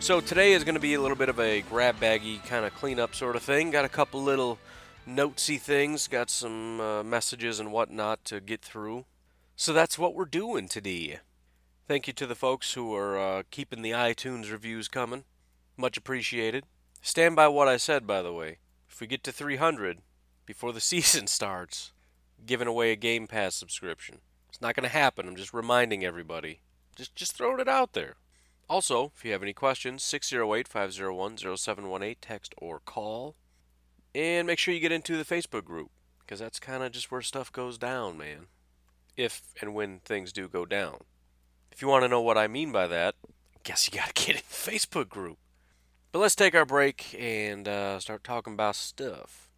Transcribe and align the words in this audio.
So 0.00 0.18
today 0.18 0.52
is 0.54 0.64
going 0.64 0.76
to 0.76 0.80
be 0.80 0.94
a 0.94 1.00
little 1.00 1.16
bit 1.16 1.28
of 1.28 1.38
a 1.38 1.60
grab 1.60 2.00
baggy 2.00 2.38
kind 2.38 2.64
of 2.64 2.74
cleanup 2.74 3.14
sort 3.14 3.36
of 3.36 3.42
thing. 3.42 3.70
Got 3.70 3.84
a 3.84 3.88
couple 3.88 4.22
little 4.22 4.58
notesy 5.06 5.58
things, 5.58 6.08
got 6.08 6.30
some 6.30 6.80
uh, 6.80 7.02
messages 7.02 7.60
and 7.60 7.70
whatnot 7.70 8.24
to 8.24 8.40
get 8.40 8.62
through. 8.62 9.04
So 9.56 9.74
that's 9.74 9.98
what 9.98 10.14
we're 10.14 10.24
doing 10.24 10.68
today. 10.68 11.18
Thank 11.86 12.06
you 12.06 12.14
to 12.14 12.26
the 12.26 12.34
folks 12.34 12.72
who 12.72 12.94
are 12.94 13.18
uh, 13.18 13.42
keeping 13.50 13.82
the 13.82 13.90
iTunes 13.90 14.50
reviews 14.50 14.88
coming. 14.88 15.24
Much 15.76 15.98
appreciated. 15.98 16.64
Stand 17.02 17.36
by 17.36 17.48
what 17.48 17.68
I 17.68 17.76
said, 17.76 18.06
by 18.06 18.22
the 18.22 18.32
way. 18.32 18.56
If 18.88 19.02
we 19.02 19.06
get 19.06 19.22
to 19.24 19.32
300 19.32 19.98
before 20.46 20.72
the 20.72 20.80
season 20.80 21.26
starts, 21.26 21.92
giving 22.46 22.66
away 22.66 22.90
a 22.90 22.96
Game 22.96 23.26
Pass 23.26 23.54
subscription. 23.54 24.20
It's 24.48 24.62
not 24.62 24.74
going 24.74 24.84
to 24.84 24.88
happen. 24.88 25.28
I'm 25.28 25.36
just 25.36 25.52
reminding 25.52 26.06
everybody. 26.06 26.60
Just 26.96 27.14
just 27.14 27.36
throwing 27.36 27.60
it 27.60 27.68
out 27.68 27.92
there. 27.92 28.16
Also, 28.70 29.12
if 29.16 29.24
you 29.24 29.32
have 29.32 29.42
any 29.42 29.52
questions, 29.52 30.04
608-501-0718, 30.04 32.16
text 32.20 32.54
or 32.56 32.78
call. 32.78 33.34
And 34.14 34.46
make 34.46 34.60
sure 34.60 34.72
you 34.72 34.78
get 34.78 34.92
into 34.92 35.16
the 35.16 35.24
Facebook 35.24 35.64
group 35.64 35.90
because 36.20 36.38
that's 36.38 36.60
kind 36.60 36.84
of 36.84 36.92
just 36.92 37.10
where 37.10 37.20
stuff 37.20 37.52
goes 37.52 37.78
down, 37.78 38.16
man. 38.16 38.46
If 39.16 39.42
and 39.60 39.74
when 39.74 39.98
things 40.04 40.32
do 40.32 40.46
go 40.46 40.64
down. 40.64 40.98
If 41.72 41.82
you 41.82 41.88
want 41.88 42.04
to 42.04 42.08
know 42.08 42.20
what 42.20 42.38
I 42.38 42.46
mean 42.46 42.70
by 42.70 42.86
that, 42.86 43.16
guess 43.64 43.88
you 43.88 43.94
got 43.98 44.14
to 44.14 44.22
get 44.26 44.36
in 44.36 44.36
the 44.36 44.42
Facebook 44.42 45.08
group. 45.08 45.38
But 46.12 46.20
let's 46.20 46.36
take 46.36 46.54
our 46.54 46.64
break 46.64 47.16
and 47.18 47.66
uh, 47.66 47.98
start 47.98 48.22
talking 48.22 48.52
about 48.52 48.76
stuff. 48.76 49.50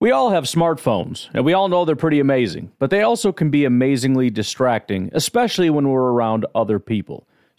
We 0.00 0.10
all 0.10 0.30
have 0.30 0.44
smartphones, 0.44 1.28
and 1.34 1.44
we 1.44 1.52
all 1.52 1.68
know 1.68 1.84
they're 1.84 1.96
pretty 1.96 2.18
amazing, 2.18 2.72
but 2.78 2.88
they 2.88 3.02
also 3.02 3.30
can 3.30 3.50
be 3.50 3.66
amazingly 3.66 4.30
distracting, 4.30 5.10
especially 5.12 5.68
when 5.68 5.90
we're 5.90 6.12
around 6.12 6.46
other 6.54 6.78
people. 6.78 7.26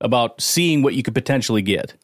about 0.00 0.40
seeing 0.40 0.82
what 0.82 0.94
you 0.94 1.02
could 1.02 1.14
potentially 1.14 1.62
get. 1.62 1.94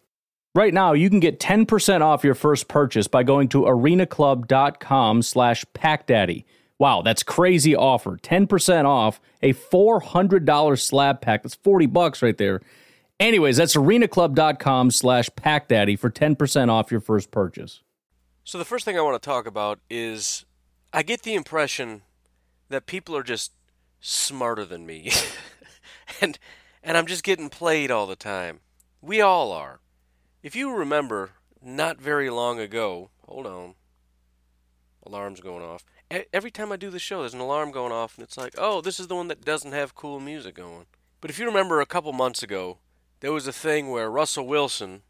Right 0.55 0.73
now, 0.73 0.93
you 0.93 1.11
can 1.11 1.19
get 1.19 1.41
10% 1.41 2.01
off 2.01 2.23
your 2.23 2.35
first 2.37 2.69
purchase 2.69 3.09
by 3.09 3.25
going 3.25 3.49
to 3.49 3.63
arenaclub.com 3.63 5.23
slash 5.23 5.65
packdaddy. 5.75 6.45
Wow, 6.79 7.03
that's 7.03 7.23
crazy 7.23 7.75
offer. 7.75 8.17
10% 8.17 8.85
off 8.85 9.21
a 9.43 9.53
$400 9.53 10.81
slab 10.81 11.21
pack. 11.21 11.43
That's 11.43 11.57
40 11.57 11.87
bucks 11.87 12.23
right 12.23 12.37
there. 12.37 12.61
Anyways, 13.19 13.57
that's 13.57 13.77
arenaclub.com 13.77 14.91
slash 14.91 15.29
packdaddy 15.31 15.99
for 15.99 16.11
10% 16.11 16.69
off 16.69 16.91
your 16.91 17.01
first 17.01 17.31
purchase. 17.31 17.83
So 18.45 18.59
the 18.59 18.65
first 18.65 18.85
thing 18.85 18.99
I 18.99 19.01
want 19.01 19.21
to 19.21 19.27
talk 19.27 19.47
about 19.47 19.81
is 19.89 20.45
I 20.93 21.03
get 21.03 21.23
the 21.23 21.35
impression 21.35 22.03
that 22.69 22.87
people 22.87 23.17
are 23.17 23.23
just 23.23 23.53
smarter 24.01 24.65
than 24.65 24.85
me. 24.87 25.11
and 26.21 26.39
and 26.85 26.99
I'm 26.99 27.07
just 27.07 27.25
getting 27.25 27.49
played 27.49 27.91
all 27.91 28.07
the 28.07 28.15
time. 28.15 28.61
We 29.01 29.21
all 29.21 29.51
are. 29.51 29.81
If 30.43 30.55
you 30.55 30.73
remember 30.73 31.31
not 31.63 31.99
very 31.99 32.29
long 32.29 32.61
ago, 32.61 33.09
hold 33.27 33.47
on. 33.47 33.75
Alarm's 35.07 35.41
going 35.41 35.65
off. 35.65 35.85
Every 36.33 36.51
time 36.51 36.71
I 36.71 36.77
do 36.77 36.91
the 36.91 36.99
show, 36.99 37.21
there's 37.21 37.35
an 37.35 37.41
alarm 37.41 37.73
going 37.73 37.91
off, 37.91 38.17
and 38.17 38.23
it's 38.23 38.37
like, 38.37 38.55
oh, 38.59 38.83
this 38.83 39.01
is 39.01 39.09
the 39.09 39.17
one 39.17 39.29
that 39.29 39.45
doesn't 39.45 39.73
have 39.73 39.95
cool 39.95 40.21
music 40.21 40.55
going. 40.55 40.85
But 41.21 41.31
if 41.31 41.39
you 41.39 41.47
remember 41.47 41.81
a 41.81 41.87
couple 41.87 42.13
months 42.13 42.43
ago, 42.43 42.79
there 43.21 43.33
was 43.33 43.47
a 43.47 43.53
thing 43.53 43.91
where 43.91 44.11
Russell 44.11 44.47
Wilson, 44.47 45.03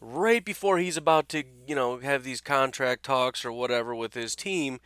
right 0.00 0.42
before 0.42 0.78
he's 0.78 0.96
about 0.96 1.28
to, 1.28 1.44
you 1.66 1.74
know, 1.74 1.98
have 1.98 2.24
these 2.24 2.40
contract 2.40 3.04
talks 3.04 3.44
or 3.44 3.52
whatever 3.52 3.94
with 3.94 4.14
his 4.14 4.34
team, 4.34 4.80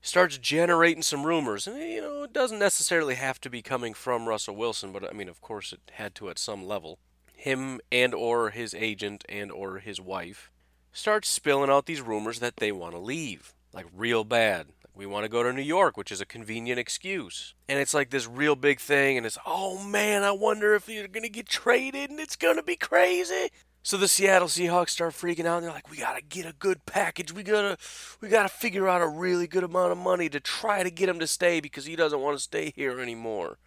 starts 0.00 0.38
generating 0.38 1.02
some 1.02 1.26
rumors. 1.26 1.66
And, 1.66 1.78
you 1.78 2.00
know, 2.00 2.22
it 2.22 2.32
doesn't 2.32 2.58
necessarily 2.58 3.14
have 3.14 3.40
to 3.40 3.50
be 3.50 3.62
coming 3.62 3.94
from 3.94 4.28
Russell 4.28 4.56
Wilson, 4.56 4.92
but 4.92 5.08
I 5.08 5.12
mean, 5.12 5.28
of 5.28 5.40
course, 5.40 5.72
it 5.72 5.80
had 5.94 6.14
to 6.16 6.28
at 6.30 6.38
some 6.38 6.66
level. 6.66 6.98
Him 7.32 7.80
and 7.92 8.14
or 8.14 8.50
his 8.50 8.74
agent 8.74 9.24
and 9.28 9.50
or 9.52 9.78
his 9.78 10.00
wife 10.00 10.50
starts 10.92 11.28
spilling 11.28 11.70
out 11.70 11.86
these 11.86 12.00
rumors 12.00 12.38
that 12.40 12.56
they 12.56 12.72
want 12.72 12.94
to 12.94 12.98
leave, 12.98 13.54
like 13.72 13.86
real 13.94 14.24
bad. 14.24 14.68
We 14.94 15.04
want 15.04 15.24
to 15.24 15.28
go 15.28 15.42
to 15.42 15.52
New 15.52 15.60
York, 15.60 15.98
which 15.98 16.10
is 16.10 16.22
a 16.22 16.26
convenient 16.26 16.78
excuse. 16.78 17.54
And 17.68 17.78
it's 17.78 17.92
like 17.92 18.08
this 18.08 18.26
real 18.26 18.56
big 18.56 18.80
thing, 18.80 19.18
and 19.18 19.26
it's, 19.26 19.36
oh 19.44 19.84
man, 19.84 20.22
I 20.22 20.30
wonder 20.30 20.74
if 20.74 20.88
you're 20.88 21.06
going 21.06 21.22
to 21.22 21.28
get 21.28 21.46
traded 21.46 22.08
and 22.08 22.18
it's 22.18 22.36
going 22.36 22.56
to 22.56 22.62
be 22.62 22.76
crazy. 22.76 23.50
So 23.86 23.96
the 23.96 24.08
Seattle 24.08 24.48
Seahawks 24.48 24.90
start 24.90 25.12
freaking 25.12 25.46
out. 25.46 25.58
And 25.58 25.66
they're 25.66 25.72
like, 25.72 25.88
"We 25.88 25.98
gotta 25.98 26.20
get 26.20 26.44
a 26.44 26.52
good 26.52 26.86
package. 26.86 27.32
We 27.32 27.44
gotta, 27.44 27.78
we 28.20 28.28
gotta 28.28 28.48
figure 28.48 28.88
out 28.88 29.00
a 29.00 29.06
really 29.06 29.46
good 29.46 29.62
amount 29.62 29.92
of 29.92 29.98
money 29.98 30.28
to 30.30 30.40
try 30.40 30.82
to 30.82 30.90
get 30.90 31.08
him 31.08 31.20
to 31.20 31.26
stay 31.28 31.60
because 31.60 31.84
he 31.84 31.94
doesn't 31.94 32.20
want 32.20 32.36
to 32.36 32.42
stay 32.42 32.72
here 32.74 32.98
anymore." 32.98 33.58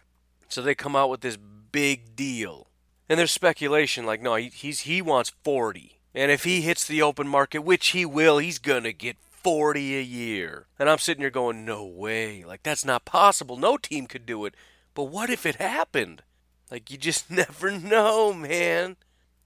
So 0.46 0.60
they 0.60 0.74
come 0.74 0.94
out 0.94 1.08
with 1.08 1.22
this 1.22 1.38
big 1.38 2.16
deal, 2.16 2.68
and 3.08 3.18
there's 3.18 3.30
speculation 3.30 4.04
like, 4.04 4.20
"No, 4.20 4.34
he, 4.34 4.50
he's 4.50 4.80
he 4.80 5.00
wants 5.00 5.32
40, 5.42 6.02
and 6.14 6.30
if 6.30 6.44
he 6.44 6.60
hits 6.60 6.86
the 6.86 7.00
open 7.00 7.26
market, 7.26 7.60
which 7.60 7.88
he 7.88 8.04
will, 8.04 8.36
he's 8.36 8.58
gonna 8.58 8.92
get 8.92 9.16
40 9.42 9.96
a 9.96 10.02
year. 10.02 10.66
And 10.78 10.90
I'm 10.90 10.98
sitting 10.98 11.22
here 11.22 11.30
going, 11.30 11.64
no 11.64 11.86
way. 11.86 12.44
Like, 12.44 12.62
that's 12.62 12.84
not 12.84 13.06
possible. 13.06 13.56
No 13.56 13.78
team 13.78 14.06
could 14.06 14.26
do 14.26 14.44
it. 14.44 14.54
But 14.92 15.04
what 15.04 15.30
if 15.30 15.46
it 15.46 15.54
happened? 15.56 16.24
Like, 16.70 16.90
you 16.90 16.98
just 16.98 17.30
never 17.30 17.70
know, 17.70 18.34
man. 18.34 18.98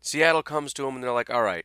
Seattle 0.04 0.42
comes 0.42 0.74
to 0.74 0.86
him 0.86 0.96
and 0.96 1.02
they're 1.02 1.12
like, 1.12 1.30
all 1.30 1.42
right, 1.42 1.64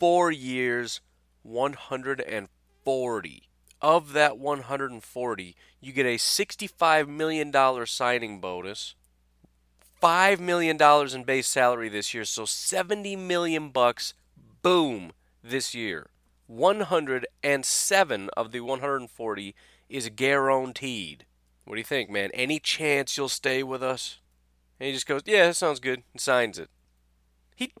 four 0.00 0.32
years, 0.32 1.00
140. 1.44 3.42
Of 3.80 4.12
that 4.12 4.36
140, 4.38 5.56
you 5.80 5.92
get 5.92 6.04
a 6.04 6.16
$65 6.16 7.08
million 7.08 7.86
signing 7.86 8.40
bonus, 8.40 8.96
$5 10.02 10.40
million 10.40 10.76
in 11.14 11.24
base 11.24 11.46
salary 11.46 11.88
this 11.88 12.12
year, 12.12 12.24
so 12.24 12.44
70 12.44 13.14
million 13.14 13.70
bucks, 13.70 14.14
boom, 14.62 15.12
this 15.42 15.72
year. 15.72 16.10
107 16.48 18.30
of 18.36 18.50
the 18.50 18.60
140 18.60 19.54
is 19.88 20.08
guaranteed. 20.08 21.24
What 21.64 21.76
do 21.76 21.80
you 21.80 21.84
think, 21.84 22.10
man? 22.10 22.30
Any 22.34 22.58
chance 22.58 23.16
you'll 23.16 23.28
stay 23.28 23.62
with 23.62 23.82
us? 23.82 24.18
And 24.80 24.88
he 24.88 24.92
just 24.92 25.06
goes, 25.06 25.22
"Yeah, 25.24 25.46
that 25.46 25.54
sounds 25.54 25.78
good," 25.78 26.02
and 26.12 26.20
signs 26.20 26.58
it. 26.58 26.68
He 27.60 27.72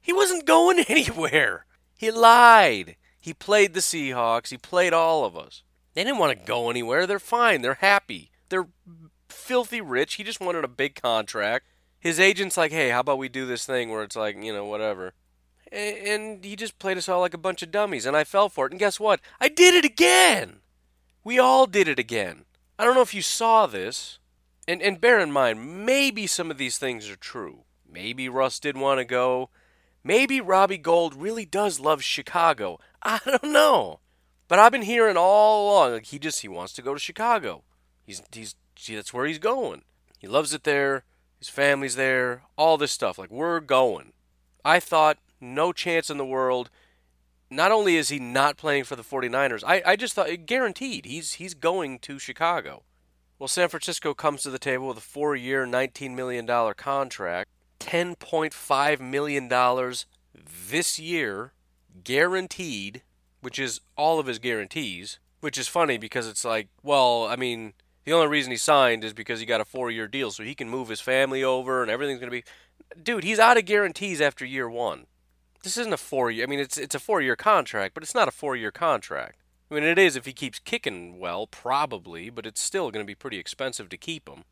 he 0.00 0.12
wasn't 0.12 0.46
going 0.46 0.80
anywhere. 0.88 1.66
He 1.96 2.10
lied. 2.10 2.96
He 3.20 3.34
played 3.34 3.74
the 3.74 3.80
Seahawks. 3.80 4.48
He 4.48 4.56
played 4.56 4.94
all 4.94 5.24
of 5.24 5.36
us. 5.36 5.62
They 5.94 6.04
didn't 6.04 6.18
want 6.18 6.38
to 6.38 6.46
go 6.46 6.70
anywhere. 6.70 7.06
They're 7.06 7.18
fine. 7.18 7.60
They're 7.60 7.74
happy. 7.74 8.30
They're 8.48 8.68
filthy 9.28 9.80
rich. 9.80 10.14
He 10.14 10.24
just 10.24 10.40
wanted 10.40 10.64
a 10.64 10.68
big 10.68 11.00
contract. 11.00 11.66
His 12.00 12.18
agent's 12.18 12.56
like, 12.56 12.72
"Hey, 12.72 12.88
how 12.88 13.00
about 13.00 13.18
we 13.18 13.28
do 13.28 13.44
this 13.44 13.66
thing 13.66 13.90
where 13.90 14.02
it's 14.02 14.16
like, 14.16 14.42
you 14.42 14.52
know, 14.52 14.64
whatever." 14.64 15.12
and 15.70 16.42
he 16.46 16.56
just 16.56 16.78
played 16.78 16.96
us 16.96 17.10
all 17.10 17.20
like 17.20 17.34
a 17.34 17.38
bunch 17.38 17.62
of 17.62 17.70
dummies, 17.70 18.06
and 18.06 18.16
I 18.16 18.24
fell 18.24 18.48
for 18.48 18.64
it. 18.64 18.72
And 18.72 18.78
guess 18.78 18.98
what? 18.98 19.20
I 19.38 19.48
did 19.48 19.74
it 19.74 19.84
again. 19.84 20.60
We 21.22 21.38
all 21.38 21.66
did 21.66 21.88
it 21.88 21.98
again. 21.98 22.46
I 22.78 22.84
don't 22.86 22.94
know 22.94 23.02
if 23.02 23.12
you 23.12 23.20
saw 23.20 23.66
this, 23.66 24.18
and 24.66 24.80
and 24.80 24.98
bear 24.98 25.18
in 25.20 25.30
mind, 25.30 25.84
maybe 25.84 26.26
some 26.26 26.50
of 26.50 26.56
these 26.56 26.78
things 26.78 27.10
are 27.10 27.16
true. 27.16 27.64
Maybe 27.90 28.28
Russ 28.28 28.60
did 28.60 28.76
want 28.76 28.98
to 28.98 29.04
go. 29.04 29.50
Maybe 30.04 30.40
Robbie 30.40 30.78
Gould 30.78 31.14
really 31.14 31.44
does 31.44 31.80
love 31.80 32.02
Chicago. 32.02 32.78
I 33.02 33.20
don't 33.24 33.44
know. 33.44 34.00
But 34.48 34.58
I've 34.58 34.72
been 34.72 34.82
hearing 34.82 35.16
all 35.16 35.66
along 35.66 35.92
like 35.92 36.06
he 36.06 36.18
just 36.18 36.40
he 36.40 36.48
wants 36.48 36.72
to 36.74 36.82
go 36.82 36.94
to 36.94 37.00
Chicago. 37.00 37.62
He's 38.04 38.22
he's 38.32 38.54
see 38.76 38.94
that's 38.94 39.12
where 39.12 39.26
he's 39.26 39.38
going. 39.38 39.82
He 40.18 40.26
loves 40.26 40.54
it 40.54 40.64
there. 40.64 41.04
His 41.38 41.48
family's 41.48 41.96
there. 41.96 42.42
All 42.56 42.78
this 42.78 42.92
stuff. 42.92 43.18
Like 43.18 43.30
we're 43.30 43.60
going. 43.60 44.12
I 44.64 44.80
thought 44.80 45.18
no 45.40 45.72
chance 45.72 46.10
in 46.10 46.16
the 46.16 46.24
world. 46.24 46.70
Not 47.50 47.72
only 47.72 47.96
is 47.96 48.08
he 48.08 48.18
not 48.18 48.56
playing 48.56 48.84
for 48.84 48.96
the 48.96 49.02
49ers, 49.02 49.62
I, 49.66 49.82
I 49.84 49.96
just 49.96 50.14
thought 50.14 50.28
guaranteed 50.46 51.06
he's 51.06 51.34
he's 51.34 51.54
going 51.54 51.98
to 52.00 52.18
Chicago. 52.18 52.82
Well, 53.38 53.48
San 53.48 53.68
Francisco 53.68 54.14
comes 54.14 54.42
to 54.42 54.50
the 54.50 54.58
table 54.58 54.88
with 54.88 54.98
a 54.98 55.02
four-year, 55.02 55.64
$19 55.64 56.16
million 56.16 56.44
contract, 56.74 57.50
$10.5 57.80 59.00
million 59.00 59.48
this 60.70 60.98
year, 60.98 61.52
guaranteed, 62.04 63.02
which 63.40 63.58
is 63.58 63.80
all 63.96 64.18
of 64.18 64.26
his 64.26 64.38
guarantees, 64.38 65.18
which 65.40 65.58
is 65.58 65.68
funny 65.68 65.98
because 65.98 66.26
it's 66.26 66.44
like, 66.44 66.68
well, 66.82 67.26
I 67.26 67.36
mean, 67.36 67.74
the 68.04 68.12
only 68.12 68.28
reason 68.28 68.50
he 68.50 68.56
signed 68.56 69.04
is 69.04 69.12
because 69.12 69.40
he 69.40 69.46
got 69.46 69.60
a 69.60 69.64
four-year 69.64 70.08
deal, 70.08 70.30
so 70.30 70.42
he 70.42 70.54
can 70.54 70.68
move 70.68 70.88
his 70.88 71.00
family 71.00 71.44
over 71.44 71.82
and 71.82 71.90
everything's 71.90 72.20
going 72.20 72.30
to 72.30 72.42
be. 72.42 72.44
Dude, 73.02 73.24
he's 73.24 73.38
out 73.38 73.58
of 73.58 73.66
guarantees 73.66 74.20
after 74.20 74.44
year 74.44 74.68
one. 74.68 75.06
This 75.62 75.76
isn't 75.76 75.92
a 75.92 75.98
four-year. 75.98 76.44
I 76.44 76.46
mean, 76.46 76.60
it's 76.60 76.78
it's 76.78 76.94
a 76.94 77.00
four-year 77.00 77.36
contract, 77.36 77.94
but 77.94 78.02
it's 78.02 78.14
not 78.14 78.28
a 78.28 78.32
four-year 78.32 78.70
contract. 78.70 79.42
I 79.70 79.74
mean, 79.74 79.84
it 79.84 79.98
is 79.98 80.16
if 80.16 80.24
he 80.24 80.32
keeps 80.32 80.58
kicking 80.58 81.18
well, 81.18 81.46
probably, 81.46 82.30
but 82.30 82.46
it's 82.46 82.60
still 82.60 82.90
going 82.90 83.04
to 83.04 83.06
be 83.06 83.14
pretty 83.14 83.38
expensive 83.38 83.88
to 83.90 83.96
keep 83.98 84.28
him. 84.28 84.44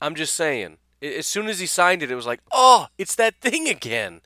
I'm 0.00 0.14
just 0.14 0.34
saying. 0.34 0.78
As 1.02 1.26
soon 1.26 1.48
as 1.48 1.60
he 1.60 1.66
signed 1.66 2.02
it, 2.02 2.10
it 2.10 2.16
was 2.16 2.26
like, 2.26 2.40
oh, 2.52 2.86
it's 2.98 3.14
that 3.16 3.40
thing 3.40 3.68
again. 3.68 4.20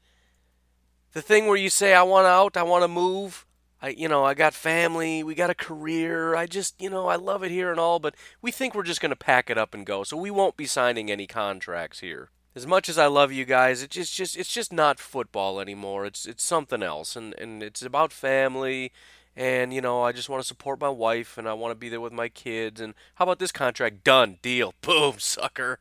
The 1.12 1.22
thing 1.22 1.46
where 1.46 1.56
you 1.56 1.68
say, 1.68 1.94
I 1.94 2.02
want 2.02 2.26
out, 2.26 2.56
I 2.56 2.62
want 2.62 2.84
to 2.84 2.88
move. 2.88 3.46
I, 3.82 3.88
you 3.88 4.08
know, 4.08 4.24
I 4.24 4.34
got 4.34 4.54
family, 4.54 5.24
we 5.24 5.34
got 5.34 5.50
a 5.50 5.54
career. 5.54 6.36
I 6.36 6.46
just, 6.46 6.80
you 6.80 6.88
know, 6.88 7.08
I 7.08 7.16
love 7.16 7.42
it 7.42 7.50
here 7.50 7.70
and 7.70 7.80
all, 7.80 7.98
but 7.98 8.14
we 8.40 8.52
think 8.52 8.74
we're 8.74 8.84
just 8.84 9.00
going 9.00 9.10
to 9.10 9.16
pack 9.16 9.50
it 9.50 9.58
up 9.58 9.74
and 9.74 9.84
go. 9.84 10.04
So 10.04 10.16
we 10.16 10.30
won't 10.30 10.56
be 10.56 10.66
signing 10.66 11.10
any 11.10 11.26
contracts 11.26 11.98
here. 11.98 12.30
As 12.54 12.66
much 12.66 12.88
as 12.88 12.96
I 12.96 13.06
love 13.06 13.32
you 13.32 13.44
guys, 13.44 13.82
it's 13.82 13.96
just, 13.96 14.14
just 14.14 14.36
it's 14.36 14.52
just 14.52 14.72
not 14.72 15.00
football 15.00 15.58
anymore. 15.58 16.04
It's 16.04 16.26
it's 16.26 16.44
something 16.44 16.82
else, 16.82 17.16
and 17.16 17.32
and 17.38 17.62
it's 17.62 17.80
about 17.80 18.12
family 18.12 18.92
and 19.36 19.72
you 19.72 19.80
know 19.80 20.02
I 20.02 20.12
just 20.12 20.28
want 20.28 20.42
to 20.42 20.46
support 20.46 20.80
my 20.80 20.88
wife 20.88 21.38
and 21.38 21.48
I 21.48 21.54
want 21.54 21.72
to 21.72 21.76
be 21.76 21.88
there 21.88 22.00
with 22.00 22.12
my 22.12 22.28
kids 22.28 22.80
and 22.80 22.94
how 23.14 23.24
about 23.24 23.38
this 23.38 23.52
contract 23.52 24.04
done 24.04 24.38
deal 24.42 24.74
boom 24.82 25.14
sucker 25.18 25.78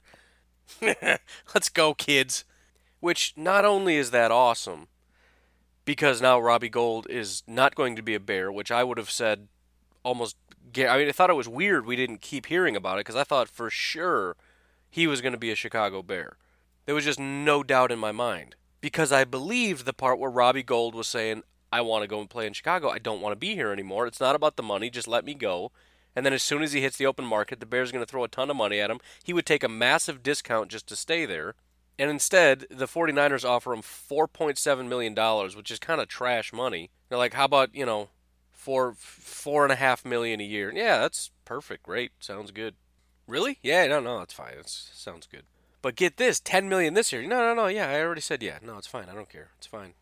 let's 1.53 1.69
go 1.69 1.93
kids 1.93 2.43
which 2.99 3.33
not 3.35 3.65
only 3.65 3.95
is 3.95 4.11
that 4.11 4.31
awesome 4.31 4.87
because 5.85 6.21
now 6.21 6.39
Robbie 6.39 6.69
Gould 6.69 7.07
is 7.09 7.43
not 7.47 7.75
going 7.75 7.95
to 7.95 8.01
be 8.01 8.15
a 8.15 8.19
bear 8.19 8.51
which 8.51 8.71
I 8.71 8.83
would 8.83 8.97
have 8.97 9.11
said 9.11 9.47
almost 10.03 10.35
I 10.77 10.97
mean 10.97 11.09
I 11.09 11.11
thought 11.11 11.29
it 11.29 11.35
was 11.35 11.49
weird 11.49 11.85
we 11.85 11.95
didn't 11.95 12.21
keep 12.21 12.45
hearing 12.45 12.75
about 12.75 12.97
it 12.97 13.05
because 13.05 13.15
I 13.15 13.23
thought 13.23 13.49
for 13.49 13.69
sure 13.69 14.35
he 14.89 15.07
was 15.07 15.21
going 15.21 15.33
to 15.33 15.39
be 15.39 15.51
a 15.51 15.55
Chicago 15.55 16.01
Bear 16.01 16.37
there 16.85 16.95
was 16.95 17.05
just 17.05 17.19
no 17.19 17.63
doubt 17.63 17.91
in 17.91 17.99
my 17.99 18.11
mind 18.11 18.55
because 18.81 19.11
I 19.11 19.23
believed 19.23 19.85
the 19.85 19.93
part 19.93 20.19
where 20.19 20.31
Robbie 20.31 20.63
Gould 20.63 20.95
was 20.95 21.07
saying 21.07 21.43
I 21.71 21.81
want 21.81 22.03
to 22.03 22.07
go 22.07 22.19
and 22.19 22.29
play 22.29 22.47
in 22.47 22.53
Chicago. 22.53 22.89
I 22.89 22.99
don't 22.99 23.21
want 23.21 23.31
to 23.31 23.37
be 23.37 23.55
here 23.55 23.71
anymore. 23.71 24.05
It's 24.05 24.19
not 24.19 24.35
about 24.35 24.57
the 24.57 24.63
money. 24.63 24.89
Just 24.89 25.07
let 25.07 25.23
me 25.23 25.33
go. 25.33 25.71
And 26.15 26.25
then 26.25 26.33
as 26.33 26.43
soon 26.43 26.61
as 26.61 26.73
he 26.73 26.81
hits 26.81 26.97
the 26.97 27.05
open 27.05 27.25
market, 27.25 27.59
the 27.59 27.65
Bears 27.65 27.89
are 27.89 27.93
going 27.93 28.05
to 28.05 28.09
throw 28.09 28.23
a 28.23 28.27
ton 28.27 28.49
of 28.49 28.55
money 28.55 28.79
at 28.79 28.91
him. 28.91 28.99
He 29.23 29.33
would 29.33 29.45
take 29.45 29.63
a 29.63 29.69
massive 29.69 30.23
discount 30.23 30.69
just 30.69 30.87
to 30.87 30.95
stay 30.95 31.25
there. 31.25 31.55
And 31.97 32.09
instead, 32.09 32.65
the 32.69 32.87
49ers 32.87 33.47
offer 33.47 33.73
him 33.73 33.81
$4.7 33.81 34.87
million, 34.87 35.15
which 35.55 35.71
is 35.71 35.79
kind 35.79 36.01
of 36.01 36.07
trash 36.07 36.51
money. 36.51 36.89
They're 37.09 37.17
like, 37.17 37.33
how 37.33 37.45
about, 37.45 37.73
you 37.75 37.85
know, 37.85 38.09
four, 38.51 38.93
four 38.97 39.63
and 39.63 39.71
a 39.71 39.75
half 39.75 40.03
million 40.03 40.41
a 40.41 40.45
year? 40.45 40.71
Yeah, 40.73 40.99
that's 40.99 41.31
perfect. 41.45 41.83
Great. 41.83 42.11
Sounds 42.19 42.51
good. 42.51 42.75
Really? 43.27 43.59
Yeah, 43.61 43.87
no, 43.87 43.99
no, 43.99 44.19
that's 44.19 44.33
fine. 44.33 44.55
That 44.57 44.69
sounds 44.69 45.27
good. 45.27 45.43
But 45.81 45.95
get 45.95 46.17
this, 46.17 46.39
10 46.39 46.67
million 46.67 46.93
this 46.93 47.11
year. 47.11 47.21
No, 47.23 47.39
no, 47.39 47.53
no. 47.53 47.67
Yeah, 47.67 47.89
I 47.89 48.01
already 48.01 48.21
said 48.21 48.43
yeah. 48.43 48.59
No, 48.61 48.77
it's 48.77 48.87
fine. 48.87 49.07
I 49.09 49.15
don't 49.15 49.29
care. 49.29 49.49
It's 49.57 49.67
fine 49.67 49.93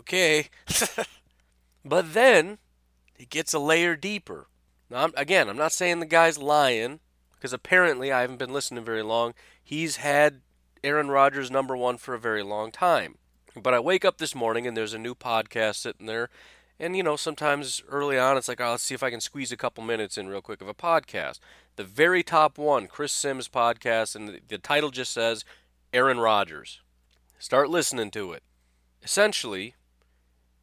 okay. 0.00 0.48
but 1.84 2.14
then 2.14 2.58
it 3.16 3.30
gets 3.30 3.52
a 3.52 3.58
layer 3.58 3.96
deeper. 3.96 4.46
Now, 4.94 5.02
I'm, 5.06 5.12
again, 5.16 5.48
I'm 5.48 5.56
not 5.56 5.72
saying 5.72 5.98
the 5.98 6.06
guy's 6.06 6.38
lying, 6.38 7.00
because 7.32 7.52
apparently 7.52 8.12
I 8.12 8.20
haven't 8.20 8.38
been 8.38 8.52
listening 8.52 8.84
very 8.84 9.02
long. 9.02 9.34
He's 9.60 9.96
had 9.96 10.42
Aaron 10.84 11.08
Rodgers 11.08 11.50
number 11.50 11.76
one 11.76 11.96
for 11.96 12.14
a 12.14 12.18
very 12.18 12.44
long 12.44 12.70
time. 12.70 13.16
But 13.60 13.74
I 13.74 13.80
wake 13.80 14.04
up 14.04 14.18
this 14.18 14.36
morning 14.36 14.68
and 14.68 14.76
there's 14.76 14.94
a 14.94 14.98
new 14.98 15.16
podcast 15.16 15.76
sitting 15.76 16.06
there. 16.06 16.30
And, 16.78 16.96
you 16.96 17.02
know, 17.02 17.16
sometimes 17.16 17.82
early 17.88 18.20
on 18.20 18.36
it's 18.36 18.46
like, 18.46 18.60
oh, 18.60 18.70
let's 18.70 18.84
see 18.84 18.94
if 18.94 19.02
I 19.02 19.10
can 19.10 19.20
squeeze 19.20 19.50
a 19.50 19.56
couple 19.56 19.82
minutes 19.82 20.16
in 20.16 20.28
real 20.28 20.40
quick 20.40 20.62
of 20.62 20.68
a 20.68 20.74
podcast. 20.74 21.40
The 21.74 21.82
very 21.82 22.22
top 22.22 22.56
one, 22.56 22.86
Chris 22.86 23.12
Simms 23.12 23.48
podcast, 23.48 24.14
and 24.14 24.28
the, 24.28 24.40
the 24.46 24.58
title 24.58 24.90
just 24.90 25.12
says 25.12 25.44
Aaron 25.92 26.20
Rodgers. 26.20 26.82
Start 27.40 27.68
listening 27.68 28.12
to 28.12 28.30
it. 28.30 28.44
Essentially, 29.02 29.74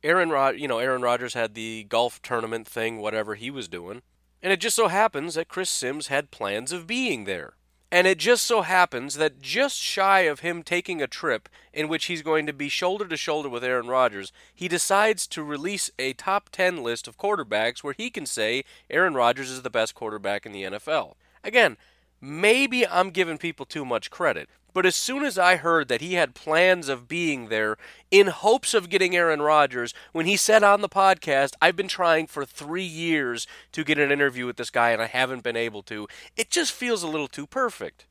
Aaron 0.05 0.29
Rod, 0.29 0.57
you 0.57 0.69
know, 0.69 0.79
Aaron 0.79 1.01
Rodgers 1.01 1.33
had 1.33 1.53
the 1.53 1.85
golf 1.89 2.21
tournament 2.21 2.65
thing, 2.65 2.99
whatever 2.99 3.35
he 3.35 3.51
was 3.51 3.67
doing, 3.67 4.01
and 4.41 4.51
it 4.51 4.59
just 4.59 4.75
so 4.75 4.87
happens 4.87 5.35
that 5.35 5.47
Chris 5.47 5.69
Simms 5.69 6.07
had 6.07 6.31
plans 6.31 6.71
of 6.71 6.87
being 6.87 7.25
there. 7.25 7.53
And 7.93 8.07
it 8.07 8.17
just 8.17 8.45
so 8.45 8.61
happens 8.61 9.15
that 9.15 9.41
just 9.41 9.77
shy 9.77 10.21
of 10.21 10.39
him 10.39 10.63
taking 10.63 11.01
a 11.01 11.07
trip 11.07 11.49
in 11.73 11.89
which 11.89 12.05
he's 12.05 12.21
going 12.21 12.45
to 12.45 12.53
be 12.53 12.69
shoulder 12.69 13.05
to 13.05 13.17
shoulder 13.17 13.49
with 13.49 13.65
Aaron 13.65 13.87
Rodgers, 13.87 14.31
he 14.55 14.69
decides 14.69 15.27
to 15.27 15.43
release 15.43 15.91
a 15.99 16.13
top 16.13 16.49
10 16.49 16.81
list 16.81 17.05
of 17.05 17.17
quarterbacks 17.17 17.83
where 17.83 17.93
he 17.97 18.09
can 18.09 18.25
say 18.25 18.63
Aaron 18.89 19.13
Rodgers 19.13 19.51
is 19.51 19.61
the 19.61 19.69
best 19.69 19.93
quarterback 19.93 20.45
in 20.45 20.53
the 20.53 20.63
NFL. 20.63 21.15
Again, 21.43 21.75
maybe 22.21 22.87
I'm 22.87 23.09
giving 23.09 23.37
people 23.37 23.65
too 23.65 23.83
much 23.83 24.09
credit, 24.09 24.47
but 24.73 24.85
as 24.85 24.95
soon 24.95 25.23
as 25.23 25.37
I 25.37 25.57
heard 25.57 25.87
that 25.87 26.01
he 26.01 26.13
had 26.13 26.35
plans 26.35 26.89
of 26.89 27.07
being 27.07 27.49
there 27.49 27.77
in 28.09 28.27
hopes 28.27 28.73
of 28.73 28.89
getting 28.89 29.15
Aaron 29.15 29.41
Rodgers, 29.41 29.93
when 30.11 30.25
he 30.25 30.37
said 30.37 30.63
on 30.63 30.81
the 30.81 30.89
podcast, 30.89 31.53
I've 31.61 31.75
been 31.75 31.87
trying 31.87 32.27
for 32.27 32.45
three 32.45 32.83
years 32.83 33.47
to 33.73 33.83
get 33.83 33.99
an 33.99 34.11
interview 34.11 34.45
with 34.45 34.57
this 34.57 34.69
guy 34.69 34.91
and 34.91 35.01
I 35.01 35.07
haven't 35.07 35.43
been 35.43 35.57
able 35.57 35.83
to, 35.83 36.07
it 36.35 36.49
just 36.49 36.71
feels 36.71 37.03
a 37.03 37.07
little 37.07 37.27
too 37.27 37.47
perfect. 37.47 38.05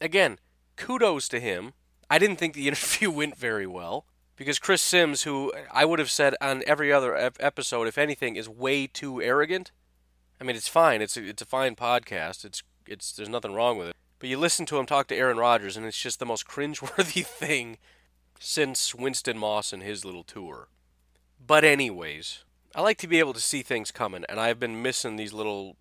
Again, 0.00 0.38
kudos 0.76 1.28
to 1.28 1.40
him. 1.40 1.72
I 2.10 2.18
didn't 2.18 2.36
think 2.36 2.54
the 2.54 2.68
interview 2.68 3.10
went 3.10 3.36
very 3.36 3.66
well 3.66 4.06
because 4.36 4.58
Chris 4.58 4.82
Simms, 4.82 5.22
who 5.22 5.52
I 5.72 5.84
would 5.84 5.98
have 5.98 6.10
said 6.10 6.34
on 6.40 6.62
every 6.66 6.92
other 6.92 7.16
episode, 7.40 7.88
if 7.88 7.98
anything, 7.98 8.36
is 8.36 8.48
way 8.48 8.86
too 8.86 9.20
arrogant. 9.22 9.72
I 10.40 10.44
mean, 10.44 10.56
it's 10.56 10.68
fine. 10.68 11.00
It's 11.00 11.16
a, 11.16 11.26
it's 11.26 11.42
a 11.42 11.46
fine 11.46 11.74
podcast. 11.74 12.44
It's 12.44 12.62
it's 12.86 13.12
there's 13.12 13.28
nothing 13.28 13.54
wrong 13.54 13.78
with 13.78 13.88
it. 13.88 13.96
But 14.18 14.28
you 14.28 14.38
listen 14.38 14.66
to 14.66 14.78
him 14.78 14.86
talk 14.86 15.08
to 15.08 15.16
Aaron 15.16 15.36
Rodgers, 15.36 15.76
and 15.76 15.84
it's 15.84 16.00
just 16.00 16.18
the 16.18 16.26
most 16.26 16.46
cringeworthy 16.46 17.24
thing 17.26 17.78
since 18.38 18.94
Winston 18.94 19.38
Moss 19.38 19.72
and 19.72 19.82
his 19.82 20.04
little 20.04 20.24
tour. 20.24 20.68
But, 21.44 21.64
anyways, 21.64 22.44
I 22.74 22.80
like 22.80 22.98
to 22.98 23.08
be 23.08 23.18
able 23.18 23.34
to 23.34 23.40
see 23.40 23.62
things 23.62 23.90
coming, 23.90 24.24
and 24.28 24.40
I've 24.40 24.58
been 24.58 24.82
missing 24.82 25.16
these 25.16 25.32
little. 25.32 25.76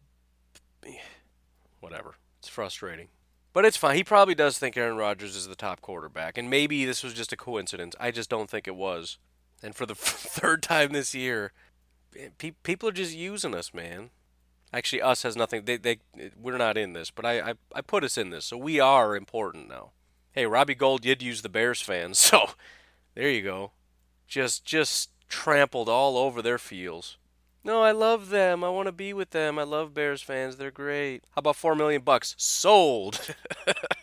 Whatever. 1.80 2.16
It's 2.40 2.48
frustrating. 2.48 3.08
But 3.54 3.64
it's 3.64 3.78
fine. 3.78 3.96
He 3.96 4.04
probably 4.04 4.36
does 4.36 4.58
think 4.58 4.76
Aaron 4.76 4.98
Rodgers 4.98 5.36
is 5.36 5.48
the 5.48 5.56
top 5.56 5.80
quarterback, 5.80 6.38
and 6.38 6.50
maybe 6.50 6.84
this 6.84 7.04
was 7.04 7.14
just 7.14 7.32
a 7.32 7.38
coincidence. 7.38 7.96
I 8.00 8.12
just 8.12 8.30
don't 8.30 8.50
think 8.50 8.68
it 8.68 8.76
was. 8.76 9.18
And 9.64 9.74
for 9.74 9.86
the 9.86 9.96
third 9.98 10.62
time 10.62 10.92
this 10.92 11.16
year, 11.16 11.54
people 12.38 12.90
are 12.90 12.94
just 12.94 13.16
using 13.16 13.56
us, 13.56 13.74
man. 13.74 14.10
Actually, 14.76 15.02
us 15.02 15.24
has 15.24 15.38
nothing. 15.38 15.64
They, 15.64 15.78
they, 15.78 16.00
we're 16.38 16.58
not 16.58 16.78
in 16.78 16.92
this, 16.92 17.10
but 17.10 17.26
I, 17.26 17.40
I, 17.40 17.54
I 17.74 17.80
put 17.80 18.04
us 18.04 18.18
in 18.18 18.30
this, 18.30 18.44
so 18.44 18.58
we 18.58 18.78
are 18.78 19.16
important 19.16 19.70
now. 19.70 19.92
Hey, 20.34 20.46
Robbie 20.46 20.76
Gould 20.76 21.02
did 21.02 21.24
use 21.24 21.42
the 21.42 21.48
Bears 21.48 21.80
fans, 21.80 22.20
so 22.20 22.50
there 23.16 23.30
you 23.30 23.42
go. 23.42 23.72
Just, 24.28 24.66
just 24.66 25.12
trampled 25.30 25.88
all 25.88 26.18
over 26.18 26.42
their 26.42 26.58
fields. 26.58 27.16
No, 27.64 27.84
I 27.84 27.92
love 27.92 28.30
them. 28.30 28.66
I 28.66 28.70
want 28.70 28.88
to 28.88 28.92
be 28.92 29.14
with 29.14 29.30
them. 29.30 29.58
I 29.58 29.64
love 29.64 29.94
Bears 29.94 30.22
fans. 30.22 30.58
They're 30.58 30.72
great. 30.72 31.24
How 31.32 31.40
about 31.40 31.56
four 31.56 31.74
million 31.74 32.02
bucks? 32.02 32.36
Sold. 32.38 33.34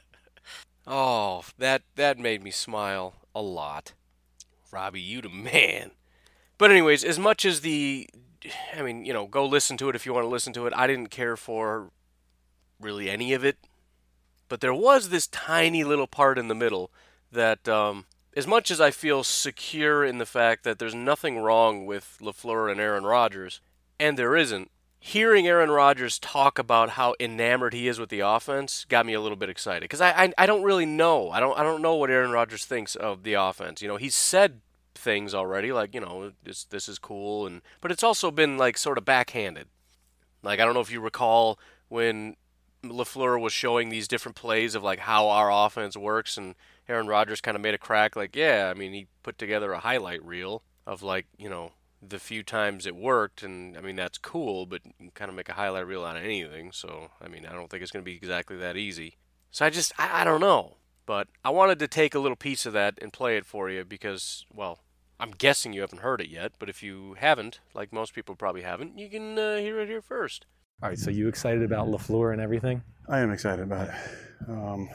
oh, 0.87 1.45
that 1.59 1.83
that 1.97 2.19
made 2.19 2.43
me 2.43 2.51
smile 2.51 3.15
a 3.35 3.43
lot. 3.43 3.93
Robbie, 4.73 5.03
you 5.03 5.21
the 5.21 5.29
man. 5.29 5.91
But 6.57 6.71
anyways, 6.71 7.05
as 7.05 7.19
much 7.19 7.45
as 7.45 7.61
the 7.61 8.09
I 8.77 8.83
mean, 8.83 9.05
you 9.05 9.13
know, 9.13 9.27
go 9.27 9.47
listen 9.47 9.77
to 9.79 9.89
it 9.89 9.97
if 9.97 10.07
you 10.07 10.13
want 10.13 10.25
to 10.25 10.31
listen 10.31 10.53
to 10.55 10.67
it. 10.67 10.73
I 10.77 10.87
didn't 10.87 11.09
care 11.09 11.37
for 11.37 11.91
really 12.81 13.09
any 13.09 13.33
of 13.33 13.45
it, 13.45 13.59
but 14.49 14.61
there 14.61 14.75
was 14.75 15.09
this 15.09 15.27
tiny 15.29 15.85
little 15.85 16.07
part 16.07 16.39
in 16.39 16.49
the 16.49 16.55
middle 16.55 16.91
that 17.31 17.69
um, 17.69 18.07
as 18.35 18.47
much 18.47 18.71
as 18.71 18.81
I 18.81 18.91
feel 18.91 19.23
secure 19.25 20.05
in 20.05 20.19
the 20.19 20.27
fact 20.27 20.65
that 20.65 20.79
there's 20.79 20.95
nothing 20.95 21.39
wrong 21.39 21.87
with 21.87 22.19
LaFleur 22.21 22.71
and 22.71 22.81
Aaron 22.81 23.05
Rodgers, 23.05 23.61
and 24.01 24.19
there 24.19 24.37
isn't, 24.37 24.71
hearing 24.99 25.49
Aaron 25.49 25.71
Rodgers 25.71 26.19
talk 26.21 26.59
about 26.59 26.91
how 26.91 27.15
enamored 27.19 27.75
he 27.75 27.89
is 27.89 27.99
with 27.99 28.09
the 28.09 28.21
offense 28.21 28.87
got 28.89 29.05
me 29.05 29.13
a 29.15 29.21
little 29.21 29.37
bit 29.37 29.49
excited 29.49 29.83
because 29.83 30.01
I, 30.01 30.11
I, 30.11 30.33
I 30.39 30.47
don't 30.47 30.63
really 30.63 30.87
know 30.87 31.31
I 31.31 31.41
don't 31.41 31.59
I 31.59 31.65
don't 31.65 31.83
know 31.83 31.97
what 31.97 32.09
Aaron 32.09 32.31
Rodgers 32.31 32.65
thinks 32.65 32.95
of 32.95 33.25
the 33.25 33.35
offense. 33.35 33.83
You 33.83 33.89
know, 33.89 33.97
he's 33.97 34.15
said 34.15 34.61
things 34.95 35.35
already 35.35 35.73
like 35.73 35.95
you 35.95 36.01
know 36.01 36.33
this 36.45 36.65
this 36.65 36.89
is 36.89 36.99
cool 36.99 37.47
and 37.47 37.63
but 37.81 37.91
it's 37.91 38.03
also 38.03 38.31
been 38.31 38.59
like 38.59 38.77
sort 38.77 38.99
of 38.99 39.05
backhanded. 39.05 39.69
Like 40.43 40.61
I 40.61 40.65
don't 40.65 40.75
know 40.75 40.81
if 40.81 40.91
you 40.91 41.01
recall 41.01 41.59
when 41.89 42.37
LaFleur 42.85 43.41
was 43.41 43.53
showing 43.53 43.89
these 43.89 44.09
different 44.09 44.37
plays 44.37 44.75
of 44.75 44.83
like 44.83 45.01
how 45.01 45.29
our 45.29 45.51
offense 45.51 45.97
works 45.97 46.37
and 46.37 46.55
Aaron 46.89 47.07
Rodgers 47.07 47.41
kind 47.41 47.55
of 47.57 47.61
made 47.61 47.75
a 47.75 47.79
crack 47.79 48.17
like 48.17 48.35
yeah 48.37 48.71
I 48.75 48.79
mean 48.79 48.93
he 48.93 49.07
put 49.23 49.39
together 49.39 49.73
a 49.73 49.81
highlight 49.81 50.25
reel 50.25 50.63
of 50.87 51.03
like 51.03 51.27
you 51.39 51.49
know 51.49 51.73
the 52.03 52.19
few 52.19 52.43
times 52.43 52.85
it 52.87 52.97
worked, 52.97 53.43
and 53.43 53.77
I 53.77 53.81
mean 53.81 53.97
that's 53.97 54.19
cool, 54.19 54.67
but 54.67 54.85
you 54.85 54.93
can 54.99 55.11
kind 55.13 55.29
of 55.29 55.37
make 55.37 55.49
a 55.49 55.55
highlight 55.55 55.87
reel 55.87 56.05
out 56.05 56.17
of 56.17 56.25
anything. 56.25 56.73
So 56.73 57.11
I 57.21 57.29
mean 57.29 57.47
I 57.47 57.53
don't 57.53 57.71
think 57.71 57.83
it's 57.83 57.93
going 57.93 58.05
to 58.05 58.11
be 58.11 58.17
exactly 58.17 58.57
that 58.57 58.77
easy. 58.77 59.17
So 59.51 59.65
I 59.65 59.71
just 59.71 59.93
I, 59.99 60.23
I 60.23 60.25
don't 60.25 60.41
know, 60.41 60.77
but 61.07 61.29
I 61.45 61.51
wanted 61.51 61.79
to 61.81 61.89
take 61.89 62.15
a 62.15 62.19
little 62.19 62.37
piece 62.37 62.67
of 62.67 62.73
that 62.73 62.99
and 63.01 63.13
play 63.13 63.37
it 63.37 63.47
for 63.47 63.71
you 63.71 63.85
because 63.85 64.47
well 64.53 64.81
I'm 65.23 65.31
guessing 65.31 65.73
you 65.73 65.83
haven't 65.83 66.01
heard 66.01 66.21
it 66.21 66.29
yet, 66.29 66.53
but 66.59 66.69
if 66.69 66.83
you 66.83 67.15
haven't, 67.15 67.61
like 67.75 67.93
most 67.93 68.13
people 68.13 68.35
probably 68.35 68.63
haven't, 68.63 68.99
you 68.99 69.09
can 69.09 69.39
uh, 69.39 69.57
hear 69.59 69.79
it 69.79 69.89
here 69.89 70.03
first. 70.03 70.47
All 70.83 70.89
right, 70.89 70.99
so 70.99 71.11
you 71.11 71.29
excited 71.29 71.63
about 71.63 71.87
LaFleur 71.87 72.33
and 72.33 72.43
everything? 72.43 72.83
I 73.09 73.21
am 73.21 73.31
excited 73.31 73.63
about 73.63 73.89
it. 73.89 73.95
Um, 74.49 74.89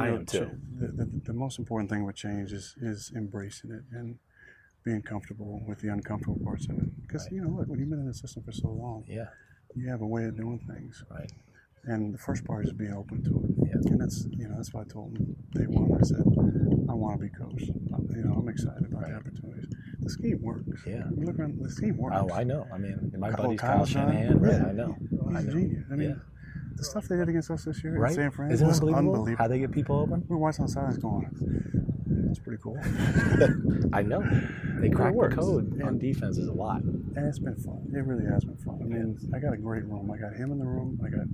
I 0.00 0.06
know, 0.06 0.14
am 0.16 0.24
too. 0.24 0.50
The, 0.78 1.04
the, 1.04 1.10
the, 1.24 1.32
most 1.34 1.58
important 1.58 1.90
thing 1.90 2.06
with 2.06 2.16
change 2.16 2.52
is, 2.52 2.74
is 2.80 3.12
embracing 3.14 3.72
it 3.72 3.82
and 3.92 4.18
being 4.84 5.02
comfortable 5.02 5.62
with 5.68 5.80
the 5.80 5.88
uncomfortable 5.88 6.40
parts 6.42 6.66
of 6.70 6.78
it. 6.78 7.06
Because 7.06 7.24
right. 7.24 7.32
you 7.32 7.42
know, 7.42 7.50
look, 7.50 7.68
when 7.68 7.78
you've 7.78 7.90
been 7.90 8.00
in 8.00 8.06
the 8.06 8.14
system 8.14 8.42
for 8.42 8.52
so 8.52 8.68
long, 8.68 9.04
yeah, 9.06 9.26
you 9.74 9.90
have 9.90 10.00
a 10.00 10.06
way 10.06 10.24
of 10.24 10.34
doing 10.34 10.60
things. 10.66 11.04
Right. 11.10 11.30
And 11.84 12.12
the 12.12 12.18
first 12.18 12.44
part 12.44 12.66
is 12.66 12.72
being 12.72 12.94
open 12.94 13.22
to 13.24 13.30
it. 13.30 13.68
Yeah. 13.68 13.90
And 13.90 14.00
that's 14.00 14.26
you 14.30 14.48
know 14.48 14.54
that's 14.56 14.72
why 14.72 14.82
I 14.82 14.84
told 14.84 15.14
them 15.14 15.36
day 15.54 15.64
one. 15.64 15.98
I 15.98 16.04
said 16.04 16.22
I 16.88 16.94
want 16.94 17.20
to 17.20 17.26
be 17.26 17.30
coach. 17.30 17.70
Uh, 17.92 17.98
you 18.14 18.24
know 18.24 18.34
I'm 18.34 18.48
excited 18.48 18.84
about 18.84 19.02
right. 19.02 19.12
the 19.12 19.16
opportunities. 19.16 19.66
The 20.00 20.10
scheme 20.10 20.40
works. 20.42 20.64
Yeah. 20.86 21.04
You 21.16 21.26
look 21.26 21.38
around, 21.38 21.58
the 21.60 21.70
scheme 21.70 21.96
works. 21.96 22.16
Oh, 22.18 22.32
I 22.32 22.44
know. 22.44 22.66
I 22.72 22.78
mean, 22.78 23.12
my 23.18 23.30
Kyle, 23.30 23.44
buddy's 23.44 23.60
Kyle, 23.60 23.76
Kyle 23.78 23.86
Shanahan. 23.86 24.38
Right. 24.38 24.52
Yeah. 24.52 24.66
I 24.68 24.72
know. 24.72 24.96
He's 25.00 25.36
I 25.36 25.42
know. 25.42 25.52
genius. 25.52 25.84
I 25.90 25.94
mean. 25.94 26.08
Yeah 26.10 26.14
the 26.78 26.84
stuff 26.84 27.08
they 27.08 27.16
did 27.16 27.28
against 27.28 27.50
us 27.50 27.64
this 27.64 27.82
year 27.82 27.98
right? 27.98 28.10
in 28.10 28.16
San 28.16 28.30
Fran 28.30 28.52
Isn't 28.52 28.66
was 28.66 28.78
unbelievable? 28.78 29.14
unbelievable. 29.14 29.42
How 29.42 29.48
they 29.48 29.58
get 29.58 29.72
people 29.72 29.98
open? 29.98 30.24
We 30.28 30.36
were 30.36 30.38
watching 30.38 30.62
on 30.62 30.68
sidelines 30.68 30.98
going, 30.98 31.28
that's 32.28 32.38
pretty 32.38 32.62
cool. 32.62 32.78
I 33.92 34.02
know. 34.02 34.22
They 34.80 34.90
crack 34.90 35.14
the 35.14 35.34
code 35.34 35.72
and 35.72 35.82
on 35.82 35.98
defenses 35.98 36.46
a 36.46 36.52
lot. 36.52 36.82
And 36.82 37.26
it's 37.26 37.38
been 37.38 37.56
fun. 37.56 37.90
It 37.92 38.04
really 38.04 38.24
has 38.30 38.44
been 38.44 38.56
fun. 38.58 38.78
I 38.80 38.84
mean, 38.84 39.18
I 39.34 39.38
got 39.38 39.52
a 39.54 39.56
great 39.56 39.84
room. 39.84 40.10
I 40.10 40.18
got 40.18 40.34
him 40.34 40.52
in 40.52 40.58
the 40.58 40.64
room. 40.64 41.00
I 41.04 41.08
got 41.08 41.26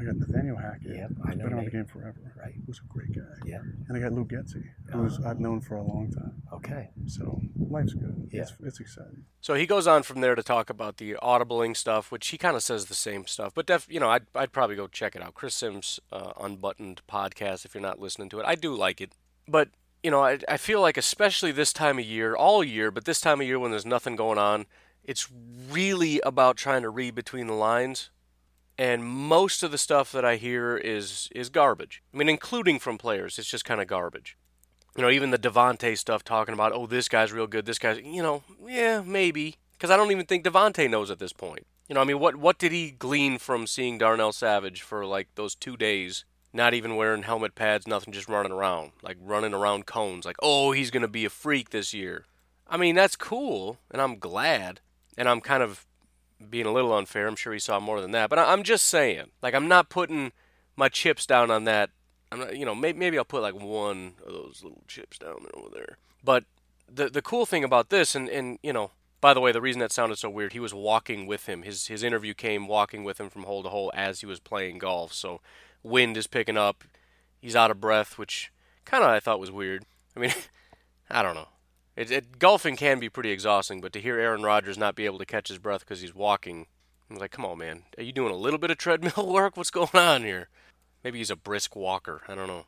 I 0.00 0.04
got 0.04 0.16
Nathaniel 0.16 0.56
Hackett. 0.56 0.96
Yep, 0.96 1.10
I 1.24 1.34
know. 1.34 1.44
Been 1.44 1.58
on 1.58 1.64
the 1.64 1.70
game 1.70 1.84
forever. 1.84 2.32
Right. 2.38 2.54
Who's 2.66 2.80
a 2.80 2.92
great 2.92 3.14
guy. 3.14 3.22
Yeah. 3.44 3.60
And 3.88 3.96
I 3.96 4.00
got 4.00 4.12
Luke 4.12 4.28
Getsy, 4.28 4.64
who's 4.92 5.18
uh, 5.18 5.28
I've 5.28 5.40
known 5.40 5.60
for 5.60 5.76
a 5.76 5.82
long 5.82 6.10
time. 6.10 6.42
Okay. 6.52 6.90
So 7.06 7.40
life's 7.58 7.92
good. 7.92 8.28
Yeah. 8.32 8.42
It's, 8.42 8.52
it's 8.64 8.80
exciting. 8.80 9.24
So 9.40 9.54
he 9.54 9.66
goes 9.66 9.86
on 9.86 10.02
from 10.02 10.20
there 10.20 10.34
to 10.34 10.42
talk 10.42 10.70
about 10.70 10.96
the 10.96 11.16
audibling 11.22 11.76
stuff, 11.76 12.10
which 12.10 12.28
he 12.28 12.38
kind 12.38 12.56
of 12.56 12.62
says 12.62 12.86
the 12.86 12.94
same 12.94 13.26
stuff. 13.26 13.52
But 13.54 13.66
def, 13.66 13.86
you 13.90 14.00
know, 14.00 14.08
I'd 14.08 14.26
I'd 14.34 14.52
probably 14.52 14.76
go 14.76 14.86
check 14.86 15.14
it 15.14 15.22
out. 15.22 15.34
Chris 15.34 15.54
Simms 15.54 16.00
uh, 16.10 16.32
Unbuttoned 16.40 17.02
podcast. 17.10 17.64
If 17.64 17.74
you're 17.74 17.82
not 17.82 18.00
listening 18.00 18.30
to 18.30 18.40
it, 18.40 18.46
I 18.46 18.54
do 18.54 18.74
like 18.74 19.00
it. 19.00 19.12
But 19.46 19.68
you 20.02 20.10
know, 20.10 20.24
I, 20.24 20.38
I 20.48 20.56
feel 20.56 20.80
like 20.80 20.96
especially 20.96 21.52
this 21.52 21.74
time 21.74 21.98
of 21.98 22.04
year, 22.06 22.34
all 22.34 22.64
year, 22.64 22.90
but 22.90 23.04
this 23.04 23.20
time 23.20 23.40
of 23.40 23.46
year 23.46 23.58
when 23.58 23.70
there's 23.70 23.84
nothing 23.84 24.16
going 24.16 24.38
on, 24.38 24.64
it's 25.04 25.28
really 25.70 26.20
about 26.24 26.56
trying 26.56 26.82
to 26.82 26.88
read 26.88 27.14
between 27.14 27.46
the 27.46 27.54
lines 27.54 28.08
and 28.80 29.04
most 29.04 29.62
of 29.62 29.70
the 29.70 29.76
stuff 29.76 30.10
that 30.10 30.24
I 30.24 30.36
hear 30.36 30.74
is 30.74 31.28
is 31.34 31.50
garbage. 31.50 32.02
I 32.14 32.16
mean, 32.16 32.30
including 32.30 32.78
from 32.78 32.96
players, 32.96 33.38
it's 33.38 33.50
just 33.50 33.66
kind 33.66 33.78
of 33.78 33.86
garbage. 33.86 34.38
You 34.96 35.02
know, 35.02 35.10
even 35.10 35.30
the 35.30 35.38
Davante 35.38 35.98
stuff 35.98 36.24
talking 36.24 36.54
about, 36.54 36.72
oh, 36.72 36.86
this 36.86 37.06
guy's 37.06 37.30
real 37.30 37.46
good, 37.46 37.66
this 37.66 37.78
guy's, 37.78 37.98
you 37.98 38.22
know, 38.22 38.42
yeah, 38.66 39.02
maybe, 39.02 39.56
because 39.72 39.90
I 39.90 39.98
don't 39.98 40.10
even 40.10 40.24
think 40.24 40.44
Davante 40.44 40.88
knows 40.88 41.10
at 41.10 41.18
this 41.18 41.34
point. 41.34 41.66
You 41.88 41.94
know, 41.94 42.00
I 42.00 42.04
mean, 42.04 42.18
what 42.18 42.36
what 42.36 42.58
did 42.58 42.72
he 42.72 42.90
glean 42.90 43.36
from 43.36 43.66
seeing 43.66 43.98
Darnell 43.98 44.32
Savage 44.32 44.80
for 44.80 45.04
like 45.04 45.28
those 45.34 45.54
two 45.54 45.76
days? 45.76 46.24
Not 46.50 46.72
even 46.72 46.96
wearing 46.96 47.24
helmet 47.24 47.54
pads, 47.54 47.86
nothing, 47.86 48.14
just 48.14 48.30
running 48.30 48.50
around, 48.50 48.92
like 49.02 49.18
running 49.20 49.52
around 49.52 49.84
cones, 49.84 50.24
like, 50.24 50.38
oh, 50.40 50.72
he's 50.72 50.90
gonna 50.90 51.06
be 51.06 51.26
a 51.26 51.30
freak 51.30 51.68
this 51.68 51.92
year. 51.92 52.24
I 52.66 52.78
mean, 52.78 52.94
that's 52.94 53.14
cool, 53.14 53.76
and 53.90 54.00
I'm 54.00 54.18
glad, 54.18 54.80
and 55.18 55.28
I'm 55.28 55.42
kind 55.42 55.62
of 55.62 55.86
being 56.48 56.66
a 56.66 56.72
little 56.72 56.92
unfair. 56.92 57.26
I'm 57.26 57.36
sure 57.36 57.52
he 57.52 57.58
saw 57.58 57.80
more 57.80 58.00
than 58.00 58.12
that, 58.12 58.30
but 58.30 58.38
I, 58.38 58.52
am 58.52 58.62
just 58.62 58.86
saying, 58.86 59.30
like, 59.42 59.54
I'm 59.54 59.68
not 59.68 59.88
putting 59.88 60.32
my 60.76 60.88
chips 60.88 61.26
down 61.26 61.50
on 61.50 61.64
that. 61.64 61.90
I'm 62.32 62.38
not, 62.38 62.56
you 62.56 62.64
know, 62.64 62.74
maybe, 62.74 62.98
maybe 62.98 63.18
I'll 63.18 63.24
put 63.24 63.42
like 63.42 63.54
one 63.54 64.14
of 64.24 64.32
those 64.32 64.60
little 64.62 64.82
chips 64.86 65.18
down 65.18 65.42
there 65.42 65.62
over 65.62 65.68
there. 65.74 65.98
But 66.22 66.44
the 66.92 67.08
the 67.08 67.22
cool 67.22 67.46
thing 67.46 67.64
about 67.64 67.90
this, 67.90 68.14
and 68.14 68.28
and 68.28 68.58
you 68.62 68.72
know, 68.72 68.92
by 69.20 69.34
the 69.34 69.40
way, 69.40 69.52
the 69.52 69.60
reason 69.60 69.80
that 69.80 69.92
sounded 69.92 70.16
so 70.16 70.30
weird, 70.30 70.52
he 70.52 70.60
was 70.60 70.74
walking 70.74 71.26
with 71.26 71.46
him. 71.46 71.62
His 71.62 71.88
his 71.88 72.02
interview 72.02 72.34
came 72.34 72.68
walking 72.68 73.04
with 73.04 73.20
him 73.20 73.30
from 73.30 73.44
hole 73.44 73.62
to 73.62 73.68
hole 73.68 73.90
as 73.94 74.20
he 74.20 74.26
was 74.26 74.40
playing 74.40 74.78
golf. 74.78 75.12
So 75.12 75.40
wind 75.82 76.16
is 76.16 76.26
picking 76.26 76.56
up. 76.56 76.84
He's 77.40 77.56
out 77.56 77.70
of 77.70 77.80
breath, 77.80 78.18
which 78.18 78.52
kind 78.84 79.02
of 79.02 79.10
I 79.10 79.20
thought 79.20 79.40
was 79.40 79.50
weird. 79.50 79.84
I 80.16 80.20
mean, 80.20 80.32
I 81.10 81.22
don't 81.22 81.34
know. 81.34 81.48
It, 82.00 82.10
it, 82.10 82.38
golfing 82.38 82.76
can 82.76 82.98
be 82.98 83.10
pretty 83.10 83.30
exhausting, 83.30 83.82
but 83.82 83.92
to 83.92 84.00
hear 84.00 84.18
Aaron 84.18 84.42
Rodgers 84.42 84.78
not 84.78 84.94
be 84.94 85.04
able 85.04 85.18
to 85.18 85.26
catch 85.26 85.48
his 85.48 85.58
breath 85.58 85.80
because 85.80 86.00
he's 86.00 86.14
walking, 86.14 86.64
I 87.10 87.12
was 87.12 87.20
like, 87.20 87.30
come 87.30 87.44
on, 87.44 87.58
man. 87.58 87.82
Are 87.98 88.02
you 88.02 88.10
doing 88.10 88.32
a 88.32 88.38
little 88.38 88.58
bit 88.58 88.70
of 88.70 88.78
treadmill 88.78 89.26
work? 89.30 89.54
What's 89.54 89.70
going 89.70 89.94
on 89.94 90.22
here? 90.22 90.48
Maybe 91.04 91.18
he's 91.18 91.30
a 91.30 91.36
brisk 91.36 91.76
walker. 91.76 92.22
I 92.26 92.34
don't 92.34 92.46
know. 92.46 92.64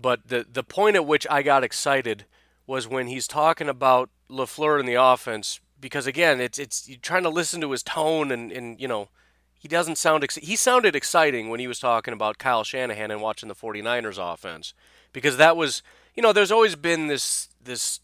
But 0.00 0.28
the 0.28 0.46
the 0.50 0.62
point 0.64 0.96
at 0.96 1.04
which 1.04 1.26
I 1.30 1.42
got 1.42 1.62
excited 1.62 2.24
was 2.66 2.88
when 2.88 3.08
he's 3.08 3.28
talking 3.28 3.68
about 3.68 4.08
LaFleur 4.30 4.80
in 4.80 4.86
the 4.86 4.94
offense 4.94 5.60
because 5.78 6.06
again, 6.06 6.40
it's 6.40 6.58
it's 6.58 6.88
you're 6.88 6.98
trying 7.02 7.24
to 7.24 7.28
listen 7.28 7.60
to 7.60 7.72
his 7.72 7.82
tone 7.82 8.32
and 8.32 8.50
and 8.50 8.80
you 8.80 8.88
know, 8.88 9.10
he 9.58 9.68
doesn't 9.68 9.98
sound 9.98 10.24
ex- 10.24 10.36
he 10.36 10.56
sounded 10.56 10.96
exciting 10.96 11.50
when 11.50 11.60
he 11.60 11.66
was 11.66 11.78
talking 11.78 12.14
about 12.14 12.38
Kyle 12.38 12.64
Shanahan 12.64 13.10
and 13.10 13.20
watching 13.20 13.50
the 13.50 13.54
49ers 13.54 14.16
offense 14.16 14.72
because 15.12 15.36
that 15.36 15.54
was, 15.54 15.82
you 16.14 16.22
know, 16.22 16.32
there's 16.32 16.52
always 16.52 16.76
been 16.76 17.08
this 17.08 17.50
this 17.62 18.00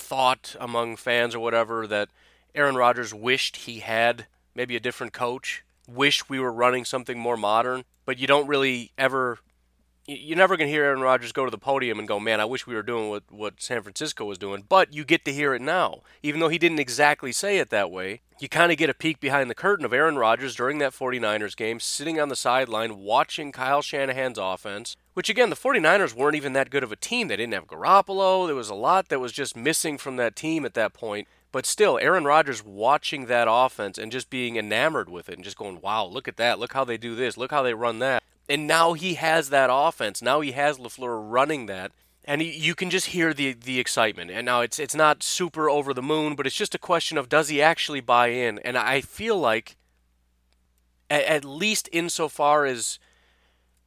thought 0.00 0.56
among 0.58 0.96
fans 0.96 1.34
or 1.34 1.40
whatever 1.40 1.86
that 1.86 2.08
Aaron 2.54 2.74
Rodgers 2.74 3.14
wished 3.14 3.56
he 3.56 3.80
had 3.80 4.26
maybe 4.54 4.74
a 4.74 4.80
different 4.80 5.12
coach, 5.12 5.62
wished 5.86 6.28
we 6.28 6.40
were 6.40 6.52
running 6.52 6.84
something 6.84 7.18
more 7.18 7.36
modern, 7.36 7.84
but 8.04 8.18
you 8.18 8.26
don't 8.26 8.48
really 8.48 8.90
ever 8.98 9.38
you're 10.16 10.36
never 10.36 10.56
going 10.56 10.68
to 10.68 10.72
hear 10.72 10.84
Aaron 10.84 11.00
Rodgers 11.00 11.32
go 11.32 11.44
to 11.44 11.50
the 11.50 11.58
podium 11.58 11.98
and 11.98 12.08
go, 12.08 12.18
"Man, 12.18 12.40
I 12.40 12.44
wish 12.44 12.66
we 12.66 12.74
were 12.74 12.82
doing 12.82 13.08
what 13.08 13.24
what 13.30 13.54
San 13.62 13.82
Francisco 13.82 14.24
was 14.24 14.38
doing." 14.38 14.64
But 14.68 14.92
you 14.92 15.04
get 15.04 15.24
to 15.24 15.32
hear 15.32 15.54
it 15.54 15.62
now, 15.62 16.00
even 16.22 16.40
though 16.40 16.48
he 16.48 16.58
didn't 16.58 16.80
exactly 16.80 17.32
say 17.32 17.58
it 17.58 17.70
that 17.70 17.90
way. 17.90 18.20
You 18.38 18.48
kind 18.48 18.72
of 18.72 18.78
get 18.78 18.88
a 18.88 18.94
peek 18.94 19.20
behind 19.20 19.50
the 19.50 19.54
curtain 19.54 19.84
of 19.84 19.92
Aaron 19.92 20.16
Rodgers 20.16 20.54
during 20.54 20.78
that 20.78 20.94
49ers 20.94 21.54
game, 21.54 21.78
sitting 21.78 22.18
on 22.18 22.30
the 22.30 22.36
sideline 22.36 22.98
watching 22.98 23.52
Kyle 23.52 23.82
Shanahan's 23.82 24.38
offense. 24.38 24.96
Which 25.12 25.28
again, 25.28 25.50
the 25.50 25.56
49ers 25.56 26.14
weren't 26.14 26.36
even 26.36 26.54
that 26.54 26.70
good 26.70 26.82
of 26.82 26.92
a 26.92 26.96
team. 26.96 27.28
They 27.28 27.36
didn't 27.36 27.52
have 27.54 27.66
Garoppolo. 27.66 28.46
There 28.46 28.56
was 28.56 28.70
a 28.70 28.74
lot 28.74 29.08
that 29.08 29.20
was 29.20 29.32
just 29.32 29.56
missing 29.56 29.98
from 29.98 30.16
that 30.16 30.36
team 30.36 30.64
at 30.64 30.74
that 30.74 30.94
point. 30.94 31.28
But 31.52 31.66
still, 31.66 31.98
Aaron 32.00 32.24
Rodgers 32.24 32.64
watching 32.64 33.26
that 33.26 33.48
offense 33.50 33.98
and 33.98 34.12
just 34.12 34.30
being 34.30 34.56
enamored 34.56 35.10
with 35.10 35.28
it 35.28 35.34
and 35.34 35.44
just 35.44 35.56
going, 35.56 35.80
wow, 35.80 36.04
look 36.04 36.28
at 36.28 36.36
that. 36.36 36.58
Look 36.58 36.72
how 36.72 36.84
they 36.84 36.96
do 36.96 37.16
this. 37.16 37.36
Look 37.36 37.50
how 37.50 37.62
they 37.62 37.74
run 37.74 37.98
that. 37.98 38.22
And 38.50 38.66
now 38.66 38.94
he 38.94 39.14
has 39.14 39.50
that 39.50 39.70
offense. 39.72 40.20
Now 40.20 40.40
he 40.40 40.50
has 40.52 40.76
LaFleur 40.76 41.22
running 41.22 41.66
that. 41.66 41.92
And 42.24 42.42
he, 42.42 42.50
you 42.50 42.74
can 42.74 42.90
just 42.90 43.06
hear 43.06 43.32
the, 43.32 43.52
the 43.52 43.78
excitement. 43.78 44.32
And 44.32 44.44
now 44.44 44.60
it's, 44.60 44.80
it's 44.80 44.94
not 44.94 45.22
super 45.22 45.70
over 45.70 45.94
the 45.94 46.02
moon, 46.02 46.34
but 46.34 46.48
it's 46.48 46.56
just 46.56 46.74
a 46.74 46.78
question 46.78 47.16
of 47.16 47.28
does 47.28 47.48
he 47.48 47.62
actually 47.62 48.00
buy 48.00 48.28
in? 48.28 48.58
And 48.58 48.76
I 48.76 49.02
feel 49.02 49.38
like, 49.38 49.76
at, 51.08 51.22
at 51.22 51.44
least 51.44 51.88
insofar 51.92 52.66
as 52.66 52.98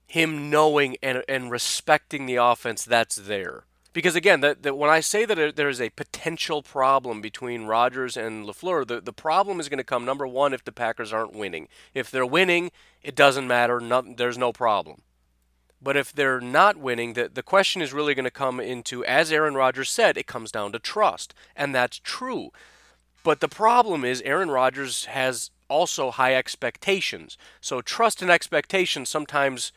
him 0.08 0.50
knowing 0.50 0.96
and, 1.04 1.24
and 1.28 1.52
respecting 1.52 2.26
the 2.26 2.38
offense 2.38 2.86
that's 2.86 3.18
there. 3.18 3.66
Because 3.94 4.16
again, 4.16 4.42
that, 4.42 4.64
that 4.64 4.78
when 4.78 4.90
I 4.90 5.00
say 5.00 5.24
that 5.24 5.56
there 5.56 5.70
is 5.70 5.80
a 5.80 5.92
potential 5.92 6.64
problem 6.64 7.22
between 7.22 7.66
Rodgers 7.66 8.18
and 8.18 8.46
LaFleur, 8.46 8.88
the, 8.88 9.00
the 9.00 9.14
problem 9.14 9.60
is 9.60 9.70
going 9.70 9.78
to 9.78 9.84
come 9.84 10.04
number 10.04 10.28
one 10.28 10.52
if 10.52 10.64
the 10.64 10.72
Packers 10.72 11.14
aren't 11.14 11.36
winning. 11.36 11.68
If 11.94 12.10
they're 12.10 12.26
winning, 12.26 12.72
it 13.04 13.16
doesn't 13.16 13.48
matter. 13.48 13.80
there's 14.18 14.38
no 14.38 14.52
problem. 14.52 15.04
But 15.80 15.96
if 15.96 16.12
they're 16.12 16.42
not 16.42 16.78
winning, 16.78 17.14
the, 17.14 17.30
the 17.32 17.44
question 17.44 17.82
is 17.82 17.94
really 17.94 18.16
going 18.16 18.24
to 18.26 18.32
come 18.32 18.60
into, 18.60 19.06
as 19.06 19.32
Aaron 19.32 19.54
Rodgers 19.54 19.92
said, 19.92 20.18
it 20.18 20.28
comes 20.28 20.52
down 20.52 20.72
to 20.72 20.80
trust. 20.80 21.36
And 21.56 21.76
that's 21.76 22.00
true. 22.00 22.52
But 23.24 23.42
the 23.42 23.48
problem 23.48 24.04
is, 24.04 24.22
Aaron 24.22 24.50
Rodgers 24.50 25.06
has 25.06 25.52
also 25.70 26.12
high 26.12 26.36
expectations. 26.36 27.38
So 27.62 27.82
trust 27.82 28.22
and 28.22 28.32
expectations 28.32 29.10
sometimes 29.10 29.72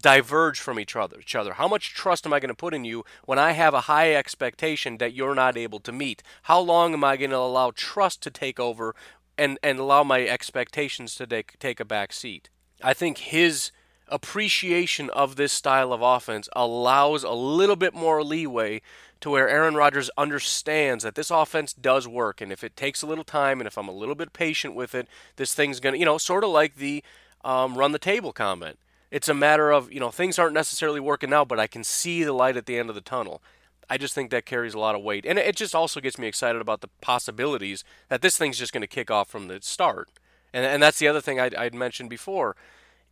diverge 0.00 0.60
from 0.60 0.78
each 0.78 0.96
other. 0.96 1.18
Each 1.20 1.34
other. 1.34 1.54
How 1.54 1.68
much 1.68 1.94
trust 1.94 2.26
am 2.26 2.32
I 2.32 2.40
going 2.40 2.48
to 2.48 2.54
put 2.54 2.74
in 2.74 2.84
you 2.84 3.04
when 3.24 3.38
I 3.38 3.52
have 3.52 3.74
a 3.74 3.82
high 3.82 4.14
expectation 4.14 4.98
that 4.98 5.14
you're 5.14 5.34
not 5.34 5.56
able 5.56 5.80
to 5.80 5.92
meet? 5.92 6.22
How 6.42 6.60
long 6.60 6.92
am 6.92 7.04
I 7.04 7.16
going 7.16 7.30
to 7.30 7.36
allow 7.36 7.72
trust 7.74 8.22
to 8.22 8.30
take 8.30 8.60
over 8.60 8.94
and 9.38 9.58
and 9.62 9.78
allow 9.78 10.02
my 10.02 10.26
expectations 10.26 11.14
to 11.16 11.26
take 11.26 11.58
take 11.58 11.80
a 11.80 11.84
back 11.84 12.12
seat? 12.12 12.48
I 12.82 12.94
think 12.94 13.18
his 13.18 13.72
appreciation 14.08 15.10
of 15.10 15.36
this 15.36 15.52
style 15.52 15.92
of 15.92 16.00
offense 16.00 16.48
allows 16.54 17.24
a 17.24 17.32
little 17.32 17.74
bit 17.76 17.92
more 17.92 18.22
leeway 18.22 18.80
to 19.20 19.30
where 19.30 19.48
Aaron 19.48 19.74
Rodgers 19.74 20.10
understands 20.16 21.02
that 21.02 21.16
this 21.16 21.30
offense 21.30 21.72
does 21.72 22.06
work 22.06 22.40
and 22.40 22.52
if 22.52 22.62
it 22.62 22.76
takes 22.76 23.02
a 23.02 23.06
little 23.06 23.24
time 23.24 23.60
and 23.60 23.66
if 23.66 23.76
I'm 23.76 23.88
a 23.88 23.92
little 23.92 24.14
bit 24.14 24.32
patient 24.32 24.74
with 24.74 24.94
it, 24.94 25.08
this 25.36 25.54
thing's 25.54 25.80
going 25.80 25.94
to, 25.94 25.98
you 25.98 26.04
know, 26.04 26.18
sort 26.18 26.44
of 26.44 26.50
like 26.50 26.76
the 26.76 27.02
um, 27.44 27.76
run 27.76 27.92
the 27.92 27.98
table 27.98 28.32
comment. 28.32 28.78
It's 29.10 29.28
a 29.28 29.34
matter 29.34 29.70
of, 29.70 29.92
you 29.92 30.00
know, 30.00 30.10
things 30.10 30.38
aren't 30.38 30.54
necessarily 30.54 31.00
working 31.00 31.32
out, 31.32 31.48
but 31.48 31.60
I 31.60 31.66
can 31.66 31.84
see 31.84 32.24
the 32.24 32.32
light 32.32 32.56
at 32.56 32.66
the 32.66 32.78
end 32.78 32.88
of 32.88 32.94
the 32.94 33.00
tunnel. 33.00 33.42
I 33.88 33.98
just 33.98 34.14
think 34.14 34.30
that 34.30 34.46
carries 34.46 34.74
a 34.74 34.78
lot 34.78 34.94
of 34.96 35.02
weight. 35.02 35.24
And 35.24 35.38
it 35.38 35.54
just 35.54 35.74
also 35.74 36.00
gets 36.00 36.18
me 36.18 36.26
excited 36.26 36.60
about 36.60 36.80
the 36.80 36.90
possibilities 37.00 37.84
that 38.08 38.20
this 38.20 38.36
thing's 38.36 38.58
just 38.58 38.72
going 38.72 38.80
to 38.80 38.88
kick 38.88 39.10
off 39.10 39.28
from 39.28 39.46
the 39.48 39.60
start. 39.62 40.10
And, 40.52 40.64
and 40.64 40.82
that's 40.82 40.98
the 40.98 41.08
other 41.08 41.20
thing 41.20 41.38
I'd, 41.38 41.54
I'd 41.54 41.74
mentioned 41.74 42.10
before. 42.10 42.56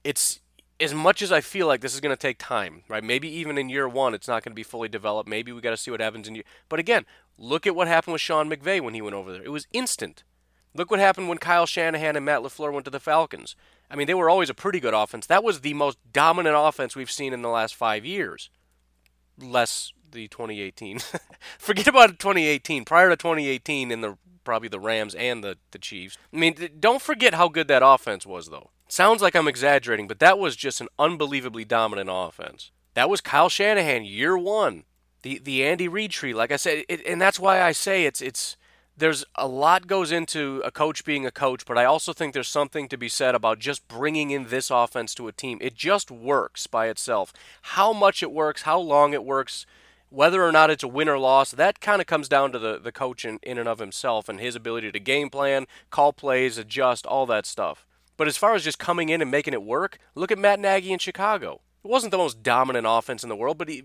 It's 0.02 0.40
as 0.80 0.92
much 0.92 1.22
as 1.22 1.30
I 1.30 1.40
feel 1.40 1.68
like 1.68 1.80
this 1.80 1.94
is 1.94 2.00
going 2.00 2.14
to 2.14 2.20
take 2.20 2.38
time, 2.38 2.82
right? 2.88 3.04
Maybe 3.04 3.28
even 3.28 3.56
in 3.56 3.68
year 3.68 3.88
one, 3.88 4.14
it's 4.14 4.26
not 4.26 4.42
going 4.42 4.50
to 4.50 4.56
be 4.56 4.64
fully 4.64 4.88
developed. 4.88 5.28
Maybe 5.28 5.52
we 5.52 5.60
got 5.60 5.70
to 5.70 5.76
see 5.76 5.90
what 5.90 6.00
happens 6.00 6.26
in 6.26 6.34
year. 6.34 6.44
But 6.68 6.80
again, 6.80 7.06
look 7.38 7.66
at 7.66 7.76
what 7.76 7.86
happened 7.86 8.12
with 8.12 8.22
Sean 8.22 8.50
McVay 8.50 8.80
when 8.80 8.94
he 8.94 9.02
went 9.02 9.14
over 9.14 9.32
there. 9.32 9.42
It 9.42 9.52
was 9.52 9.68
instant. 9.72 10.24
Look 10.74 10.90
what 10.90 11.00
happened 11.00 11.28
when 11.28 11.38
Kyle 11.38 11.66
Shanahan 11.66 12.16
and 12.16 12.24
Matt 12.24 12.40
LaFleur 12.40 12.72
went 12.72 12.84
to 12.86 12.90
the 12.90 13.00
Falcons. 13.00 13.54
I 13.90 13.96
mean, 13.96 14.06
they 14.06 14.14
were 14.14 14.28
always 14.30 14.50
a 14.50 14.54
pretty 14.54 14.80
good 14.80 14.94
offense. 14.94 15.26
That 15.26 15.44
was 15.44 15.60
the 15.60 15.74
most 15.74 15.98
dominant 16.12 16.56
offense 16.58 16.96
we've 16.96 17.10
seen 17.10 17.32
in 17.32 17.42
the 17.42 17.48
last 17.48 17.74
five 17.74 18.04
years. 18.04 18.50
Less 19.38 19.92
the 20.10 20.26
2018. 20.28 21.00
Forget 21.58 21.86
about 21.86 22.18
2018. 22.18 22.84
Prior 22.84 23.08
to 23.10 23.16
2018, 23.16 23.90
in 23.90 24.00
the 24.00 24.16
probably 24.44 24.68
the 24.68 24.80
Rams 24.80 25.14
and 25.14 25.42
the, 25.42 25.58
the 25.70 25.78
Chiefs. 25.78 26.18
I 26.32 26.36
mean, 26.36 26.54
don't 26.78 27.00
forget 27.00 27.34
how 27.34 27.48
good 27.48 27.68
that 27.68 27.82
offense 27.84 28.26
was, 28.26 28.50
though. 28.50 28.70
Sounds 28.88 29.22
like 29.22 29.34
I'm 29.34 29.48
exaggerating, 29.48 30.06
but 30.06 30.18
that 30.18 30.38
was 30.38 30.54
just 30.54 30.80
an 30.80 30.88
unbelievably 30.98 31.64
dominant 31.64 32.10
offense. 32.12 32.70
That 32.92 33.08
was 33.08 33.20
Kyle 33.20 33.48
Shanahan, 33.48 34.04
year 34.04 34.36
one. 34.36 34.84
The 35.22 35.38
the 35.38 35.64
Andy 35.64 35.88
Reid 35.88 36.10
tree, 36.10 36.34
like 36.34 36.52
I 36.52 36.56
said, 36.56 36.84
it, 36.88 37.04
and 37.06 37.20
that's 37.20 37.40
why 37.40 37.62
I 37.62 37.72
say 37.72 38.04
it's 38.04 38.20
it's 38.20 38.58
there's 38.96 39.24
a 39.34 39.48
lot 39.48 39.86
goes 39.86 40.12
into 40.12 40.62
a 40.64 40.70
coach 40.70 41.04
being 41.04 41.26
a 41.26 41.30
coach, 41.30 41.64
but 41.66 41.76
I 41.76 41.84
also 41.84 42.12
think 42.12 42.32
there's 42.32 42.48
something 42.48 42.88
to 42.88 42.96
be 42.96 43.08
said 43.08 43.34
about 43.34 43.58
just 43.58 43.88
bringing 43.88 44.30
in 44.30 44.46
this 44.48 44.70
offense 44.70 45.14
to 45.16 45.28
a 45.28 45.32
team. 45.32 45.58
It 45.60 45.74
just 45.74 46.10
works 46.10 46.66
by 46.66 46.88
itself. 46.88 47.32
How 47.62 47.92
much 47.92 48.22
it 48.22 48.30
works, 48.30 48.62
how 48.62 48.78
long 48.78 49.12
it 49.12 49.24
works, 49.24 49.66
whether 50.10 50.44
or 50.44 50.52
not 50.52 50.70
it's 50.70 50.84
a 50.84 50.88
win 50.88 51.08
or 51.08 51.18
loss, 51.18 51.50
that 51.50 51.80
kind 51.80 52.00
of 52.00 52.06
comes 52.06 52.28
down 52.28 52.52
to 52.52 52.58
the, 52.58 52.78
the 52.78 52.92
coach 52.92 53.24
in, 53.24 53.40
in 53.42 53.58
and 53.58 53.68
of 53.68 53.80
himself 53.80 54.28
and 54.28 54.38
his 54.38 54.54
ability 54.54 54.92
to 54.92 55.00
game 55.00 55.28
plan, 55.28 55.66
call 55.90 56.12
plays, 56.12 56.56
adjust, 56.56 57.04
all 57.04 57.26
that 57.26 57.46
stuff. 57.46 57.84
But 58.16 58.28
as 58.28 58.36
far 58.36 58.54
as 58.54 58.62
just 58.62 58.78
coming 58.78 59.08
in 59.08 59.20
and 59.20 59.30
making 59.30 59.54
it 59.54 59.62
work, 59.64 59.98
look 60.14 60.30
at 60.30 60.38
Matt 60.38 60.60
Nagy 60.60 60.92
in 60.92 61.00
Chicago. 61.00 61.62
It 61.84 61.88
wasn't 61.88 62.12
the 62.12 62.18
most 62.18 62.44
dominant 62.44 62.86
offense 62.88 63.24
in 63.24 63.28
the 63.28 63.36
world, 63.36 63.58
but 63.58 63.68
he, 63.68 63.84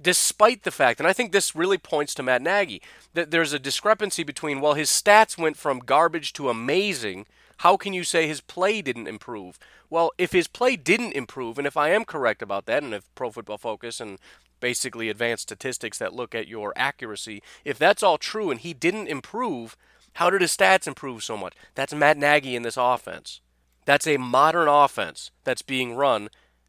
despite 0.00 0.62
the 0.62 0.70
fact, 0.70 1.00
and 1.00 1.06
I 1.06 1.12
think 1.12 1.32
this 1.32 1.54
really 1.54 1.78
points 1.78 2.14
to 2.14 2.22
Matt 2.22 2.42
Nagy, 2.42 2.82
that 3.14 3.30
there's 3.30 3.52
a 3.52 3.58
discrepancy 3.58 4.22
between, 4.22 4.60
well, 4.60 4.74
his 4.74 4.90
stats 4.90 5.38
went 5.38 5.56
from 5.56 5.80
garbage 5.80 6.32
to 6.34 6.48
amazing. 6.48 7.26
How 7.58 7.76
can 7.76 7.92
you 7.92 8.04
say 8.04 8.26
his 8.26 8.40
play 8.40 8.80
didn't 8.80 9.06
improve? 9.06 9.58
Well, 9.90 10.12
if 10.16 10.32
his 10.32 10.46
play 10.46 10.76
didn't 10.76 11.12
improve, 11.12 11.58
and 11.58 11.66
if 11.66 11.76
I 11.76 11.90
am 11.90 12.04
correct 12.04 12.42
about 12.42 12.66
that, 12.66 12.82
and 12.82 12.94
if 12.94 13.14
Pro 13.14 13.30
Football 13.30 13.58
Focus 13.58 14.00
and 14.00 14.18
basically 14.60 15.08
advanced 15.08 15.44
statistics 15.44 15.98
that 15.98 16.14
look 16.14 16.34
at 16.34 16.48
your 16.48 16.72
accuracy, 16.76 17.42
if 17.64 17.78
that's 17.78 18.02
all 18.02 18.18
true 18.18 18.50
and 18.50 18.60
he 18.60 18.72
didn't 18.72 19.08
improve, 19.08 19.76
how 20.14 20.30
did 20.30 20.40
his 20.40 20.56
stats 20.56 20.86
improve 20.86 21.22
so 21.22 21.36
much? 21.36 21.54
That's 21.74 21.94
Matt 21.94 22.16
Nagy 22.16 22.56
in 22.56 22.62
this 22.62 22.76
offense. 22.76 23.40
That's 23.84 24.06
a 24.06 24.18
modern 24.18 24.68
offense 24.68 25.30
that's 25.44 25.62
being 25.62 25.94
run 25.96 26.28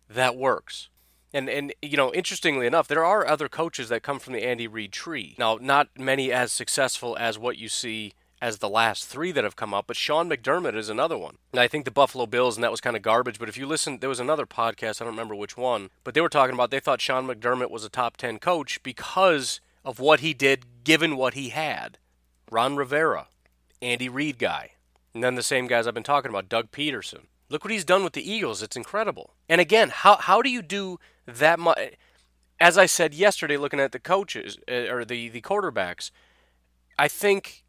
that 0.09 0.35
works. 0.35 0.89
And 1.33 1.49
and 1.49 1.73
you 1.81 1.97
know, 1.97 2.13
interestingly 2.13 2.67
enough, 2.67 2.87
there 2.87 3.05
are 3.05 3.25
other 3.25 3.47
coaches 3.47 3.89
that 3.89 4.03
come 4.03 4.19
from 4.19 4.33
the 4.33 4.43
Andy 4.43 4.67
Reid 4.67 4.91
tree. 4.91 5.35
Now, 5.37 5.57
not 5.61 5.89
many 5.97 6.31
as 6.31 6.51
successful 6.51 7.17
as 7.19 7.39
what 7.39 7.57
you 7.57 7.69
see 7.69 8.13
as 8.41 8.57
the 8.57 8.69
last 8.69 9.05
three 9.05 9.31
that 9.31 9.43
have 9.43 9.55
come 9.55 9.73
up, 9.73 9.85
but 9.85 9.95
Sean 9.95 10.27
McDermott 10.27 10.75
is 10.75 10.89
another 10.89 11.17
one. 11.17 11.37
And 11.53 11.59
I 11.59 11.67
think 11.67 11.85
the 11.85 11.91
Buffalo 11.91 12.25
Bills, 12.25 12.57
and 12.57 12.63
that 12.63 12.71
was 12.71 12.81
kind 12.81 12.95
of 12.95 13.03
garbage. 13.03 13.37
But 13.37 13.49
if 13.49 13.57
you 13.57 13.67
listen, 13.67 13.99
there 13.99 14.09
was 14.09 14.19
another 14.19 14.47
podcast, 14.47 14.99
I 14.99 15.05
don't 15.05 15.13
remember 15.13 15.35
which 15.35 15.55
one, 15.55 15.91
but 16.03 16.15
they 16.15 16.21
were 16.21 16.29
talking 16.29 16.55
about 16.55 16.71
they 16.71 16.79
thought 16.79 17.01
Sean 17.01 17.27
McDermott 17.27 17.69
was 17.69 17.85
a 17.85 17.89
top 17.89 18.17
10 18.17 18.39
coach 18.39 18.81
because 18.81 19.61
of 19.85 19.99
what 19.99 20.21
he 20.21 20.33
did 20.33 20.83
given 20.83 21.17
what 21.17 21.35
he 21.35 21.49
had. 21.49 21.99
Ron 22.49 22.75
Rivera, 22.75 23.27
Andy 23.81 24.09
Reid 24.09 24.39
guy. 24.39 24.71
And 25.13 25.23
then 25.23 25.35
the 25.35 25.43
same 25.43 25.67
guys 25.67 25.85
I've 25.85 25.93
been 25.93 26.03
talking 26.03 26.29
about, 26.29 26.49
Doug 26.49 26.71
Pederson. 26.71 27.25
Look 27.51 27.65
what 27.65 27.71
he's 27.71 27.83
done 27.83 28.05
with 28.05 28.13
the 28.13 28.31
Eagles. 28.31 28.63
It's 28.63 28.77
incredible. 28.77 29.33
And 29.49 29.59
again, 29.59 29.89
how, 29.89 30.15
how 30.15 30.41
do 30.41 30.49
you 30.49 30.61
do 30.61 30.99
that 31.27 31.59
much? 31.59 31.77
As 32.61 32.77
I 32.77 32.85
said 32.85 33.13
yesterday, 33.13 33.57
looking 33.57 33.79
at 33.81 33.91
the 33.91 33.99
coaches 33.99 34.57
uh, 34.71 34.87
or 34.89 35.03
the, 35.03 35.27
the 35.27 35.41
quarterbacks, 35.41 36.11
I 36.97 37.09
think 37.09 37.65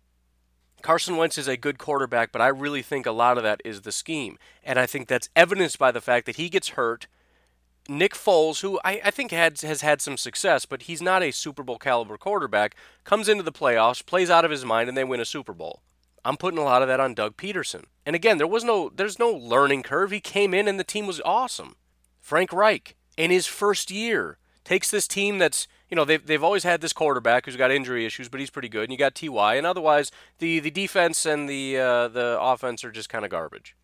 Carson 0.83 1.16
Wentz 1.16 1.37
is 1.37 1.49
a 1.49 1.57
good 1.57 1.79
quarterback, 1.79 2.31
but 2.31 2.40
I 2.40 2.47
really 2.47 2.83
think 2.83 3.07
a 3.07 3.12
lot 3.12 3.38
of 3.38 3.42
that 3.42 3.61
is 3.64 3.81
the 3.81 3.90
scheme. 3.90 4.38
And 4.62 4.79
I 4.79 4.87
think 4.87 5.09
that's 5.09 5.29
evidenced 5.35 5.81
by 5.81 5.90
the 5.90 6.01
fact 6.01 6.27
that 6.27 6.37
he 6.37 6.49
gets 6.49 6.71
hurt. 6.71 7.09
Nick 7.88 8.14
Foles, 8.14 8.61
who 8.61 8.79
I, 8.85 9.01
I 9.05 9.11
think 9.11 9.33
had, 9.33 9.61
has 9.62 9.81
had 9.81 10.01
some 10.01 10.16
success, 10.16 10.64
but 10.64 10.83
he's 10.83 11.03
not 11.03 11.25
a 11.25 11.33
Super 11.33 11.64
Bowl 11.64 11.79
caliber 11.79 12.16
quarterback, 12.16 12.77
comes 13.03 13.29
into 13.29 13.42
the 13.42 13.51
playoffs, 13.51 14.07
plays 14.07 14.31
out 14.31 14.45
of 14.45 14.53
his 14.53 14.64
mind, 14.64 14.88
and 14.88 14.97
they 14.97 15.03
win 15.03 15.18
a 15.18 15.25
Super 15.25 15.53
Bowl. 15.53 15.83
I'm 16.25 16.37
putting 16.37 16.59
a 16.59 16.65
lot 16.65 16.83
of 16.83 16.89
that 16.89 17.01
on 17.01 17.15
Doug 17.15 17.37
Pederson. 17.37 17.85
And 18.07 18.15
again, 18.17 18.39
there 18.39 18.47
was 18.47 18.65
no 18.65 18.91
there's 18.95 19.19
no 19.19 19.31
learning 19.31 19.83
curve. 19.83 20.11
He 20.11 20.21
came 20.21 20.55
in 20.55 20.69
and 20.69 20.79
the 20.79 20.85
team 20.85 21.07
was 21.07 21.21
awesome. 21.25 21.77
Frank 22.21 22.53
Reich 22.53 22.97
in 23.17 23.31
his 23.31 23.47
first 23.47 23.91
year 23.91 24.39
takes 24.65 24.91
this 24.91 25.09
team 25.09 25.39
that's 25.39 25.67
you 25.89 25.97
know 25.97 26.05
they've, 26.05 26.25
they've 26.25 26.43
always 26.43 26.65
had 26.65 26.81
this 26.81 26.93
quarterback 26.93 27.45
who's 27.45 27.57
got 27.57 27.71
injury 27.71 28.07
issues, 28.07 28.29
but 28.29 28.41
he's 28.41 28.51
pretty 28.51 28.69
good. 28.69 28.85
And 28.85 28.93
you 28.93 28.99
got 28.99 29.15
Ty, 29.15 29.55
and 29.57 29.67
otherwise 29.67 30.11
the 30.39 30.61
the 30.61 30.71
defense 30.71 31.27
and 31.27 31.49
the 31.49 31.79
uh, 31.79 32.09
the 32.09 32.39
offense 32.41 32.85
are 32.85 32.93
just 32.93 33.09
kind 33.09 33.25
of 33.25 33.31
garbage. 33.31 33.77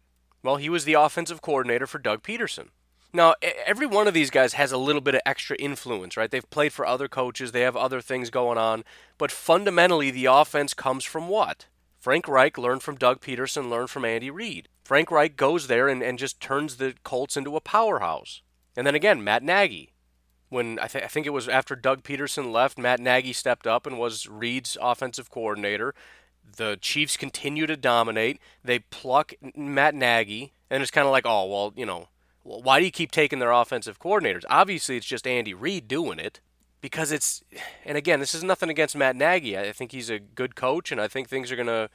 Well, 0.43 0.57
he 0.57 0.69
was 0.69 0.85
the 0.85 0.95
offensive 0.95 1.43
coordinator 1.43 1.87
for 1.87 1.99
Doug 1.99 2.23
Pederson. 2.23 2.69
Now, 3.13 3.35
every 3.65 3.87
one 3.87 4.07
of 4.07 4.13
these 4.15 4.31
guys 4.31 4.53
has 4.53 4.71
a 4.71 4.77
little 4.77 5.01
bit 5.01 5.15
of 5.15 5.23
extra 5.25 5.57
influence, 5.57 6.17
right? 6.17 6.31
They've 6.31 6.49
played 6.51 6.75
for 6.75 6.87
other 6.87 7.09
coaches, 7.09 7.53
they 7.53 7.63
have 7.63 7.77
other 7.77 8.03
things 8.03 8.29
going 8.29 8.59
on, 8.59 8.85
but 9.17 9.33
fundamentally, 9.33 10.11
the 10.11 10.27
offense 10.27 10.75
comes 10.75 11.05
from 11.05 11.27
what? 11.27 11.67
Frank 11.99 12.29
Reich 12.29 12.57
learned 12.57 12.83
from 12.83 12.97
Doug 12.97 13.21
Pederson, 13.21 13.69
learned 13.69 13.91
from 13.91 14.05
Andy 14.05 14.31
Reid. 14.31 14.69
Frank 14.85 15.11
Reich 15.11 15.37
goes 15.37 15.67
there 15.67 15.89
and, 15.89 16.03
and 16.03 16.19
just 16.19 16.41
turns 16.41 16.77
the 16.77 16.95
Colts 17.03 17.37
into 17.37 17.57
a 17.57 17.61
powerhouse. 17.61 18.43
And 18.77 18.87
then 18.87 18.95
again, 18.95 19.23
Matt 19.25 19.43
Nagy. 19.43 19.93
When 20.49 20.79
I, 20.79 20.87
th- 20.87 21.05
I 21.05 21.09
think 21.09 21.27
it 21.27 21.31
was 21.31 21.49
after 21.49 21.77
Doug 21.77 22.03
Pederson 22.03 22.53
left, 22.53 22.79
Matt 22.79 23.01
Nagy 23.01 23.35
stepped 23.35 23.67
up 23.67 23.87
and 23.87 23.99
was 23.99 24.27
Reid's 24.27 24.79
offensive 24.81 25.31
coordinator. 25.31 25.95
The 26.57 26.79
Chiefs 26.81 27.19
continue 27.19 27.67
to 27.67 27.77
dominate. 27.77 28.41
They 28.65 28.79
pluck 28.79 29.35
Matt 29.55 29.95
Nagy, 29.95 30.55
and 30.71 30.83
it's 30.83 30.91
kind 30.91 31.07
of 31.07 31.13
like, 31.13 31.27
oh, 31.27 31.45
well, 31.45 31.75
you 31.77 31.85
know, 31.85 32.09
why 32.45 32.79
do 32.79 32.87
you 32.87 32.91
keep 32.91 33.11
taking 33.11 33.41
their 33.41 33.53
offensive 33.53 33.99
coordinators? 33.99 34.45
Obviously, 34.49 34.97
it's 34.97 35.05
just 35.05 35.27
Andy 35.27 35.53
Reid 35.53 35.87
doing 35.87 36.19
it 36.19 36.41
because 36.81 37.13
it's 37.13 37.43
and 37.85 37.99
again 37.99 38.21
this 38.21 38.35
is 38.35 38.45
nothing 38.45 38.71
against 38.71 38.97
Matt 38.97 39.17
Nagy. 39.17 39.59
I 39.59 39.73
think 39.73 39.93
he's 39.93 40.11
a 40.11 40.19
good 40.19 40.55
coach 40.55 40.93
and 40.93 41.01
I 41.01 41.09
think 41.09 41.29
things 41.29 41.51
are 41.51 41.57
going 41.57 41.67
to 41.67 41.89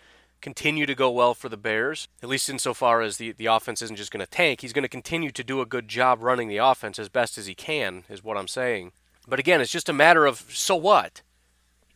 continue 0.44 0.86
to 0.86 0.94
go 0.94 1.10
well 1.10 1.34
for 1.34 1.48
the 1.48 1.58
Bears, 1.58 2.10
at 2.22 2.28
least 2.28 2.50
insofar 2.50 3.02
as 3.02 3.16
the, 3.16 3.32
the 3.32 3.46
offense 3.46 3.82
isn't 3.82 3.96
just 3.96 4.12
going 4.12 4.24
to 4.24 4.30
tank. 4.30 4.60
He's 4.60 4.74
going 4.74 4.84
to 4.84 4.90
continue 4.90 5.32
to 5.32 5.44
do 5.44 5.62
a 5.62 5.66
good 5.66 5.88
job 5.88 6.22
running 6.22 6.50
the 6.50 6.58
offense 6.58 7.00
as 7.00 7.08
best 7.08 7.38
as 7.38 7.46
he 7.48 7.56
can, 7.56 8.04
is 8.10 8.24
what 8.24 8.38
I'm 8.38 8.50
saying. 8.50 8.92
But 9.26 9.40
again, 9.40 9.62
it's 9.62 9.72
just 9.72 9.88
a 9.88 9.94
matter 9.94 10.26
of 10.26 10.46
so 10.50 10.76
what? 10.76 11.22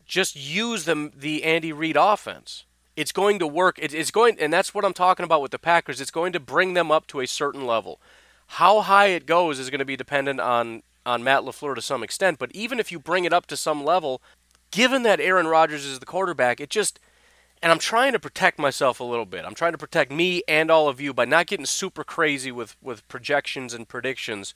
Just 0.06 0.34
use 0.34 0.86
the, 0.86 1.12
the 1.14 1.44
Andy 1.44 1.72
Reid 1.72 1.96
offense. 1.96 2.64
It's 2.96 3.12
going 3.12 3.38
to 3.38 3.46
work. 3.46 3.78
It, 3.78 3.92
it's 3.92 4.10
going, 4.10 4.38
and 4.40 4.50
that's 4.50 4.74
what 4.74 4.84
I'm 4.84 4.94
talking 4.94 5.24
about 5.24 5.42
with 5.42 5.50
the 5.50 5.58
Packers. 5.58 6.00
It's 6.00 6.10
going 6.10 6.32
to 6.32 6.40
bring 6.40 6.72
them 6.72 6.90
up 6.90 7.06
to 7.08 7.20
a 7.20 7.26
certain 7.26 7.66
level. 7.66 8.00
How 8.52 8.80
high 8.80 9.08
it 9.08 9.26
goes 9.26 9.58
is 9.58 9.68
going 9.68 9.80
to 9.80 9.84
be 9.84 9.96
dependent 9.96 10.40
on 10.40 10.82
on 11.08 11.24
Matt 11.24 11.42
LaFleur 11.42 11.74
to 11.74 11.82
some 11.82 12.02
extent, 12.02 12.38
but 12.38 12.52
even 12.52 12.78
if 12.78 12.92
you 12.92 12.98
bring 12.98 13.24
it 13.24 13.32
up 13.32 13.46
to 13.46 13.56
some 13.56 13.82
level, 13.82 14.20
given 14.70 15.02
that 15.04 15.20
Aaron 15.20 15.46
Rodgers 15.46 15.84
is 15.84 15.98
the 15.98 16.06
quarterback, 16.06 16.60
it 16.60 16.70
just 16.70 17.00
and 17.60 17.72
I'm 17.72 17.78
trying 17.78 18.12
to 18.12 18.20
protect 18.20 18.58
myself 18.58 19.00
a 19.00 19.04
little 19.04 19.24
bit. 19.24 19.44
I'm 19.44 19.54
trying 19.54 19.72
to 19.72 19.78
protect 19.78 20.12
me 20.12 20.42
and 20.46 20.70
all 20.70 20.88
of 20.88 21.00
you 21.00 21.12
by 21.12 21.24
not 21.24 21.48
getting 21.48 21.66
super 21.66 22.04
crazy 22.04 22.52
with 22.52 22.76
with 22.82 23.06
projections 23.08 23.74
and 23.74 23.88
predictions. 23.88 24.54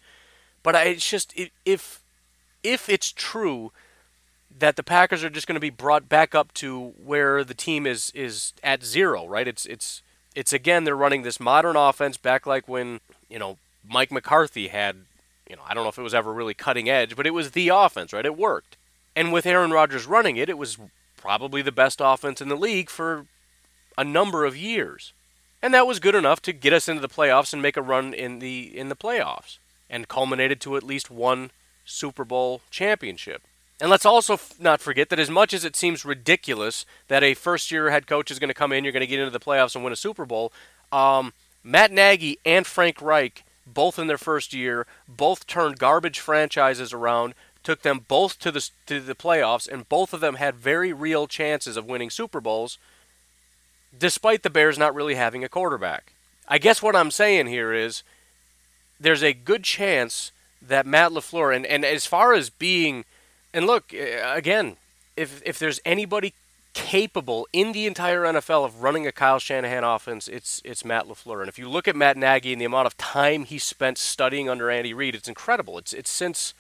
But 0.63 0.77
I, 0.77 0.85
it's 0.85 1.09
just 1.09 1.35
if 1.65 2.03
if 2.63 2.89
it's 2.89 3.11
true 3.11 3.73
that 4.59 4.77
the 4.77 4.83
Packers 4.83 5.25
are 5.25 5.31
just 5.31 5.47
going 5.47 5.57
to 5.57 5.61
be 5.61 5.71
brought 5.71 6.09
back 6.09 6.35
up 6.35 6.53
to 6.55 6.93
where 7.03 7.43
the 7.43 7.55
team 7.55 7.87
is 7.87 8.13
is 8.15 8.53
at 8.63 8.85
zero, 8.85 9.27
right? 9.27 9.49
It's 9.49 9.67
it's 9.67 10.03
it's 10.35 10.53
again 10.53 10.85
they're 10.85 10.95
running 10.95 11.23
this 11.23 11.41
modern 11.41 11.77
offense 11.77 12.17
back 12.17 12.47
like 12.47 12.69
when 12.69 13.01
you 13.29 13.39
know 13.39 13.57
Mike 13.89 14.13
McCarthy 14.13 14.69
had 14.69 14.97
you 15.53 15.57
know, 15.57 15.63
I 15.69 15.75
don't 15.75 15.85
know 15.85 15.91
if 15.91 15.99
it 15.99 16.03
was 16.03 16.15
ever 16.15 16.33
really 16.33 16.55
cutting 16.55 16.89
edge, 16.89 17.15
but 17.15 17.27
it 17.27 17.35
was 17.35 17.51
the 17.51 17.69
offense, 17.69 18.15
right? 18.15 18.25
It 18.25 18.39
worked. 18.39 18.79
And 19.15 19.35
with 19.35 19.45
Aaron 19.45 19.71
Rodgers 19.71 20.07
running 20.07 20.39
it, 20.39 20.49
it 20.49 20.57
was 20.57 20.79
probably 21.15 21.61
the 21.61 21.71
best 21.71 22.01
offense 22.03 22.41
in 22.41 22.49
the 22.49 22.57
league 22.57 22.89
for 22.89 23.27
a 23.99 24.03
number 24.03 24.47
of 24.47 24.57
years. 24.57 25.13
And 25.61 25.75
that 25.75 25.87
was 25.87 26.01
good 26.01 26.15
enough 26.15 26.41
to 26.43 26.55
get 26.55 26.73
us 26.73 26.89
into 26.89 27.03
the 27.03 27.09
playoffs 27.09 27.53
and 27.53 27.61
make 27.61 27.77
a 27.77 27.83
run 27.83 28.15
in 28.15 28.39
the 28.39 28.77
in 28.77 28.89
the 28.89 28.97
playoffs 28.97 29.59
and 29.91 30.09
culminated 30.09 30.59
to 30.63 30.75
at 30.75 30.83
least 30.83 31.11
one 31.11 31.51
Super 31.85 32.25
Bowl 32.25 32.63
championship. 32.71 33.43
And 33.79 33.91
let's 33.91 34.07
also 34.07 34.35
f- 34.35 34.55
not 34.59 34.81
forget 34.81 35.11
that 35.11 35.21
as 35.21 35.29
much 35.29 35.53
as 35.53 35.67
it 35.67 35.77
seems 35.77 36.03
ridiculous 36.03 36.87
that 37.09 37.23
a 37.23 37.35
first 37.35 37.71
year 37.71 37.91
head 37.91 38.07
coach 38.07 38.31
is 38.31 38.39
going 38.39 38.49
to 38.49 38.55
come 38.55 38.73
in, 38.73 38.85
you're 38.85 38.93
going 38.93 39.03
to 39.03 39.07
get 39.07 39.21
into 39.21 39.31
the 39.31 39.39
playoffs 39.39 39.75
and 39.75 39.85
win 39.85 39.93
a 39.93 39.97
Super 39.97 40.25
Bowl, 40.25 40.51
um, 40.91 41.35
Matt 41.63 41.93
Nagy 41.93 42.39
and 42.47 42.67
Frank 42.67 43.03
Reich, 43.03 43.45
both 43.67 43.99
in 43.99 44.07
their 44.07 44.19
first 44.19 44.53
year, 44.53 44.87
both 45.09 45.47
turned 45.47 45.79
garbage 45.79 46.21
franchises 46.21 46.93
around, 46.93 47.35
took 47.63 47.83
them 47.83 48.05
both 48.09 48.39
to 48.41 48.51
the, 48.51 48.69
to 48.87 49.01
the 49.01 49.15
playoffs, 49.15 49.69
and 49.69 49.89
both 49.89 50.13
of 50.13 50.21
them 50.21 50.35
had 50.35 50.55
very 50.57 50.93
real 50.93 51.27
chances 51.27 51.77
of 51.77 51.87
winning 51.87 52.11
Super 52.11 52.41
Bowls, 52.41 52.79
despite 53.97 54.43
the 54.43 54.51
Bears 54.51 54.79
not 54.79 54.95
really 54.95 55.15
having 55.15 55.45
a 55.45 55.49
quarterback. 55.49 56.13
I 56.49 56.59
guess 56.59 56.83
what 56.83 56.97
I'm 56.97 57.11
saying 57.11 57.47
here 57.47 57.73
is 57.73 58.03
there's 58.99 59.23
a 59.23 59.33
good 59.33 59.65
chance 59.65 60.33
that 60.61 60.87
Matt 60.87 61.13
LaFleur, 61.13 61.55
and, 61.55 61.67
and 61.67 61.85
as 61.85 62.07
far 62.07 62.35
as 62.35 62.51
being, 62.51 63.05
and 63.53 63.67
look, 63.67 63.93
uh, 63.95 64.33
again, 64.33 64.77
if, 65.17 65.43
if 65.45 65.59
there's 65.59 65.81
anybody 65.85 66.35
capable 66.75 67.47
in 67.53 67.73
the 67.73 67.87
entire 67.87 68.23
NFL 68.23 68.65
of 68.65 68.83
running 68.83 69.07
a 69.07 69.13
Kyle 69.13 69.39
Shanahan 69.39 69.85
offense, 69.85 70.29
it's 70.29 70.61
it's 70.65 70.85
Matt 70.85 71.07
LaFleur. 71.07 71.41
And 71.41 71.49
if 71.49 71.59
you 71.59 71.69
look 71.69 71.87
at 71.87 71.97
Matt 71.97 72.17
Nagy 72.17 72.53
and 72.53 72.61
the 72.61 72.67
amount 72.67 72.87
of 72.87 72.97
time 72.97 73.45
he 73.45 73.59
spent 73.59 73.99
studying 73.99 74.49
under 74.49 74.71
Andy 74.71 74.95
Reid, 74.95 75.15
it's 75.15 75.29
incredible. 75.29 75.79
It's 75.79 75.93
it's 75.93 76.11
since 76.11 76.55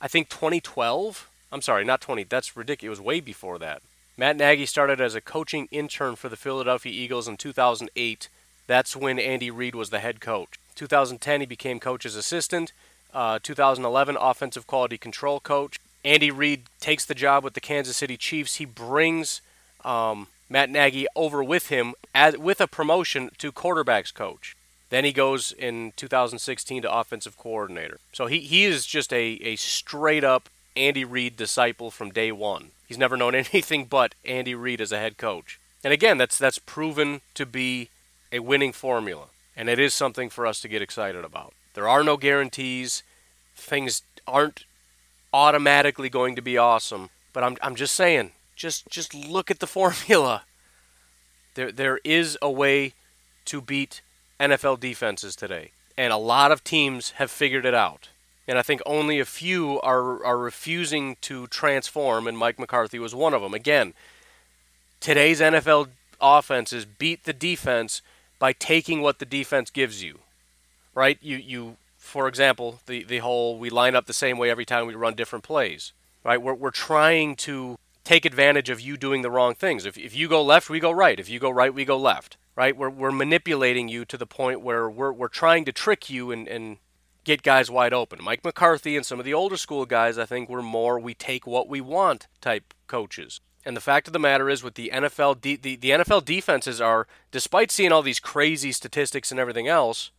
I 0.00 0.08
think 0.08 0.28
2012. 0.28 1.28
I'm 1.52 1.62
sorry, 1.62 1.84
not 1.84 2.00
20. 2.00 2.24
That's 2.24 2.56
ridiculous. 2.56 2.98
It 2.98 3.00
was 3.00 3.06
way 3.06 3.20
before 3.20 3.58
that. 3.58 3.82
Matt 4.16 4.36
Nagy 4.36 4.66
started 4.66 5.00
as 5.00 5.14
a 5.14 5.20
coaching 5.20 5.68
intern 5.70 6.16
for 6.16 6.28
the 6.28 6.36
Philadelphia 6.36 6.92
Eagles 6.92 7.28
in 7.28 7.36
2008. 7.36 8.28
That's 8.66 8.96
when 8.96 9.18
Andy 9.18 9.50
Reid 9.50 9.74
was 9.74 9.90
the 9.90 10.00
head 10.00 10.20
coach. 10.20 10.58
2010, 10.74 11.40
he 11.40 11.46
became 11.46 11.78
coach's 11.78 12.16
assistant. 12.16 12.72
Uh, 13.12 13.38
2011, 13.42 14.16
offensive 14.18 14.66
quality 14.66 14.96
control 14.96 15.40
coach. 15.40 15.78
Andy 16.04 16.30
Reid 16.30 16.62
takes 16.80 17.04
the 17.04 17.14
job 17.14 17.44
with 17.44 17.54
the 17.54 17.60
Kansas 17.60 17.96
City 17.96 18.16
Chiefs. 18.16 18.56
He 18.56 18.64
brings 18.64 19.40
um, 19.84 20.28
Matt 20.48 20.70
Nagy 20.70 21.06
over 21.16 21.42
with 21.42 21.68
him 21.68 21.94
as, 22.14 22.36
with 22.36 22.60
a 22.60 22.66
promotion 22.66 23.30
to 23.38 23.52
quarterbacks 23.52 24.12
coach. 24.12 24.56
Then 24.90 25.04
he 25.04 25.12
goes 25.12 25.52
in 25.52 25.92
2016 25.96 26.82
to 26.82 26.92
offensive 26.92 27.38
coordinator. 27.38 27.98
So 28.12 28.26
he, 28.26 28.40
he 28.40 28.64
is 28.64 28.84
just 28.84 29.12
a, 29.12 29.38
a 29.42 29.56
straight 29.56 30.24
up 30.24 30.50
Andy 30.76 31.04
Reid 31.04 31.36
disciple 31.36 31.90
from 31.90 32.10
day 32.10 32.30
one. 32.30 32.72
He's 32.86 32.98
never 32.98 33.16
known 33.16 33.34
anything 33.52 33.86
but 33.86 34.14
Andy 34.24 34.54
Reid 34.54 34.80
as 34.80 34.92
a 34.92 34.98
head 34.98 35.16
coach. 35.16 35.58
And 35.82 35.92
again, 35.92 36.18
that's 36.18 36.38
that's 36.38 36.58
proven 36.58 37.22
to 37.34 37.46
be 37.46 37.88
a 38.30 38.40
winning 38.40 38.72
formula. 38.72 39.26
And 39.56 39.68
it 39.68 39.78
is 39.78 39.94
something 39.94 40.30
for 40.30 40.46
us 40.46 40.60
to 40.60 40.68
get 40.68 40.82
excited 40.82 41.24
about. 41.24 41.54
There 41.74 41.88
are 41.88 42.04
no 42.04 42.16
guarantees. 42.16 43.02
Things 43.54 44.02
aren't 44.26 44.64
automatically 45.32 46.08
going 46.08 46.36
to 46.36 46.42
be 46.42 46.56
awesome. 46.56 47.10
But 47.32 47.44
I'm, 47.44 47.56
I'm 47.62 47.74
just 47.74 47.94
saying, 47.94 48.32
just 48.62 48.88
just 48.88 49.12
look 49.12 49.50
at 49.50 49.58
the 49.58 49.66
formula. 49.78 50.44
There 51.54 51.72
there 51.72 51.98
is 52.04 52.38
a 52.40 52.50
way 52.50 52.94
to 53.46 53.60
beat 53.60 54.00
NFL 54.40 54.80
defenses 54.80 55.36
today. 55.36 55.72
And 55.98 56.12
a 56.12 56.16
lot 56.16 56.52
of 56.52 56.64
teams 56.64 57.10
have 57.12 57.30
figured 57.30 57.66
it 57.66 57.74
out. 57.74 58.08
And 58.48 58.58
I 58.58 58.62
think 58.62 58.80
only 58.86 59.20
a 59.20 59.24
few 59.24 59.80
are 59.80 60.24
are 60.24 60.38
refusing 60.38 61.16
to 61.22 61.46
transform 61.48 62.26
and 62.26 62.38
Mike 62.38 62.58
McCarthy 62.58 62.98
was 62.98 63.14
one 63.14 63.34
of 63.34 63.42
them. 63.42 63.52
Again, 63.52 63.92
today's 65.00 65.40
NFL 65.40 65.88
offenses 66.20 66.84
beat 66.86 67.24
the 67.24 67.32
defense 67.32 68.00
by 68.38 68.52
taking 68.52 69.02
what 69.02 69.18
the 69.18 69.26
defense 69.26 69.70
gives 69.70 70.02
you. 70.02 70.20
Right? 70.94 71.18
You 71.20 71.36
you 71.36 71.76
for 71.98 72.28
example, 72.28 72.80
the, 72.86 73.04
the 73.04 73.18
whole 73.18 73.58
we 73.58 73.70
line 73.70 73.94
up 73.96 74.06
the 74.06 74.12
same 74.12 74.38
way 74.38 74.50
every 74.50 74.64
time 74.64 74.86
we 74.86 74.94
run 74.94 75.14
different 75.14 75.44
plays. 75.44 75.92
Right? 76.24 76.40
We're, 76.40 76.54
we're 76.54 76.70
trying 76.70 77.34
to 77.48 77.76
take 78.04 78.24
advantage 78.24 78.70
of 78.70 78.80
you 78.80 78.96
doing 78.96 79.22
the 79.22 79.30
wrong 79.30 79.54
things. 79.54 79.86
If, 79.86 79.96
if 79.96 80.14
you 80.14 80.28
go 80.28 80.42
left, 80.42 80.70
we 80.70 80.80
go 80.80 80.90
right. 80.90 81.18
If 81.18 81.28
you 81.28 81.38
go 81.38 81.50
right, 81.50 81.72
we 81.72 81.84
go 81.84 81.96
left. 81.96 82.36
Right? 82.54 82.76
We're, 82.76 82.90
we're 82.90 83.12
manipulating 83.12 83.88
you 83.88 84.04
to 84.04 84.18
the 84.18 84.26
point 84.26 84.60
where 84.60 84.88
we're, 84.90 85.12
we're 85.12 85.28
trying 85.28 85.64
to 85.64 85.72
trick 85.72 86.10
you 86.10 86.30
and, 86.30 86.46
and 86.46 86.76
get 87.24 87.42
guys 87.42 87.70
wide 87.70 87.94
open. 87.94 88.22
Mike 88.22 88.44
McCarthy 88.44 88.96
and 88.96 89.06
some 89.06 89.18
of 89.18 89.24
the 89.24 89.32
older 89.32 89.56
school 89.56 89.86
guys, 89.86 90.18
I 90.18 90.26
think, 90.26 90.48
were 90.48 90.62
more 90.62 90.98
we 90.98 91.14
take 91.14 91.46
what 91.46 91.68
we 91.68 91.80
want 91.80 92.26
type 92.40 92.74
coaches. 92.86 93.40
And 93.64 93.76
the 93.76 93.80
fact 93.80 94.06
of 94.06 94.12
the 94.12 94.18
matter 94.18 94.50
is, 94.50 94.62
with 94.62 94.74
the 94.74 94.90
NFL, 94.92 95.40
the, 95.40 95.56
the 95.56 95.78
NFL 95.78 96.24
defenses 96.24 96.80
are, 96.80 97.06
despite 97.30 97.70
seeing 97.70 97.92
all 97.92 98.02
these 98.02 98.18
crazy 98.18 98.72
statistics 98.72 99.30
and 99.30 99.38
everything 99.38 99.68
else, 99.68 100.10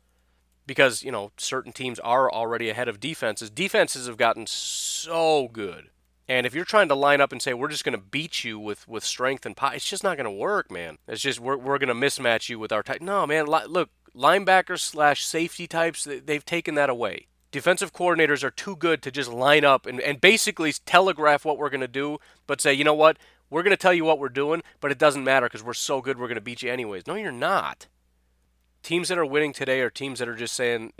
because 0.66 1.04
you 1.04 1.12
know 1.12 1.32
certain 1.38 1.72
teams 1.72 2.00
are 2.00 2.32
already 2.32 2.70
ahead 2.70 2.88
of 2.88 3.00
defenses. 3.00 3.50
Defenses 3.50 4.08
have 4.08 4.18
gotten 4.18 4.48
so 4.48 5.50
good, 5.52 5.90
and 6.28 6.46
if 6.46 6.54
you're 6.54 6.66
trying 6.66 6.88
to 6.88 6.96
line 6.96 7.22
up 7.22 7.32
and 7.32 7.42
say 7.42 7.54
we're 7.54 7.70
just 7.70 7.84
going 7.84 7.98
to 7.98 8.04
beat 8.04 8.44
you 8.44 8.60
with 8.60 8.88
with 8.88 9.04
strength 9.04 9.46
and 9.46 9.56
power, 9.56 9.74
it's 9.74 9.90
just 9.90 10.04
not 10.04 10.18
going 10.18 10.26
to 10.26 10.32
work, 10.32 10.72
man. 10.72 10.98
It's 11.08 11.22
just 11.22 11.40
we're 11.40 11.58
we're 11.58 11.78
going 11.78 11.90
to 11.90 11.94
mismatch 11.94 12.50
you 12.50 12.60
with 12.60 12.72
our 12.72 12.84
type. 12.84 13.02
No, 13.02 13.26
man. 13.28 13.48
Li- 13.48 13.68
look, 13.68 13.90
linebackers 14.16 14.80
slash 14.80 15.26
safety 15.26 15.68
types, 15.68 16.06
they've 16.06 16.46
taken 16.46 16.76
that 16.76 16.90
away. 16.90 17.28
Defensive 17.52 17.94
coordinators 17.94 18.44
are 18.44 18.52
too 18.52 18.76
good 18.76 19.02
to 19.04 19.12
just 19.12 19.32
line 19.32 19.64
up 19.64 19.86
and, 19.86 20.02
and 20.02 20.20
basically 20.20 20.74
telegraph 20.86 21.46
what 21.46 21.58
we're 21.58 21.70
going 21.70 21.82
to 21.82 21.88
do, 21.88 22.18
but 22.48 22.60
say, 22.60 22.74
you 22.74 22.84
know 22.84 22.96
what, 22.96 23.18
we're 23.52 23.62
going 23.62 23.70
to 23.70 23.78
tell 23.78 23.94
you 23.94 24.04
what 24.04 24.18
we're 24.18 24.30
doing, 24.30 24.64
but 24.80 24.90
it 24.90 24.98
doesn't 24.98 25.24
matter 25.24 25.46
because 25.46 25.62
we're 25.62 25.74
so 25.74 26.02
good 26.02 26.18
we're 26.18 26.28
going 26.28 26.36
to 26.36 26.42
beat 26.42 26.64
you 26.64 26.72
anyways. 26.72 27.06
No, 27.06 27.14
you're 27.14 27.32
not 27.32 27.88
teams 28.84 29.08
that 29.08 29.18
are 29.18 29.26
winning 29.26 29.54
today 29.54 29.80
are 29.82 29.90
teams 29.90 30.20
that 30.20 30.28
are 30.28 30.36
just 30.36 30.54
saying 30.54 30.94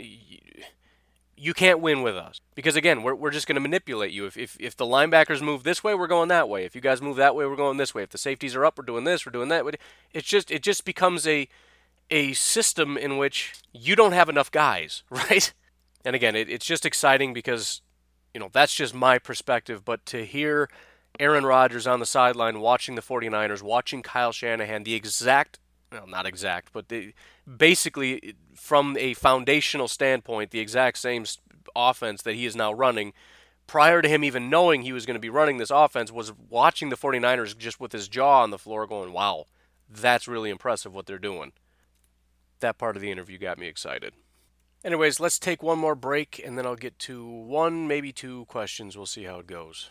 you 1.36 1.54
can't 1.54 1.80
win 1.80 2.02
with 2.02 2.16
us. 2.16 2.40
Because 2.54 2.76
again 2.76 3.02
we're, 3.02 3.14
we're 3.14 3.30
just 3.30 3.46
going 3.46 3.56
to 3.56 3.60
manipulate 3.60 4.12
you. 4.12 4.26
If, 4.26 4.36
if, 4.36 4.56
if 4.60 4.76
the 4.76 4.84
linebackers 4.84 5.40
move 5.40 5.62
this 5.62 5.82
way 5.82 5.94
we're 5.94 6.06
going 6.06 6.28
that 6.28 6.48
way. 6.48 6.64
If 6.64 6.74
you 6.74 6.80
guys 6.80 7.02
move 7.02 7.16
that 7.16 7.34
way 7.34 7.46
we're 7.46 7.56
going 7.56 7.76
this 7.76 7.94
way. 7.94 8.02
If 8.02 8.10
the 8.10 8.18
safeties 8.18 8.54
are 8.54 8.64
up 8.64 8.78
we're 8.78 8.84
doing 8.84 9.04
this 9.04 9.24
we're 9.24 9.32
doing 9.32 9.48
that. 9.48 9.64
It's 10.12 10.28
just 10.28 10.50
it 10.50 10.62
just 10.62 10.84
becomes 10.84 11.26
a 11.26 11.48
a 12.10 12.32
system 12.34 12.96
in 12.96 13.16
which 13.16 13.54
you 13.72 13.96
don't 13.96 14.12
have 14.12 14.28
enough 14.28 14.50
guys 14.50 15.02
right? 15.10 15.52
And 16.04 16.14
again 16.14 16.36
it, 16.36 16.48
it's 16.48 16.66
just 16.66 16.86
exciting 16.86 17.32
because 17.32 17.82
you 18.32 18.40
know 18.40 18.50
that's 18.52 18.74
just 18.74 18.94
my 18.94 19.18
perspective. 19.18 19.84
But 19.84 20.04
to 20.06 20.24
hear 20.24 20.68
aaron 21.20 21.46
rodgers 21.46 21.86
on 21.86 22.00
the 22.00 22.06
sideline 22.06 22.60
watching 22.60 22.96
the 22.96 23.02
49ers 23.02 23.62
watching 23.62 24.02
kyle 24.02 24.32
shanahan 24.32 24.82
the 24.82 24.94
exact 24.94 25.60
well, 25.94 26.06
not 26.06 26.26
exact, 26.26 26.72
but 26.72 26.92
basically 27.56 28.34
from 28.54 28.96
a 28.98 29.14
foundational 29.14 29.88
standpoint, 29.88 30.50
the 30.50 30.60
exact 30.60 30.98
same 30.98 31.24
offense 31.74 32.22
that 32.22 32.34
he 32.34 32.46
is 32.46 32.56
now 32.56 32.72
running. 32.72 33.12
Prior 33.66 34.02
to 34.02 34.08
him 34.08 34.24
even 34.24 34.50
knowing 34.50 34.82
he 34.82 34.92
was 34.92 35.06
going 35.06 35.14
to 35.14 35.20
be 35.20 35.30
running 35.30 35.56
this 35.56 35.70
offense, 35.70 36.12
was 36.12 36.32
watching 36.50 36.90
the 36.90 36.96
49ers 36.96 37.56
just 37.56 37.80
with 37.80 37.92
his 37.92 38.08
jaw 38.08 38.42
on 38.42 38.50
the 38.50 38.58
floor, 38.58 38.86
going, 38.86 39.12
"Wow, 39.12 39.46
that's 39.88 40.28
really 40.28 40.50
impressive 40.50 40.94
what 40.94 41.06
they're 41.06 41.18
doing." 41.18 41.52
That 42.60 42.76
part 42.76 42.96
of 42.96 43.02
the 43.02 43.10
interview 43.10 43.38
got 43.38 43.58
me 43.58 43.66
excited. 43.66 44.14
Anyways, 44.84 45.18
let's 45.18 45.38
take 45.38 45.62
one 45.62 45.78
more 45.78 45.94
break, 45.94 46.42
and 46.44 46.58
then 46.58 46.66
I'll 46.66 46.76
get 46.76 46.98
to 47.00 47.26
one, 47.26 47.88
maybe 47.88 48.12
two 48.12 48.44
questions. 48.46 48.96
We'll 48.96 49.06
see 49.06 49.24
how 49.24 49.38
it 49.38 49.46
goes. 49.46 49.90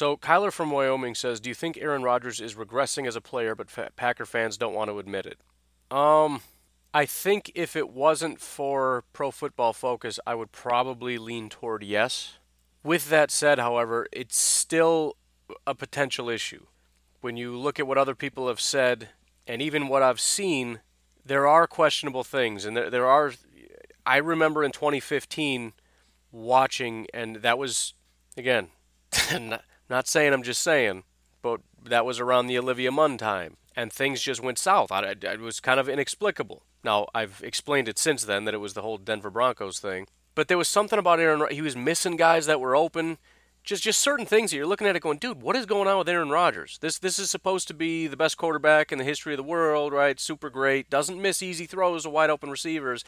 So 0.00 0.16
Kyler 0.16 0.50
from 0.50 0.70
Wyoming 0.70 1.14
says, 1.14 1.40
"Do 1.40 1.50
you 1.50 1.54
think 1.54 1.76
Aaron 1.76 2.02
Rodgers 2.02 2.40
is 2.40 2.54
regressing 2.54 3.06
as 3.06 3.16
a 3.16 3.20
player, 3.20 3.54
but 3.54 3.68
Packer 3.96 4.24
fans 4.24 4.56
don't 4.56 4.72
want 4.72 4.88
to 4.88 4.98
admit 4.98 5.26
it?" 5.26 5.38
Um, 5.94 6.40
I 6.94 7.04
think 7.04 7.52
if 7.54 7.76
it 7.76 7.90
wasn't 7.90 8.40
for 8.40 9.04
Pro 9.12 9.30
Football 9.30 9.74
Focus, 9.74 10.18
I 10.26 10.34
would 10.34 10.52
probably 10.52 11.18
lean 11.18 11.50
toward 11.50 11.82
yes. 11.82 12.38
With 12.82 13.10
that 13.10 13.30
said, 13.30 13.58
however, 13.58 14.06
it's 14.10 14.40
still 14.40 15.18
a 15.66 15.74
potential 15.74 16.30
issue. 16.30 16.64
When 17.20 17.36
you 17.36 17.54
look 17.54 17.78
at 17.78 17.86
what 17.86 17.98
other 17.98 18.14
people 18.14 18.48
have 18.48 18.58
said, 18.58 19.10
and 19.46 19.60
even 19.60 19.86
what 19.86 20.02
I've 20.02 20.18
seen, 20.18 20.80
there 21.26 21.46
are 21.46 21.66
questionable 21.66 22.24
things, 22.24 22.64
and 22.64 22.74
there, 22.74 22.88
there 22.88 23.06
are. 23.06 23.34
I 24.06 24.16
remember 24.16 24.64
in 24.64 24.72
2015 24.72 25.74
watching, 26.32 27.06
and 27.12 27.36
that 27.42 27.58
was, 27.58 27.92
again, 28.34 28.68
not, 29.90 30.08
saying 30.08 30.32
I'm 30.32 30.42
just 30.42 30.62
saying, 30.62 31.04
but 31.42 31.60
that 31.84 32.06
was 32.06 32.20
around 32.20 32.46
the 32.46 32.58
Olivia 32.58 32.90
Munn 32.90 33.18
time, 33.18 33.56
and 33.76 33.92
things 33.92 34.22
just 34.22 34.42
went 34.42 34.58
south. 34.58 34.92
I, 34.92 35.00
I, 35.00 35.10
it 35.10 35.40
was 35.40 35.60
kind 35.60 35.80
of 35.80 35.88
inexplicable. 35.88 36.62
Now, 36.82 37.08
I've 37.14 37.42
explained 37.44 37.88
it 37.88 37.98
since 37.98 38.24
then 38.24 38.44
that 38.44 38.54
it 38.54 38.58
was 38.58 38.74
the 38.74 38.82
whole 38.82 38.98
Denver 38.98 39.30
Broncos 39.30 39.78
thing, 39.78 40.06
but 40.34 40.48
there 40.48 40.58
was 40.58 40.68
something 40.68 40.98
about 40.98 41.20
Aaron. 41.20 41.52
He 41.52 41.62
was 41.62 41.76
missing 41.76 42.16
guys 42.16 42.46
that 42.46 42.60
were 42.60 42.76
open. 42.76 43.18
Just, 43.62 43.82
just 43.82 44.00
certain 44.00 44.24
things 44.24 44.50
that 44.50 44.56
you're 44.56 44.64
looking 44.64 44.86
at 44.86 44.96
it 44.96 45.02
going, 45.02 45.18
dude, 45.18 45.42
what 45.42 45.54
is 45.54 45.66
going 45.66 45.86
on 45.86 45.98
with 45.98 46.08
Aaron 46.08 46.30
Rodgers? 46.30 46.78
This, 46.80 46.98
this 46.98 47.18
is 47.18 47.30
supposed 47.30 47.68
to 47.68 47.74
be 47.74 48.06
the 48.06 48.16
best 48.16 48.38
quarterback 48.38 48.90
in 48.90 48.96
the 48.96 49.04
history 49.04 49.34
of 49.34 49.36
the 49.36 49.42
world, 49.42 49.92
right? 49.92 50.18
Super 50.18 50.48
great, 50.48 50.88
doesn't 50.88 51.20
miss 51.20 51.42
easy 51.42 51.66
throws 51.66 52.04
to 52.04 52.10
wide 52.10 52.30
open 52.30 52.48
receivers, 52.48 53.04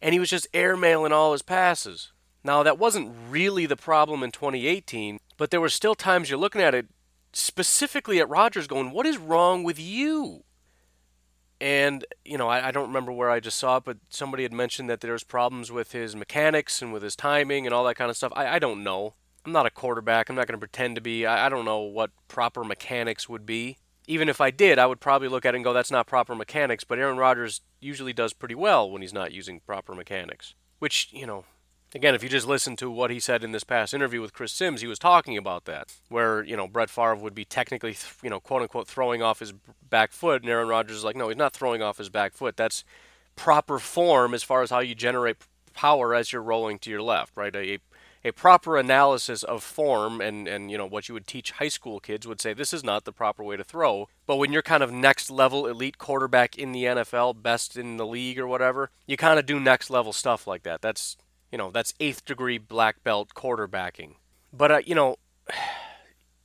and 0.00 0.12
he 0.12 0.20
was 0.20 0.30
just 0.30 0.52
airmailing 0.52 1.10
all 1.10 1.32
his 1.32 1.42
passes. 1.42 2.12
Now, 2.44 2.62
that 2.62 2.78
wasn't 2.78 3.12
really 3.28 3.66
the 3.66 3.74
problem 3.74 4.22
in 4.22 4.30
2018, 4.30 5.18
but 5.36 5.50
there 5.50 5.60
were 5.60 5.68
still 5.68 5.94
times 5.94 6.30
you're 6.30 6.38
looking 6.38 6.62
at 6.62 6.74
it 6.74 6.86
specifically 7.32 8.18
at 8.20 8.28
Rodgers 8.28 8.66
going, 8.66 8.90
What 8.90 9.06
is 9.06 9.18
wrong 9.18 9.62
with 9.62 9.78
you? 9.78 10.44
And, 11.60 12.04
you 12.24 12.36
know, 12.36 12.48
I, 12.48 12.68
I, 12.68 12.70
don't 12.70 12.88
remember 12.88 13.12
where 13.12 13.30
I 13.30 13.40
just 13.40 13.58
saw 13.58 13.78
it, 13.78 13.84
but 13.84 13.96
somebody 14.10 14.42
had 14.42 14.52
mentioned 14.52 14.90
that 14.90 15.00
there's 15.00 15.24
problems 15.24 15.72
with 15.72 15.92
his 15.92 16.14
mechanics 16.14 16.82
and 16.82 16.92
with 16.92 17.02
his 17.02 17.16
timing 17.16 17.66
and 17.66 17.72
all 17.72 17.84
that 17.84 17.94
kind 17.94 18.10
of 18.10 18.16
stuff. 18.16 18.32
I, 18.36 18.56
I 18.56 18.58
don't 18.58 18.84
know. 18.84 19.14
I'm 19.46 19.52
not 19.52 19.64
a 19.64 19.70
quarterback. 19.70 20.28
I'm 20.28 20.36
not 20.36 20.46
going 20.46 20.60
to 20.60 20.66
pretend 20.66 20.96
to 20.96 21.00
be. 21.00 21.24
I, 21.24 21.46
I 21.46 21.48
don't 21.48 21.64
know 21.64 21.80
what 21.80 22.10
proper 22.28 22.62
mechanics 22.62 23.26
would 23.28 23.46
be. 23.46 23.78
Even 24.06 24.28
if 24.28 24.38
I 24.40 24.50
did, 24.50 24.78
I 24.78 24.86
would 24.86 25.00
probably 25.00 25.28
look 25.28 25.46
at 25.46 25.54
it 25.54 25.56
and 25.56 25.64
go, 25.64 25.72
that's 25.72 25.90
not 25.90 26.06
proper 26.06 26.34
mechanics. 26.34 26.84
But 26.84 26.98
Aaron 26.98 27.16
Rodgers 27.16 27.62
usually 27.80 28.12
does 28.12 28.34
pretty 28.34 28.54
well 28.54 28.90
when 28.90 29.00
he's 29.00 29.14
not 29.14 29.32
using 29.32 29.60
proper 29.60 29.94
mechanics. 29.94 30.54
Which, 30.78 31.08
you 31.10 31.26
know, 31.26 31.46
Again, 31.94 32.14
if 32.14 32.22
you 32.22 32.28
just 32.28 32.46
listen 32.46 32.76
to 32.76 32.90
what 32.90 33.10
he 33.10 33.20
said 33.20 33.44
in 33.44 33.52
this 33.52 33.64
past 33.64 33.94
interview 33.94 34.20
with 34.20 34.32
Chris 34.32 34.52
Simms, 34.52 34.80
he 34.80 34.86
was 34.86 34.98
talking 34.98 35.38
about 35.38 35.64
that, 35.66 35.94
where 36.08 36.42
you 36.42 36.56
know 36.56 36.66
Brett 36.66 36.90
Favre 36.90 37.14
would 37.14 37.34
be 37.34 37.44
technically, 37.44 37.96
you 38.22 38.30
know, 38.30 38.40
quote 38.40 38.62
unquote, 38.62 38.88
throwing 38.88 39.22
off 39.22 39.38
his 39.38 39.52
back 39.88 40.12
foot, 40.12 40.42
and 40.42 40.50
Aaron 40.50 40.68
Rodgers 40.68 40.98
is 40.98 41.04
like, 41.04 41.16
no, 41.16 41.28
he's 41.28 41.38
not 41.38 41.52
throwing 41.52 41.82
off 41.82 41.98
his 41.98 42.08
back 42.08 42.32
foot. 42.32 42.56
That's 42.56 42.84
proper 43.36 43.78
form 43.78 44.34
as 44.34 44.42
far 44.42 44.62
as 44.62 44.70
how 44.70 44.80
you 44.80 44.94
generate 44.94 45.36
power 45.74 46.14
as 46.14 46.32
you're 46.32 46.42
rolling 46.42 46.78
to 46.80 46.90
your 46.90 47.02
left, 47.02 47.32
right? 47.36 47.54
A, 47.54 47.78
a 48.24 48.32
proper 48.32 48.76
analysis 48.76 49.44
of 49.44 49.62
form 49.62 50.20
and, 50.20 50.48
and 50.48 50.70
you 50.70 50.76
know 50.76 50.86
what 50.86 51.08
you 51.08 51.14
would 51.14 51.28
teach 51.28 51.52
high 51.52 51.68
school 51.68 52.00
kids 52.00 52.26
would 52.26 52.40
say 52.40 52.52
this 52.52 52.72
is 52.72 52.82
not 52.82 53.04
the 53.04 53.12
proper 53.12 53.44
way 53.44 53.56
to 53.56 53.62
throw. 53.62 54.08
But 54.26 54.36
when 54.36 54.52
you're 54.52 54.62
kind 54.62 54.82
of 54.82 54.90
next 54.90 55.30
level 55.30 55.66
elite 55.66 55.98
quarterback 55.98 56.58
in 56.58 56.72
the 56.72 56.84
NFL, 56.84 57.40
best 57.42 57.76
in 57.76 57.98
the 57.98 58.06
league 58.06 58.38
or 58.38 58.48
whatever, 58.48 58.90
you 59.06 59.16
kind 59.16 59.38
of 59.38 59.46
do 59.46 59.60
next 59.60 59.90
level 59.90 60.12
stuff 60.12 60.46
like 60.46 60.64
that. 60.64 60.82
That's 60.82 61.16
you 61.50 61.58
know, 61.58 61.70
that's 61.70 61.94
eighth 62.00 62.24
degree 62.24 62.58
black 62.58 63.02
belt 63.04 63.30
quarterbacking. 63.34 64.14
But, 64.52 64.70
uh, 64.70 64.80
you 64.84 64.94
know, 64.94 65.16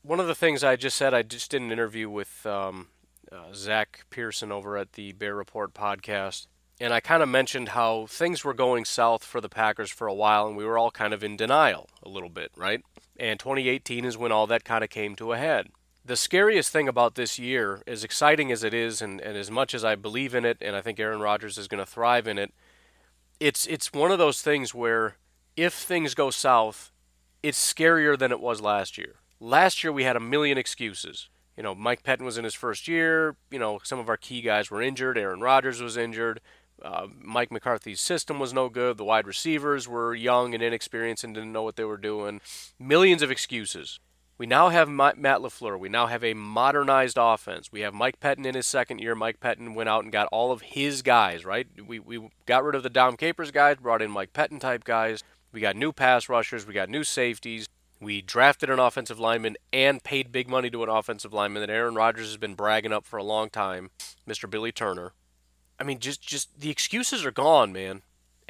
one 0.02 0.20
of 0.20 0.28
the 0.28 0.36
things 0.36 0.64
I 0.64 0.76
just 0.76 0.98
said, 0.98 1.14
I 1.14 1.22
just 1.22 1.52
did 1.52 1.62
an 1.62 1.72
interview 1.72 2.10
with 2.10 2.46
um, 2.46 2.88
uh, 3.32 3.54
Zach 3.54 4.06
Pearson 4.10 4.52
over 4.52 4.78
at 4.78 4.94
the 4.94 5.14
Bear 5.14 5.36
Report 5.36 5.74
podcast. 5.74 6.48
And 6.80 6.94
I 6.94 7.00
kind 7.00 7.22
of 7.22 7.30
mentioned 7.30 7.70
how 7.70 8.08
things 8.08 8.44
were 8.44 8.56
going 8.56 8.86
south 8.86 9.24
for 9.24 9.40
the 9.40 9.50
Packers 9.50 9.92
for 9.92 10.08
a 10.08 10.14
while, 10.14 10.48
and 10.48 10.58
we 10.58 10.66
were 10.66 10.80
all 10.80 10.90
kind 10.90 11.14
of 11.14 11.24
in 11.24 11.38
denial 11.38 11.88
a 12.02 12.10
little 12.10 12.30
bit, 12.30 12.52
right? 12.56 12.84
And 13.20 13.40
2018 13.40 14.04
is 14.04 14.18
when 14.18 14.32
all 14.32 14.48
that 14.48 14.64
kind 14.64 14.84
of 14.84 14.90
came 14.90 15.16
to 15.18 15.32
a 15.32 15.38
head. 15.38 15.68
The 16.04 16.16
scariest 16.16 16.72
thing 16.72 16.88
about 16.88 17.14
this 17.14 17.38
year, 17.38 17.84
as 17.86 18.04
exciting 18.04 18.52
as 18.52 18.64
it 18.64 18.74
is, 18.74 19.00
and, 19.00 19.22
and 19.22 19.38
as 19.38 19.52
much 19.52 19.76
as 19.76 19.86
I 19.86 19.94
believe 19.94 20.34
in 20.34 20.44
it, 20.44 20.58
and 20.60 20.76
I 20.76 20.82
think 20.82 21.00
Aaron 21.00 21.20
Rodgers 21.20 21.60
is 21.60 21.68
going 21.68 21.84
to 21.84 21.86
thrive 21.86 22.28
in 22.28 22.40
it, 22.40 22.52
it's 23.42 23.66
it's 23.66 23.92
one 23.92 24.12
of 24.12 24.20
those 24.20 24.42
things 24.42 24.74
where 24.74 25.18
if 25.58 25.74
things 25.74 26.14
go 26.14 26.30
south, 26.30 26.92
it's 27.42 27.74
scarier 27.74 28.18
than 28.18 28.32
it 28.32 28.40
was 28.40 28.62
last 28.62 29.00
year. 29.00 29.16
Last 29.40 29.84
year 29.84 29.92
we 29.92 30.04
had 30.04 30.16
a 30.16 30.20
million 30.20 30.60
excuses. 30.60 31.28
You 31.58 31.64
know, 31.64 31.74
Mike 31.74 32.04
Pettine 32.04 32.24
was 32.24 32.38
in 32.38 32.44
his 32.44 32.54
first 32.54 32.88
year. 32.88 33.36
You 33.50 33.58
know, 33.58 33.80
some 33.84 33.98
of 33.98 34.10
our 34.10 34.18
key 34.18 34.42
guys 34.42 34.70
were 34.70 34.82
injured. 34.82 35.18
Aaron 35.18 35.42
Rodgers 35.42 35.82
was 35.82 35.98
injured. 35.98 36.40
Uh, 36.82 37.08
Mike 37.20 37.52
McCarthy's 37.52 38.00
system 38.00 38.40
was 38.40 38.54
no 38.54 38.70
good. 38.70 38.98
The 38.98 39.04
wide 39.04 39.28
receivers 39.28 39.88
were 39.88 40.14
young 40.14 40.54
and 40.54 40.64
inexperienced 40.64 41.24
and 41.24 41.34
didn't 41.34 41.52
know 41.52 41.64
what 41.64 41.76
they 41.76 41.84
were 41.84 41.98
doing. 41.98 42.42
Millions 42.80 43.24
of 43.24 43.32
excuses. 43.32 44.00
We 44.42 44.48
now 44.48 44.70
have 44.70 44.90
Matt 44.90 45.18
LaFleur. 45.20 45.78
We 45.78 45.88
now 45.88 46.08
have 46.08 46.24
a 46.24 46.34
modernized 46.34 47.16
offense. 47.22 47.72
We 47.72 47.82
have 47.82 47.94
Mike 47.94 48.20
Pettine 48.20 48.48
in 48.48 48.56
his 48.56 48.66
second 48.66 48.98
year. 48.98 49.14
Mike 49.14 49.40
Pettine 49.40 49.76
went 49.76 49.88
out 49.88 50.04
and 50.04 50.12
got 50.12 50.28
all 50.32 50.52
of 50.52 50.64
his 50.64 51.04
guys, 51.04 51.46
right? 51.46 51.68
We, 51.86 52.00
we 52.00 52.28
got 52.48 52.64
rid 52.64 52.74
of 52.74 52.82
the 52.82 52.90
Dom 52.90 53.18
Capers 53.18 53.52
guys, 53.52 53.78
brought 53.78 54.02
in 54.02 54.10
Mike 54.10 54.34
Pettine 54.34 54.60
type 54.60 54.84
guys. 54.84 55.22
We 55.52 55.62
got 55.62 55.76
new 55.76 55.92
pass 55.92 56.28
rushers. 56.28 56.66
We 56.66 56.74
got 56.74 56.90
new 56.90 57.04
safeties. 57.04 57.68
We 58.00 58.24
drafted 58.24 58.72
an 58.72 58.80
offensive 58.80 59.20
lineman 59.20 59.58
and 59.72 60.04
paid 60.04 60.32
big 60.32 60.50
money 60.50 60.72
to 60.72 60.82
an 60.82 60.90
offensive 60.90 61.34
lineman 61.34 61.62
that 61.62 61.70
Aaron 61.70 61.94
Rodgers 61.94 62.26
has 62.26 62.38
been 62.38 62.56
bragging 62.56 62.92
up 62.92 63.06
for 63.06 63.18
a 63.18 63.24
long 63.24 63.52
time, 63.52 63.92
Mr. 64.28 64.50
Billy 64.50 64.72
Turner. 64.72 65.14
I 65.80 65.84
mean, 65.84 66.00
just 66.00 66.20
just 66.20 66.60
the 66.60 66.72
excuses 66.72 67.24
are 67.24 67.32
gone, 67.32 67.72
man. 67.72 68.02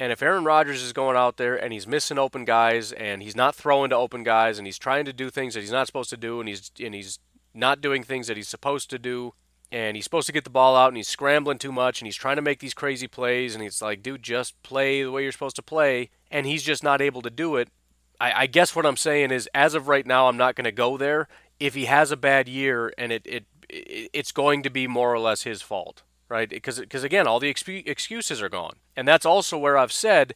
And 0.02 0.10
if 0.10 0.20
Aaron 0.20 0.42
Rodgers 0.42 0.82
is 0.82 0.92
going 0.92 1.16
out 1.16 1.36
there 1.36 1.54
and 1.54 1.72
he's 1.72 1.86
missing 1.86 2.18
open 2.18 2.44
guys 2.44 2.90
and 2.90 3.22
he's 3.22 3.36
not 3.36 3.54
throwing 3.54 3.90
to 3.90 3.96
open 3.96 4.24
guys 4.24 4.58
and 4.58 4.66
he's 4.66 4.76
trying 4.76 5.04
to 5.04 5.12
do 5.12 5.30
things 5.30 5.54
that 5.54 5.60
he's 5.60 5.70
not 5.70 5.86
supposed 5.86 6.10
to 6.10 6.16
do 6.16 6.40
and 6.40 6.48
he's 6.48 6.72
and 6.82 6.92
he's 6.92 7.20
not 7.54 7.80
doing 7.80 8.02
things 8.02 8.26
that 8.26 8.36
he's 8.36 8.48
supposed 8.48 8.90
to 8.90 8.98
do 8.98 9.32
and 9.70 9.96
he's 9.96 10.02
supposed 10.02 10.26
to 10.26 10.32
get 10.32 10.42
the 10.42 10.50
ball 10.50 10.74
out 10.74 10.88
and 10.88 10.96
he's 10.96 11.06
scrambling 11.06 11.56
too 11.56 11.70
much 11.70 12.00
and 12.00 12.08
he's 12.08 12.16
trying 12.16 12.34
to 12.34 12.42
make 12.42 12.58
these 12.58 12.74
crazy 12.74 13.06
plays 13.06 13.54
and 13.54 13.62
he's 13.62 13.80
like, 13.80 14.02
dude, 14.02 14.24
just 14.24 14.60
play 14.64 15.04
the 15.04 15.12
way 15.12 15.22
you're 15.22 15.30
supposed 15.30 15.54
to 15.54 15.62
play 15.62 16.10
and 16.32 16.46
he's 16.46 16.64
just 16.64 16.82
not 16.82 17.00
able 17.00 17.22
to 17.22 17.30
do 17.30 17.54
it. 17.54 17.68
I, 18.20 18.32
I 18.32 18.46
guess 18.46 18.74
what 18.74 18.84
I'm 18.84 18.96
saying 18.96 19.30
is, 19.30 19.48
as 19.54 19.74
of 19.74 19.86
right 19.86 20.04
now, 20.04 20.26
I'm 20.26 20.36
not 20.36 20.56
going 20.56 20.64
to 20.64 20.72
go 20.72 20.96
there. 20.96 21.28
If 21.60 21.76
he 21.76 21.84
has 21.84 22.10
a 22.10 22.16
bad 22.16 22.48
year 22.48 22.92
and 22.98 23.12
it, 23.12 23.22
it 23.24 23.44
it's 23.68 24.32
going 24.32 24.64
to 24.64 24.70
be 24.70 24.88
more 24.88 25.14
or 25.14 25.20
less 25.20 25.44
his 25.44 25.62
fault 25.62 26.02
right? 26.32 26.48
Because 26.48 26.80
because 26.80 27.04
again, 27.04 27.26
all 27.26 27.38
the 27.38 27.50
excuses 27.50 28.40
are 28.40 28.48
gone, 28.48 28.76
and 28.96 29.06
that's 29.06 29.26
also 29.26 29.58
where 29.58 29.76
I've 29.76 29.92
said, 29.92 30.34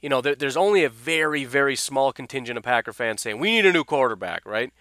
you 0.00 0.08
know, 0.08 0.20
there, 0.20 0.36
there's 0.36 0.56
only 0.56 0.84
a 0.84 0.88
very 0.88 1.44
very 1.44 1.74
small 1.74 2.12
contingent 2.12 2.56
of 2.56 2.62
Packer 2.62 2.92
fans 2.92 3.22
saying 3.22 3.40
we 3.40 3.50
need 3.50 3.66
a 3.66 3.72
new 3.72 3.82
quarterback, 3.82 4.46
right? 4.46 4.72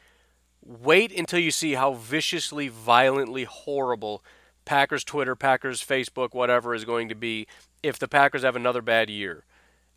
Wait 0.63 1.11
until 1.17 1.39
you 1.39 1.49
see 1.49 1.73
how 1.73 1.93
viciously, 1.93 2.67
violently 2.67 3.45
horrible 3.45 4.23
Packers 4.63 5.03
Twitter, 5.03 5.35
Packers 5.35 5.83
Facebook, 5.83 6.35
whatever 6.35 6.75
is 6.75 6.85
going 6.85 7.09
to 7.09 7.15
be 7.15 7.47
if 7.81 7.97
the 7.97 8.07
Packers 8.07 8.43
have 8.43 8.55
another 8.55 8.83
bad 8.83 9.09
year. 9.09 9.43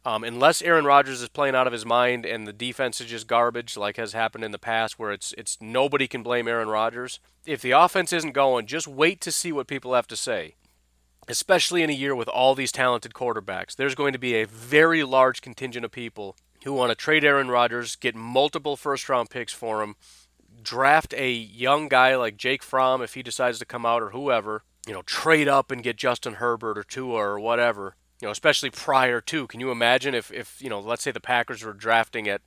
Um, 0.06 0.22
unless 0.22 0.60
Aaron 0.60 0.84
Rodgers 0.84 1.22
is 1.22 1.30
playing 1.30 1.54
out 1.54 1.66
of 1.66 1.72
his 1.72 1.86
mind 1.86 2.26
and 2.26 2.46
the 2.46 2.52
defense 2.52 3.00
is 3.00 3.06
just 3.06 3.26
garbage, 3.26 3.76
like 3.76 3.96
has 3.96 4.12
happened 4.12 4.44
in 4.44 4.50
the 4.50 4.58
past, 4.58 4.98
where 4.98 5.12
it's 5.12 5.32
it's 5.38 5.56
nobody 5.62 6.06
can 6.06 6.22
blame 6.22 6.46
Aaron 6.46 6.68
Rodgers. 6.68 7.20
If 7.46 7.62
the 7.62 7.70
offense 7.70 8.12
isn't 8.12 8.32
going, 8.32 8.66
just 8.66 8.86
wait 8.86 9.20
to 9.22 9.32
see 9.32 9.50
what 9.50 9.66
people 9.66 9.94
have 9.94 10.06
to 10.08 10.16
say. 10.16 10.56
Especially 11.26 11.82
in 11.82 11.88
a 11.88 11.94
year 11.94 12.14
with 12.14 12.28
all 12.28 12.54
these 12.54 12.70
talented 12.70 13.14
quarterbacks, 13.14 13.74
there's 13.74 13.94
going 13.94 14.12
to 14.12 14.18
be 14.18 14.34
a 14.34 14.46
very 14.46 15.02
large 15.02 15.40
contingent 15.40 15.86
of 15.86 15.90
people 15.90 16.36
who 16.64 16.74
want 16.74 16.90
to 16.90 16.94
trade 16.94 17.24
Aaron 17.24 17.48
Rodgers, 17.48 17.96
get 17.96 18.14
multiple 18.14 18.76
first-round 18.76 19.30
picks 19.30 19.52
for 19.52 19.82
him, 19.82 19.96
draft 20.62 21.14
a 21.14 21.32
young 21.32 21.88
guy 21.88 22.14
like 22.14 22.36
Jake 22.36 22.62
Fromm 22.62 23.00
if 23.00 23.14
he 23.14 23.22
decides 23.22 23.58
to 23.58 23.64
come 23.64 23.86
out 23.86 24.02
or 24.02 24.10
whoever, 24.10 24.64
you 24.86 24.92
know, 24.92 25.00
trade 25.02 25.48
up 25.48 25.70
and 25.70 25.82
get 25.82 25.96
Justin 25.96 26.34
Herbert 26.34 26.76
or 26.76 26.82
Tua 26.82 27.14
or 27.14 27.40
whatever 27.40 27.96
you 28.20 28.26
know, 28.26 28.32
especially 28.32 28.70
prior 28.70 29.20
to. 29.20 29.46
Can 29.46 29.60
you 29.60 29.70
imagine 29.70 30.14
if, 30.14 30.32
if 30.32 30.60
you 30.60 30.68
know, 30.68 30.80
let's 30.80 31.02
say 31.02 31.10
the 31.10 31.20
Packers 31.20 31.62
were 31.62 31.72
drafting 31.72 32.28
at, 32.28 32.40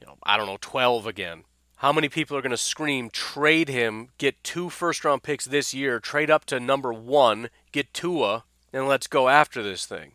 you 0.00 0.06
know, 0.06 0.16
I 0.22 0.36
don't 0.36 0.46
know, 0.46 0.58
12 0.60 1.06
again. 1.06 1.44
How 1.76 1.92
many 1.92 2.08
people 2.08 2.36
are 2.36 2.42
going 2.42 2.50
to 2.50 2.56
scream, 2.56 3.10
trade 3.10 3.68
him, 3.68 4.10
get 4.16 4.42
two 4.44 4.70
first 4.70 5.04
round 5.04 5.22
picks 5.24 5.44
this 5.44 5.74
year, 5.74 5.98
trade 5.98 6.30
up 6.30 6.44
to 6.46 6.60
number 6.60 6.92
one, 6.92 7.50
get 7.72 7.92
Tua, 7.92 8.44
and 8.72 8.86
let's 8.86 9.08
go 9.08 9.28
after 9.28 9.62
this 9.62 9.84
thing? 9.84 10.12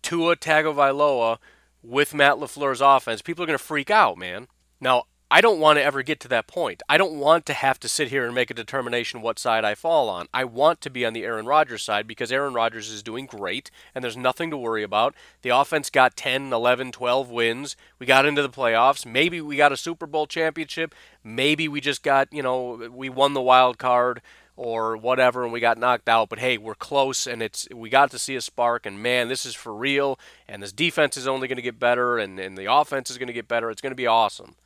Tua 0.00 0.36
Tagovailoa 0.36 1.38
with 1.82 2.14
Matt 2.14 2.36
LaFleur's 2.36 2.80
offense, 2.80 3.22
people 3.22 3.42
are 3.42 3.46
going 3.46 3.58
to 3.58 3.64
freak 3.64 3.90
out, 3.90 4.16
man. 4.16 4.46
Now, 4.80 5.04
I 5.30 5.42
don't 5.42 5.60
want 5.60 5.78
to 5.78 5.84
ever 5.84 6.02
get 6.02 6.20
to 6.20 6.28
that 6.28 6.46
point. 6.46 6.82
I 6.88 6.96
don't 6.96 7.18
want 7.18 7.44
to 7.46 7.52
have 7.52 7.78
to 7.80 7.88
sit 7.88 8.08
here 8.08 8.24
and 8.24 8.34
make 8.34 8.50
a 8.50 8.54
determination 8.54 9.20
what 9.20 9.38
side 9.38 9.62
I 9.62 9.74
fall 9.74 10.08
on. 10.08 10.26
I 10.32 10.44
want 10.44 10.80
to 10.80 10.90
be 10.90 11.04
on 11.04 11.12
the 11.12 11.24
Aaron 11.24 11.44
Rodgers 11.44 11.82
side 11.82 12.06
because 12.06 12.32
Aaron 12.32 12.54
Rodgers 12.54 12.88
is 12.88 13.02
doing 13.02 13.26
great 13.26 13.70
and 13.94 14.02
there's 14.02 14.16
nothing 14.16 14.48
to 14.48 14.56
worry 14.56 14.82
about. 14.82 15.14
The 15.42 15.50
offense 15.50 15.90
got 15.90 16.16
10, 16.16 16.50
11, 16.50 16.92
12 16.92 17.28
wins. 17.28 17.76
We 17.98 18.06
got 18.06 18.24
into 18.24 18.40
the 18.40 18.48
playoffs. 18.48 19.04
Maybe 19.04 19.42
we 19.42 19.56
got 19.56 19.70
a 19.70 19.76
Super 19.76 20.06
Bowl 20.06 20.26
championship. 20.26 20.94
Maybe 21.22 21.68
we 21.68 21.82
just 21.82 22.02
got, 22.02 22.32
you 22.32 22.42
know, 22.42 22.88
we 22.90 23.10
won 23.10 23.34
the 23.34 23.42
wild 23.42 23.76
card 23.76 24.22
or 24.56 24.96
whatever 24.96 25.44
and 25.44 25.52
we 25.52 25.60
got 25.60 25.78
knocked 25.78 26.08
out 26.08 26.28
but 26.28 26.40
hey 26.40 26.58
we're 26.58 26.74
close 26.74 27.28
and 27.28 27.42
it's 27.42 27.68
we 27.72 27.88
got 27.88 28.10
to 28.10 28.18
see 28.18 28.34
a 28.34 28.40
spark 28.40 28.86
and 28.86 29.00
man 29.00 29.28
this 29.28 29.46
is 29.46 29.54
for 29.54 29.72
real 29.72 30.18
and 30.48 30.60
this 30.60 30.72
defense 30.72 31.16
is 31.16 31.28
only 31.28 31.46
going 31.46 31.54
to 31.54 31.62
get 31.62 31.78
better 31.78 32.18
and, 32.18 32.40
and 32.40 32.58
the 32.58 32.64
offense 32.64 33.08
is 33.08 33.18
going 33.18 33.28
to 33.28 33.32
get 33.32 33.46
better 33.46 33.70
it's 33.70 33.80
going 33.80 33.92
to 33.92 33.96
be 33.96 34.08
awesome 34.08 34.56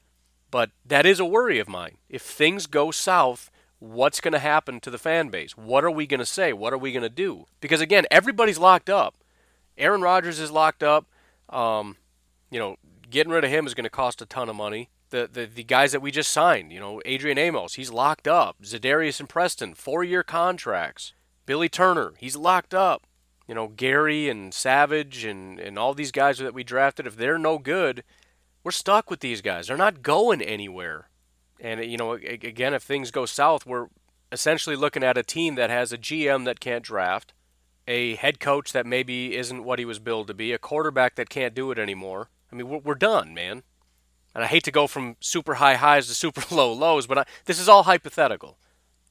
but 0.52 0.70
that 0.84 1.06
is 1.06 1.18
a 1.18 1.24
worry 1.24 1.58
of 1.58 1.68
mine. 1.68 1.96
If 2.08 2.22
things 2.22 2.66
go 2.68 2.92
south, 2.92 3.50
what's 3.80 4.20
going 4.20 4.32
to 4.32 4.38
happen 4.38 4.78
to 4.80 4.90
the 4.90 4.98
fan 4.98 5.30
base? 5.30 5.56
What 5.56 5.82
are 5.82 5.90
we 5.90 6.06
going 6.06 6.20
to 6.20 6.26
say? 6.26 6.52
What 6.52 6.72
are 6.72 6.78
we 6.78 6.92
going 6.92 7.02
to 7.02 7.08
do? 7.08 7.46
Because 7.60 7.80
again, 7.80 8.04
everybody's 8.10 8.58
locked 8.58 8.90
up. 8.90 9.16
Aaron 9.76 10.02
Rodgers 10.02 10.38
is 10.38 10.52
locked 10.52 10.82
up. 10.82 11.06
Um, 11.48 11.96
you 12.50 12.60
know, 12.60 12.76
getting 13.10 13.32
rid 13.32 13.44
of 13.44 13.50
him 13.50 13.66
is 13.66 13.74
going 13.74 13.84
to 13.84 13.90
cost 13.90 14.22
a 14.22 14.26
ton 14.26 14.50
of 14.50 14.54
money. 14.54 14.90
The, 15.08 15.28
the 15.30 15.46
the 15.46 15.64
guys 15.64 15.92
that 15.92 16.00
we 16.00 16.10
just 16.10 16.30
signed, 16.30 16.72
you 16.72 16.80
know, 16.80 17.00
Adrian 17.04 17.38
Amos, 17.38 17.74
he's 17.74 17.90
locked 17.90 18.28
up. 18.28 18.56
Za'Darius 18.62 19.20
and 19.20 19.28
Preston, 19.28 19.74
four 19.74 20.04
year 20.04 20.22
contracts. 20.22 21.12
Billy 21.44 21.68
Turner, 21.68 22.12
he's 22.18 22.36
locked 22.36 22.72
up. 22.72 23.06
You 23.48 23.54
know, 23.54 23.68
Gary 23.68 24.28
and 24.28 24.54
Savage 24.54 25.24
and, 25.24 25.58
and 25.58 25.78
all 25.78 25.92
these 25.92 26.12
guys 26.12 26.38
that 26.38 26.54
we 26.54 26.62
drafted, 26.62 27.06
if 27.06 27.16
they're 27.16 27.38
no 27.38 27.58
good, 27.58 28.04
we're 28.64 28.70
stuck 28.70 29.10
with 29.10 29.20
these 29.20 29.40
guys. 29.40 29.66
They're 29.66 29.76
not 29.76 30.02
going 30.02 30.42
anywhere. 30.42 31.08
And, 31.60 31.84
you 31.84 31.96
know, 31.96 32.12
again, 32.14 32.74
if 32.74 32.82
things 32.82 33.10
go 33.10 33.26
south, 33.26 33.66
we're 33.66 33.88
essentially 34.32 34.76
looking 34.76 35.04
at 35.04 35.18
a 35.18 35.22
team 35.22 35.54
that 35.56 35.70
has 35.70 35.92
a 35.92 35.98
GM 35.98 36.44
that 36.44 36.60
can't 36.60 36.84
draft, 36.84 37.32
a 37.86 38.16
head 38.16 38.40
coach 38.40 38.72
that 38.72 38.86
maybe 38.86 39.36
isn't 39.36 39.64
what 39.64 39.78
he 39.78 39.84
was 39.84 39.98
billed 39.98 40.26
to 40.28 40.34
be, 40.34 40.52
a 40.52 40.58
quarterback 40.58 41.14
that 41.16 41.28
can't 41.28 41.54
do 41.54 41.70
it 41.70 41.78
anymore. 41.78 42.30
I 42.50 42.56
mean, 42.56 42.68
we're, 42.68 42.78
we're 42.78 42.94
done, 42.94 43.34
man. 43.34 43.62
And 44.34 44.42
I 44.44 44.46
hate 44.46 44.64
to 44.64 44.70
go 44.70 44.86
from 44.86 45.16
super 45.20 45.54
high 45.54 45.74
highs 45.74 46.08
to 46.08 46.14
super 46.14 46.42
low 46.54 46.72
lows, 46.72 47.06
but 47.06 47.18
I, 47.18 47.24
this 47.44 47.60
is 47.60 47.68
all 47.68 47.84
hypothetical. 47.84 48.58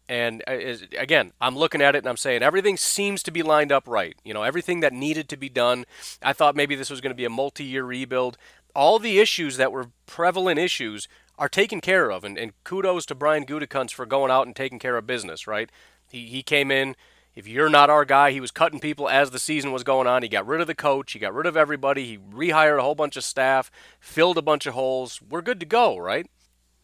And 0.09 0.43
uh, 0.45 0.57
again, 0.97 1.31
I'm 1.39 1.55
looking 1.55 1.81
at 1.81 1.95
it 1.95 1.99
and 1.99 2.07
I'm 2.07 2.17
saying 2.17 2.43
everything 2.43 2.75
seems 2.75 3.23
to 3.23 3.31
be 3.31 3.43
lined 3.43 3.71
up 3.71 3.87
right. 3.87 4.17
You 4.25 4.33
know, 4.33 4.43
everything 4.43 4.81
that 4.81 4.91
needed 4.91 5.29
to 5.29 5.37
be 5.37 5.47
done. 5.47 5.85
I 6.21 6.33
thought 6.33 6.53
maybe 6.53 6.75
this 6.75 6.89
was 6.89 6.99
going 6.99 7.11
to 7.11 7.15
be 7.15 7.23
a 7.23 7.29
multi 7.29 7.63
year 7.63 7.85
rebuild. 7.85 8.37
All 8.75 8.99
the 8.99 9.19
issues 9.19 9.57
that 9.57 9.71
were 9.71 9.91
prevalent 10.05 10.59
issues 10.59 11.07
are 11.37 11.49
taken 11.49 11.81
care 11.81 12.11
of. 12.11 12.23
And, 12.23 12.37
and 12.37 12.53
kudos 12.63 13.05
to 13.07 13.15
Brian 13.15 13.45
Gutekunst 13.45 13.93
for 13.93 14.05
going 14.05 14.31
out 14.31 14.47
and 14.47 14.55
taking 14.55 14.79
care 14.79 14.97
of 14.97 15.07
business, 15.07 15.47
right? 15.47 15.69
He, 16.09 16.27
he 16.27 16.43
came 16.43 16.71
in, 16.71 16.95
if 17.33 17.47
you're 17.47 17.69
not 17.69 17.89
our 17.89 18.05
guy, 18.05 18.31
he 18.31 18.41
was 18.41 18.51
cutting 18.51 18.79
people 18.79 19.07
as 19.07 19.31
the 19.31 19.39
season 19.39 19.71
was 19.71 19.83
going 19.83 20.07
on. 20.07 20.21
He 20.21 20.29
got 20.29 20.45
rid 20.45 20.61
of 20.61 20.67
the 20.67 20.75
coach, 20.75 21.13
he 21.13 21.19
got 21.19 21.33
rid 21.33 21.45
of 21.45 21.55
everybody, 21.55 22.05
he 22.05 22.17
rehired 22.17 22.77
a 22.77 22.81
whole 22.81 22.95
bunch 22.95 23.15
of 23.15 23.23
staff, 23.23 23.71
filled 23.99 24.37
a 24.37 24.41
bunch 24.41 24.65
of 24.65 24.73
holes. 24.73 25.21
We're 25.21 25.41
good 25.41 25.59
to 25.61 25.65
go, 25.65 25.97
right? 25.97 26.29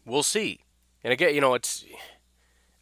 We'll 0.05 0.23
see. 0.23 0.61
And 1.03 1.11
again, 1.11 1.35
you 1.35 1.41
know, 1.41 1.53
it's 1.53 1.85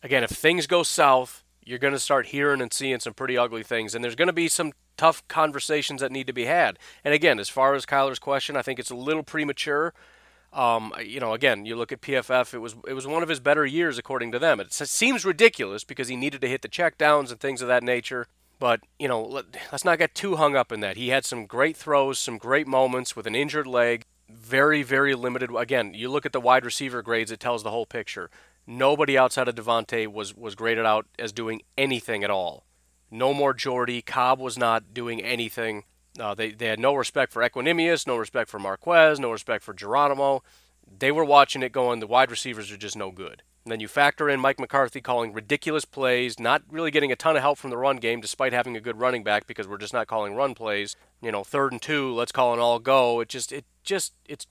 again, 0.04 0.24
if 0.24 0.30
things 0.30 0.68
go 0.68 0.84
south, 0.84 1.44
you're 1.66 1.80
going 1.80 1.94
to 1.94 2.00
start 2.00 2.28
hearing 2.28 2.62
and 2.62 2.72
seeing 2.72 3.00
some 3.00 3.14
pretty 3.14 3.38
ugly 3.38 3.64
things, 3.64 3.96
and 3.96 4.04
there's 4.04 4.16
going 4.16 4.28
to 4.28 4.34
be 4.34 4.48
some 4.48 4.72
tough 4.98 5.28
conversations 5.28 6.02
that 6.02 6.12
need 6.12 6.28
to 6.28 6.34
be 6.34 6.46
had. 6.46 6.80
And 7.04 7.14
again, 7.14 7.40
as 7.40 7.50
far 7.50 7.74
as 7.74 7.86
Kyler's 7.86 8.20
question, 8.20 8.56
I 8.56 8.62
think 8.62 8.80
it's 8.80 8.92
a 8.92 8.96
little 8.96 9.24
premature. 9.24 9.94
Um, 10.54 10.94
you 11.04 11.20
know, 11.20 11.34
again, 11.34 11.66
you 11.66 11.76
look 11.76 11.92
at 11.92 12.02
PFF; 12.02 12.54
it 12.54 12.60
was 12.60 12.76
it 12.88 12.94
was 12.94 13.06
one 13.06 13.24
of 13.24 13.30
his 13.30 13.42
better 13.42 13.66
years 13.66 13.98
according 13.98 14.32
to 14.32 14.40
them. 14.40 14.60
It 14.60 14.72
seems 14.72 15.26
ridiculous 15.26 15.84
because 15.84 16.08
he 16.08 16.16
needed 16.16 16.40
to 16.42 16.48
hit 16.48 16.62
the 16.62 16.70
checkdowns 16.70 17.30
and 17.30 17.40
things 17.40 17.62
of 17.62 17.68
that 17.68 17.84
nature. 17.84 18.28
But 18.58 18.82
you 18.98 19.10
know, 19.10 19.22
let, 19.22 19.46
us 19.74 19.84
not 19.84 19.98
get 19.98 20.16
too 20.16 20.38
hung 20.38 20.56
up 20.56 20.72
in 20.72 20.80
that. 20.80 20.96
He 20.96 21.10
had 21.10 21.26
some 21.26 21.46
great 21.46 21.76
throws, 21.76 22.20
some 22.20 22.38
great 22.38 22.68
moments 22.68 23.16
with 23.16 23.28
an 23.28 23.36
injured 23.36 23.68
leg. 23.68 24.04
Very, 24.30 24.82
very 24.82 25.14
limited. 25.14 25.50
Again, 25.56 25.94
you 25.94 26.10
look 26.10 26.26
at 26.26 26.32
the 26.32 26.40
wide 26.40 26.64
receiver 26.64 27.02
grades; 27.02 27.32
it 27.32 27.40
tells 27.40 27.64
the 27.64 27.72
whole 27.72 27.86
picture. 27.86 28.30
Nobody 28.68 29.18
outside 29.18 29.48
of 29.48 29.56
Davante 29.56 30.08
was 30.08 30.36
was 30.36 30.56
graded 30.56 30.86
out 30.86 31.06
as 31.20 31.32
doing 31.32 31.62
anything 31.78 32.24
at 32.24 32.30
all. 32.30 32.66
No 33.12 33.34
more 33.34 33.54
Jordy. 33.54 34.02
Cobb 34.02 34.40
was 34.40 34.58
not 34.58 34.94
doing 34.94 35.22
anything. 35.22 35.84
Uh, 36.20 36.34
they, 36.34 36.52
they 36.52 36.68
had 36.68 36.80
no 36.80 36.96
respect 36.96 37.32
for 37.32 37.48
Equanimeous, 37.48 38.08
no 38.08 38.16
respect 38.16 38.50
for 38.50 38.60
Marquez, 38.60 39.20
no 39.20 39.32
respect 39.32 39.64
for 39.64 39.74
Geronimo. 39.74 40.44
They 41.00 41.12
were 41.12 41.26
watching 41.26 41.62
it 41.62 41.72
going, 41.72 42.00
the 42.00 42.08
wide 42.08 42.32
receivers 42.32 42.72
are 42.72 42.78
just 42.78 42.96
no 42.96 43.12
good. 43.12 43.44
And 43.66 43.72
then 43.72 43.80
you 43.80 43.88
factor 43.88 44.30
in 44.30 44.40
Mike 44.40 44.60
McCarthy 44.60 45.02
calling 45.02 45.34
ridiculous 45.34 45.86
plays, 45.86 46.40
not 46.40 46.62
really 46.70 46.92
getting 46.92 47.12
a 47.12 47.16
ton 47.16 47.36
of 47.36 47.42
help 47.42 47.58
from 47.58 47.72
the 47.72 47.78
run 47.78 47.98
game 47.98 48.22
despite 48.22 48.54
having 48.54 48.78
a 48.78 48.82
good 48.82 49.00
running 49.00 49.24
back 49.24 49.48
because 49.48 49.68
we're 49.68 49.80
just 49.80 49.94
not 49.94 50.08
calling 50.08 50.36
run 50.36 50.54
plays. 50.54 50.96
You 51.22 51.32
know, 51.32 51.44
third 51.44 51.72
and 51.72 51.82
two, 51.82 52.14
let's 52.14 52.32
call 52.32 52.54
an 52.54 52.60
all 52.60 52.80
go. 52.80 53.20
It 53.20 53.28
just, 53.28 53.52
it 53.52 53.66
just, 53.84 54.14
it's, 54.28 54.46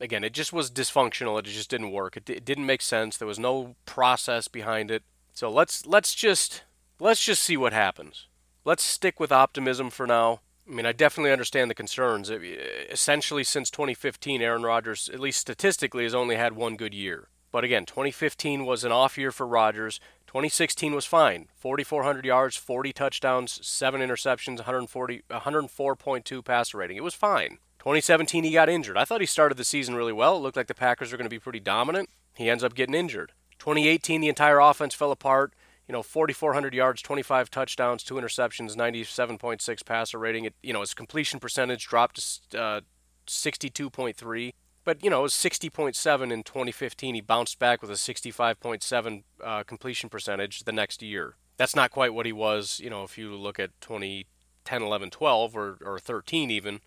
again, 0.00 0.24
it 0.24 0.32
just 0.32 0.52
was 0.52 0.70
dysfunctional. 0.70 1.38
It 1.38 1.46
just 1.46 1.70
didn't 1.70 1.92
work. 1.92 2.16
It, 2.16 2.28
it 2.28 2.44
didn't 2.44 2.66
make 2.66 2.82
sense. 2.82 3.16
There 3.16 3.28
was 3.28 3.38
no 3.38 3.76
process 3.86 4.48
behind 4.48 4.90
it. 4.90 5.02
So 5.32 5.50
let's, 5.50 5.86
let's 5.86 6.14
just, 6.14 6.62
let's 7.00 7.24
just 7.24 7.42
see 7.42 7.56
what 7.56 7.72
happens. 7.72 8.26
Let's 8.64 8.84
stick 8.84 9.20
with 9.20 9.32
optimism 9.32 9.90
for 9.90 10.06
now. 10.06 10.40
I 10.66 10.72
mean, 10.72 10.86
I 10.86 10.92
definitely 10.92 11.32
understand 11.32 11.70
the 11.70 11.74
concerns. 11.74 12.30
Essentially, 12.30 13.44
since 13.44 13.70
2015, 13.70 14.40
Aaron 14.40 14.62
Rodgers, 14.62 15.10
at 15.12 15.20
least 15.20 15.40
statistically, 15.40 16.04
has 16.04 16.14
only 16.14 16.36
had 16.36 16.54
one 16.54 16.76
good 16.76 16.94
year. 16.94 17.28
But 17.52 17.64
again, 17.64 17.84
2015 17.84 18.64
was 18.64 18.82
an 18.82 18.90
off 18.90 19.18
year 19.18 19.30
for 19.30 19.46
Rodgers. 19.46 20.00
2016 20.26 20.94
was 20.94 21.06
fine 21.06 21.46
4,400 21.54 22.24
yards, 22.24 22.56
40 22.56 22.92
touchdowns, 22.92 23.64
7 23.64 24.00
interceptions, 24.00 24.56
140, 24.56 25.22
104.2 25.30 26.44
passer 26.44 26.78
rating. 26.78 26.96
It 26.96 27.04
was 27.04 27.14
fine. 27.14 27.58
2017, 27.84 28.44
he 28.44 28.50
got 28.50 28.68
injured. 28.68 28.96
I 28.96 29.04
thought 29.04 29.20
he 29.20 29.26
started 29.26 29.56
the 29.56 29.64
season 29.64 29.94
really 29.94 30.12
well. 30.12 30.36
It 30.36 30.40
looked 30.40 30.56
like 30.56 30.66
the 30.66 30.74
Packers 30.74 31.12
were 31.12 31.18
going 31.18 31.26
to 31.26 31.30
be 31.30 31.38
pretty 31.38 31.60
dominant. 31.60 32.08
He 32.34 32.50
ends 32.50 32.64
up 32.64 32.74
getting 32.74 32.94
injured. 32.94 33.32
2018, 33.58 34.20
the 34.20 34.28
entire 34.28 34.58
offense 34.58 34.94
fell 34.94 35.12
apart 35.12 35.54
you 35.86 35.92
know, 35.92 36.02
4,400 36.02 36.74
yards, 36.74 37.02
25 37.02 37.50
touchdowns, 37.50 38.02
two 38.02 38.14
interceptions, 38.14 38.74
97.6 38.74 39.84
passer 39.84 40.18
rating. 40.18 40.44
It, 40.44 40.54
you 40.62 40.72
know, 40.72 40.80
his 40.80 40.94
completion 40.94 41.40
percentage 41.40 41.86
dropped 41.86 42.50
to 42.50 42.60
uh, 42.60 42.80
62.3, 43.26 44.54
but 44.84 45.04
you 45.04 45.10
know, 45.10 45.20
it 45.20 45.22
was 45.22 45.34
60.7 45.34 46.32
in 46.32 46.42
2015. 46.42 47.14
He 47.14 47.20
bounced 47.20 47.58
back 47.58 47.82
with 47.82 47.90
a 47.90 47.94
65.7 47.94 49.22
uh, 49.42 49.62
completion 49.64 50.08
percentage 50.08 50.64
the 50.64 50.72
next 50.72 51.02
year. 51.02 51.36
That's 51.56 51.76
not 51.76 51.90
quite 51.90 52.14
what 52.14 52.26
he 52.26 52.32
was, 52.32 52.80
you 52.82 52.90
know, 52.90 53.04
if 53.04 53.18
you 53.18 53.34
look 53.34 53.60
at 53.60 53.78
2010, 53.80 54.82
11, 54.82 55.10
12, 55.10 55.56
or, 55.56 55.78
or 55.84 55.98
13 55.98 56.50
even, 56.50 56.80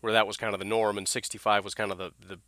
where 0.00 0.12
that 0.12 0.26
was 0.26 0.36
kind 0.36 0.54
of 0.54 0.60
the 0.60 0.66
norm, 0.66 0.98
and 0.98 1.08
65 1.08 1.64
was 1.64 1.74
kind 1.74 1.92
of 1.92 1.98
the 1.98 2.12
the 2.20 2.38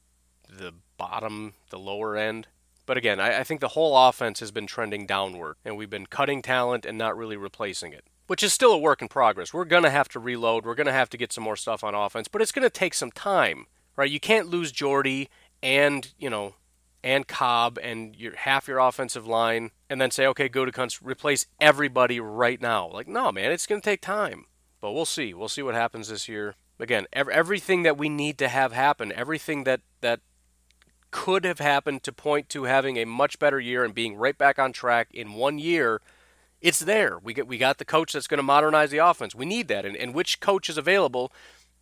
the 0.49 0.75
bottom, 0.97 1.55
the 1.71 1.79
lower 1.79 2.17
end. 2.17 2.49
But 2.87 2.97
again, 2.97 3.21
I, 3.21 3.41
I 3.41 3.45
think 3.45 3.61
the 3.61 3.69
whole 3.69 3.97
offense 3.97 4.41
has 4.41 4.51
been 4.51 4.67
trending 4.67 5.07
downward, 5.07 5.57
and 5.65 5.77
we've 5.77 5.91
been 5.91 6.07
cutting 6.07 6.43
talent 6.43 6.85
and 6.85 6.99
not 6.99 7.17
really 7.17 7.37
replacing 7.37 7.93
it 7.93 8.05
which 8.31 8.45
is 8.45 8.53
still 8.53 8.73
a 8.73 8.79
work 8.79 9.03
in 9.03 9.09
progress. 9.09 9.53
We're 9.53 9.65
going 9.65 9.83
to 9.83 9.91
have 9.91 10.09
to 10.11 10.21
reload. 10.21 10.65
We're 10.65 10.77
going 10.77 10.87
to 10.87 10.93
have 10.93 11.11
to 11.11 11.17
get 11.17 11.33
some 11.33 11.43
more 11.43 11.57
stuff 11.57 11.83
on 11.83 11.97
offense, 11.97 12.29
but 12.29 12.41
it's 12.41 12.53
going 12.53 12.63
to 12.63 12.71
take 12.71 12.95
some 12.95 13.11
time, 13.11 13.67
right? 13.97 14.09
You 14.09 14.21
can't 14.21 14.47
lose 14.47 14.71
Jordy 14.71 15.29
and, 15.65 16.13
you 16.17 16.31
know, 16.31 16.55
and 17.03 17.27
Cobb 17.27 17.77
and 17.83 18.15
your 18.15 18.37
half 18.37 18.69
your 18.69 18.79
offensive 18.79 19.27
line 19.27 19.73
and 19.89 20.01
then 20.01 20.13
say, 20.13 20.29
okay, 20.29 20.49
go 20.49 20.65
to 20.65 20.71
cons- 20.71 21.03
replace 21.03 21.47
everybody 21.61 22.21
right 22.21 22.61
now. 22.61 22.89
Like, 22.89 23.09
no, 23.09 23.33
man, 23.33 23.51
it's 23.51 23.67
going 23.67 23.81
to 23.81 23.85
take 23.85 24.01
time. 24.01 24.45
But 24.81 24.93
we'll 24.93 25.07
see. 25.07 25.35
We'll 25.35 25.49
see 25.49 25.63
what 25.63 25.75
happens 25.75 26.07
this 26.07 26.29
year. 26.29 26.55
Again, 26.81 27.07
ev- 27.13 27.29
everything 27.29 27.83
that 27.83 27.99
we 27.99 28.09
need 28.09 28.39
to 28.39 28.49
have 28.49 28.73
happen, 28.73 29.13
everything 29.13 29.65
that, 29.65 29.81
that 30.01 30.21
could 31.11 31.45
have 31.45 31.59
happened 31.59 32.03
to 32.05 32.13
point 32.13 32.49
to 32.51 32.65
having 32.65 32.97
a 32.97 33.05
much 33.05 33.39
better 33.39 33.61
year 33.61 33.85
and 33.85 33.95
being 33.95 34.17
right 34.17 34.37
back 34.37 34.59
on 34.59 34.73
track 34.73 35.09
in 35.13 35.35
one 35.35 35.59
year, 35.59 36.01
it's 36.61 36.81
there. 36.81 37.19
We 37.23 37.35
get 37.35 37.47
we 37.47 37.59
got 37.59 37.79
the 37.79 37.85
coach 37.85 38.13
that's 38.13 38.27
going 38.27 38.39
to 38.39 38.43
modernize 38.43 38.91
the 38.91 38.99
offense. 38.99 39.35
We 39.35 39.47
need 39.47 39.69
that, 39.69 39.85
and, 39.85 39.97
and 39.97 40.15
which 40.15 40.41
coach 40.41 40.69
is 40.69 40.77
available 40.77 41.33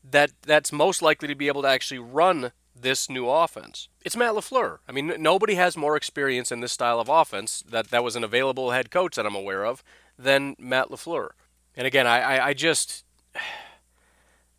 that 0.08 0.30
that's 0.42 0.72
most 0.72 1.02
likely 1.02 1.28
to 1.28 1.34
be 1.34 1.48
able 1.48 1.62
to 1.62 1.68
actually 1.68 1.98
run 1.98 2.52
this 2.80 3.10
new 3.10 3.28
offense? 3.28 3.88
It's 4.04 4.16
Matt 4.16 4.34
LaFleur. 4.34 4.78
I 4.88 4.92
mean, 4.92 5.12
nobody 5.18 5.54
has 5.54 5.76
more 5.76 5.96
experience 5.96 6.52
in 6.52 6.60
this 6.60 6.72
style 6.72 7.00
of 7.00 7.08
offense 7.08 7.62
that 7.68 7.90
that 7.90 8.04
was 8.04 8.14
an 8.14 8.24
available 8.24 8.70
head 8.70 8.90
coach 8.90 9.16
that 9.16 9.26
I'm 9.26 9.34
aware 9.34 9.66
of 9.66 9.82
than 10.16 10.54
Matt 10.58 10.88
LaFleur. 10.88 11.30
And 11.76 11.86
again, 11.86 12.06
I, 12.06 12.20
I, 12.20 12.46
I 12.48 12.54
just 12.54 13.04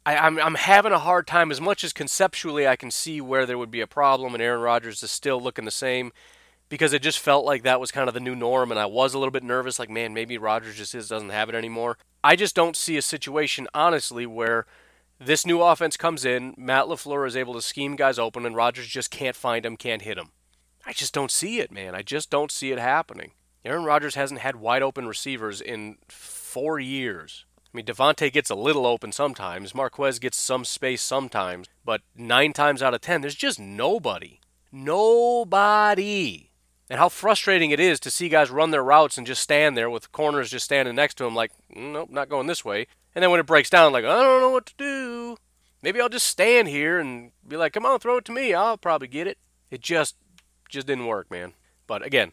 I, 0.09 0.27
am 0.27 0.39
I'm, 0.39 0.45
I'm 0.45 0.55
having 0.55 0.91
a 0.91 0.97
hard 0.97 1.27
time 1.27 1.51
as 1.51 1.61
much 1.61 1.83
as 1.83 1.93
conceptually 1.93 2.67
I 2.67 2.75
can 2.75 2.89
see 2.89 3.21
where 3.21 3.45
there 3.45 3.59
would 3.59 3.69
be 3.69 3.81
a 3.81 3.87
problem 3.87 4.33
and 4.33 4.41
Aaron 4.41 4.61
Rodgers 4.61 5.03
is 5.03 5.11
still 5.11 5.39
looking 5.39 5.65
the 5.65 5.71
same 5.71 6.11
because 6.67 6.93
it 6.93 7.03
just 7.03 7.19
felt 7.19 7.45
like 7.45 7.61
that 7.61 7.79
was 7.79 7.91
kind 7.91 8.07
of 8.07 8.15
the 8.15 8.19
new 8.19 8.35
norm 8.35 8.71
and 8.71 8.79
I 8.79 8.87
was 8.87 9.13
a 9.13 9.19
little 9.19 9.31
bit 9.31 9.43
nervous 9.43 9.77
like 9.77 9.89
man 9.89 10.15
maybe 10.15 10.39
Rodgers 10.39 10.77
just 10.77 10.95
is, 10.95 11.09
doesn't 11.09 11.29
have 11.29 11.47
it 11.47 11.53
anymore. 11.53 11.99
I 12.23 12.35
just 12.35 12.55
don't 12.55 12.75
see 12.75 12.97
a 12.97 13.03
situation 13.03 13.67
honestly 13.71 14.25
where 14.25 14.65
this 15.19 15.45
new 15.45 15.61
offense 15.61 15.95
comes 15.95 16.25
in, 16.25 16.55
Matt 16.57 16.85
LaFleur 16.85 17.27
is 17.27 17.37
able 17.37 17.53
to 17.53 17.61
scheme 17.61 17.95
guys 17.95 18.17
open 18.17 18.47
and 18.47 18.55
Rodgers 18.55 18.87
just 18.87 19.11
can't 19.11 19.35
find 19.35 19.63
them, 19.63 19.77
can't 19.77 20.01
hit 20.01 20.15
them. 20.15 20.31
I 20.87 20.93
just 20.93 21.13
don't 21.13 21.29
see 21.29 21.59
it, 21.59 21.71
man. 21.71 21.93
I 21.93 22.01
just 22.01 22.31
don't 22.31 22.51
see 22.51 22.71
it 22.71 22.79
happening. 22.79 23.33
Aaron 23.63 23.83
Rodgers 23.83 24.15
hasn't 24.15 24.39
had 24.39 24.55
wide 24.55 24.81
open 24.81 25.07
receivers 25.07 25.61
in 25.61 25.97
4 26.07 26.79
years. 26.79 27.45
I 27.71 27.77
mean, 27.77 27.85
Davante 27.85 28.31
gets 28.31 28.49
a 28.49 28.55
little 28.55 28.87
open 28.87 29.11
sometimes. 29.11 29.75
Marquez 29.75 30.17
gets 30.17 30.37
some 30.37 30.65
space 30.65 31.01
sometimes. 31.01 31.67
But 31.85 32.01
nine 32.15 32.51
times 32.53 32.81
out 32.81 32.93
of 32.95 33.01
ten, 33.01 33.21
there's 33.21 33.35
just 33.35 33.59
nobody. 33.59 34.39
Nobody. 34.71 36.49
And 36.89 36.99
how 36.99 37.09
frustrating 37.09 37.69
it 37.69 37.79
is 37.79 37.99
to 37.99 38.09
see 38.09 38.29
guys 38.29 38.49
run 38.49 38.71
their 38.71 38.83
routes 38.83 39.17
and 39.17 39.27
just 39.27 39.43
stand 39.43 39.77
there 39.77 39.89
with 39.89 40.11
corners 40.11 40.49
just 40.49 40.65
standing 40.65 40.95
next 40.95 41.15
to 41.15 41.23
them, 41.23 41.35
like, 41.35 41.51
mm, 41.75 41.93
nope, 41.93 42.09
not 42.09 42.29
going 42.29 42.47
this 42.47 42.65
way. 42.65 42.87
And 43.13 43.21
then 43.21 43.29
when 43.29 43.39
it 43.39 43.45
breaks 43.45 43.69
down, 43.69 43.93
like, 43.93 44.05
I 44.05 44.23
don't 44.23 44.41
know 44.41 44.49
what 44.49 44.65
to 44.67 44.73
do. 44.75 45.37
Maybe 45.83 46.01
I'll 46.01 46.09
just 46.09 46.25
stand 46.25 46.67
here 46.67 46.99
and 46.99 47.31
be 47.47 47.55
like, 47.55 47.73
come 47.73 47.85
on, 47.85 47.99
throw 47.99 48.17
it 48.17 48.25
to 48.25 48.31
me. 48.31 48.55
I'll 48.55 48.77
probably 48.77 49.07
get 49.07 49.27
it. 49.27 49.37
It 49.69 49.81
just, 49.81 50.15
just 50.67 50.87
didn't 50.87 51.05
work, 51.05 51.29
man. 51.29 51.53
But 51.85 52.03
again, 52.03 52.31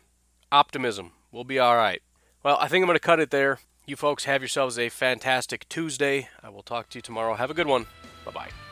optimism. 0.50 1.12
We'll 1.30 1.44
be 1.44 1.58
all 1.58 1.76
right. 1.76 2.00
Well, 2.42 2.56
I 2.58 2.68
think 2.68 2.82
I'm 2.82 2.86
going 2.86 2.96
to 2.96 3.00
cut 3.00 3.20
it 3.20 3.30
there. 3.30 3.58
You 3.86 3.94
folks 3.94 4.24
have 4.24 4.42
yourselves 4.42 4.80
a 4.80 4.88
fantastic 4.88 5.68
Tuesday. 5.68 6.28
I 6.42 6.48
will 6.48 6.64
talk 6.64 6.88
to 6.90 6.98
you 6.98 7.02
tomorrow. 7.02 7.34
Have 7.34 7.52
a 7.52 7.54
good 7.54 7.68
one. 7.68 7.86
Bye 8.24 8.32
bye. 8.32 8.65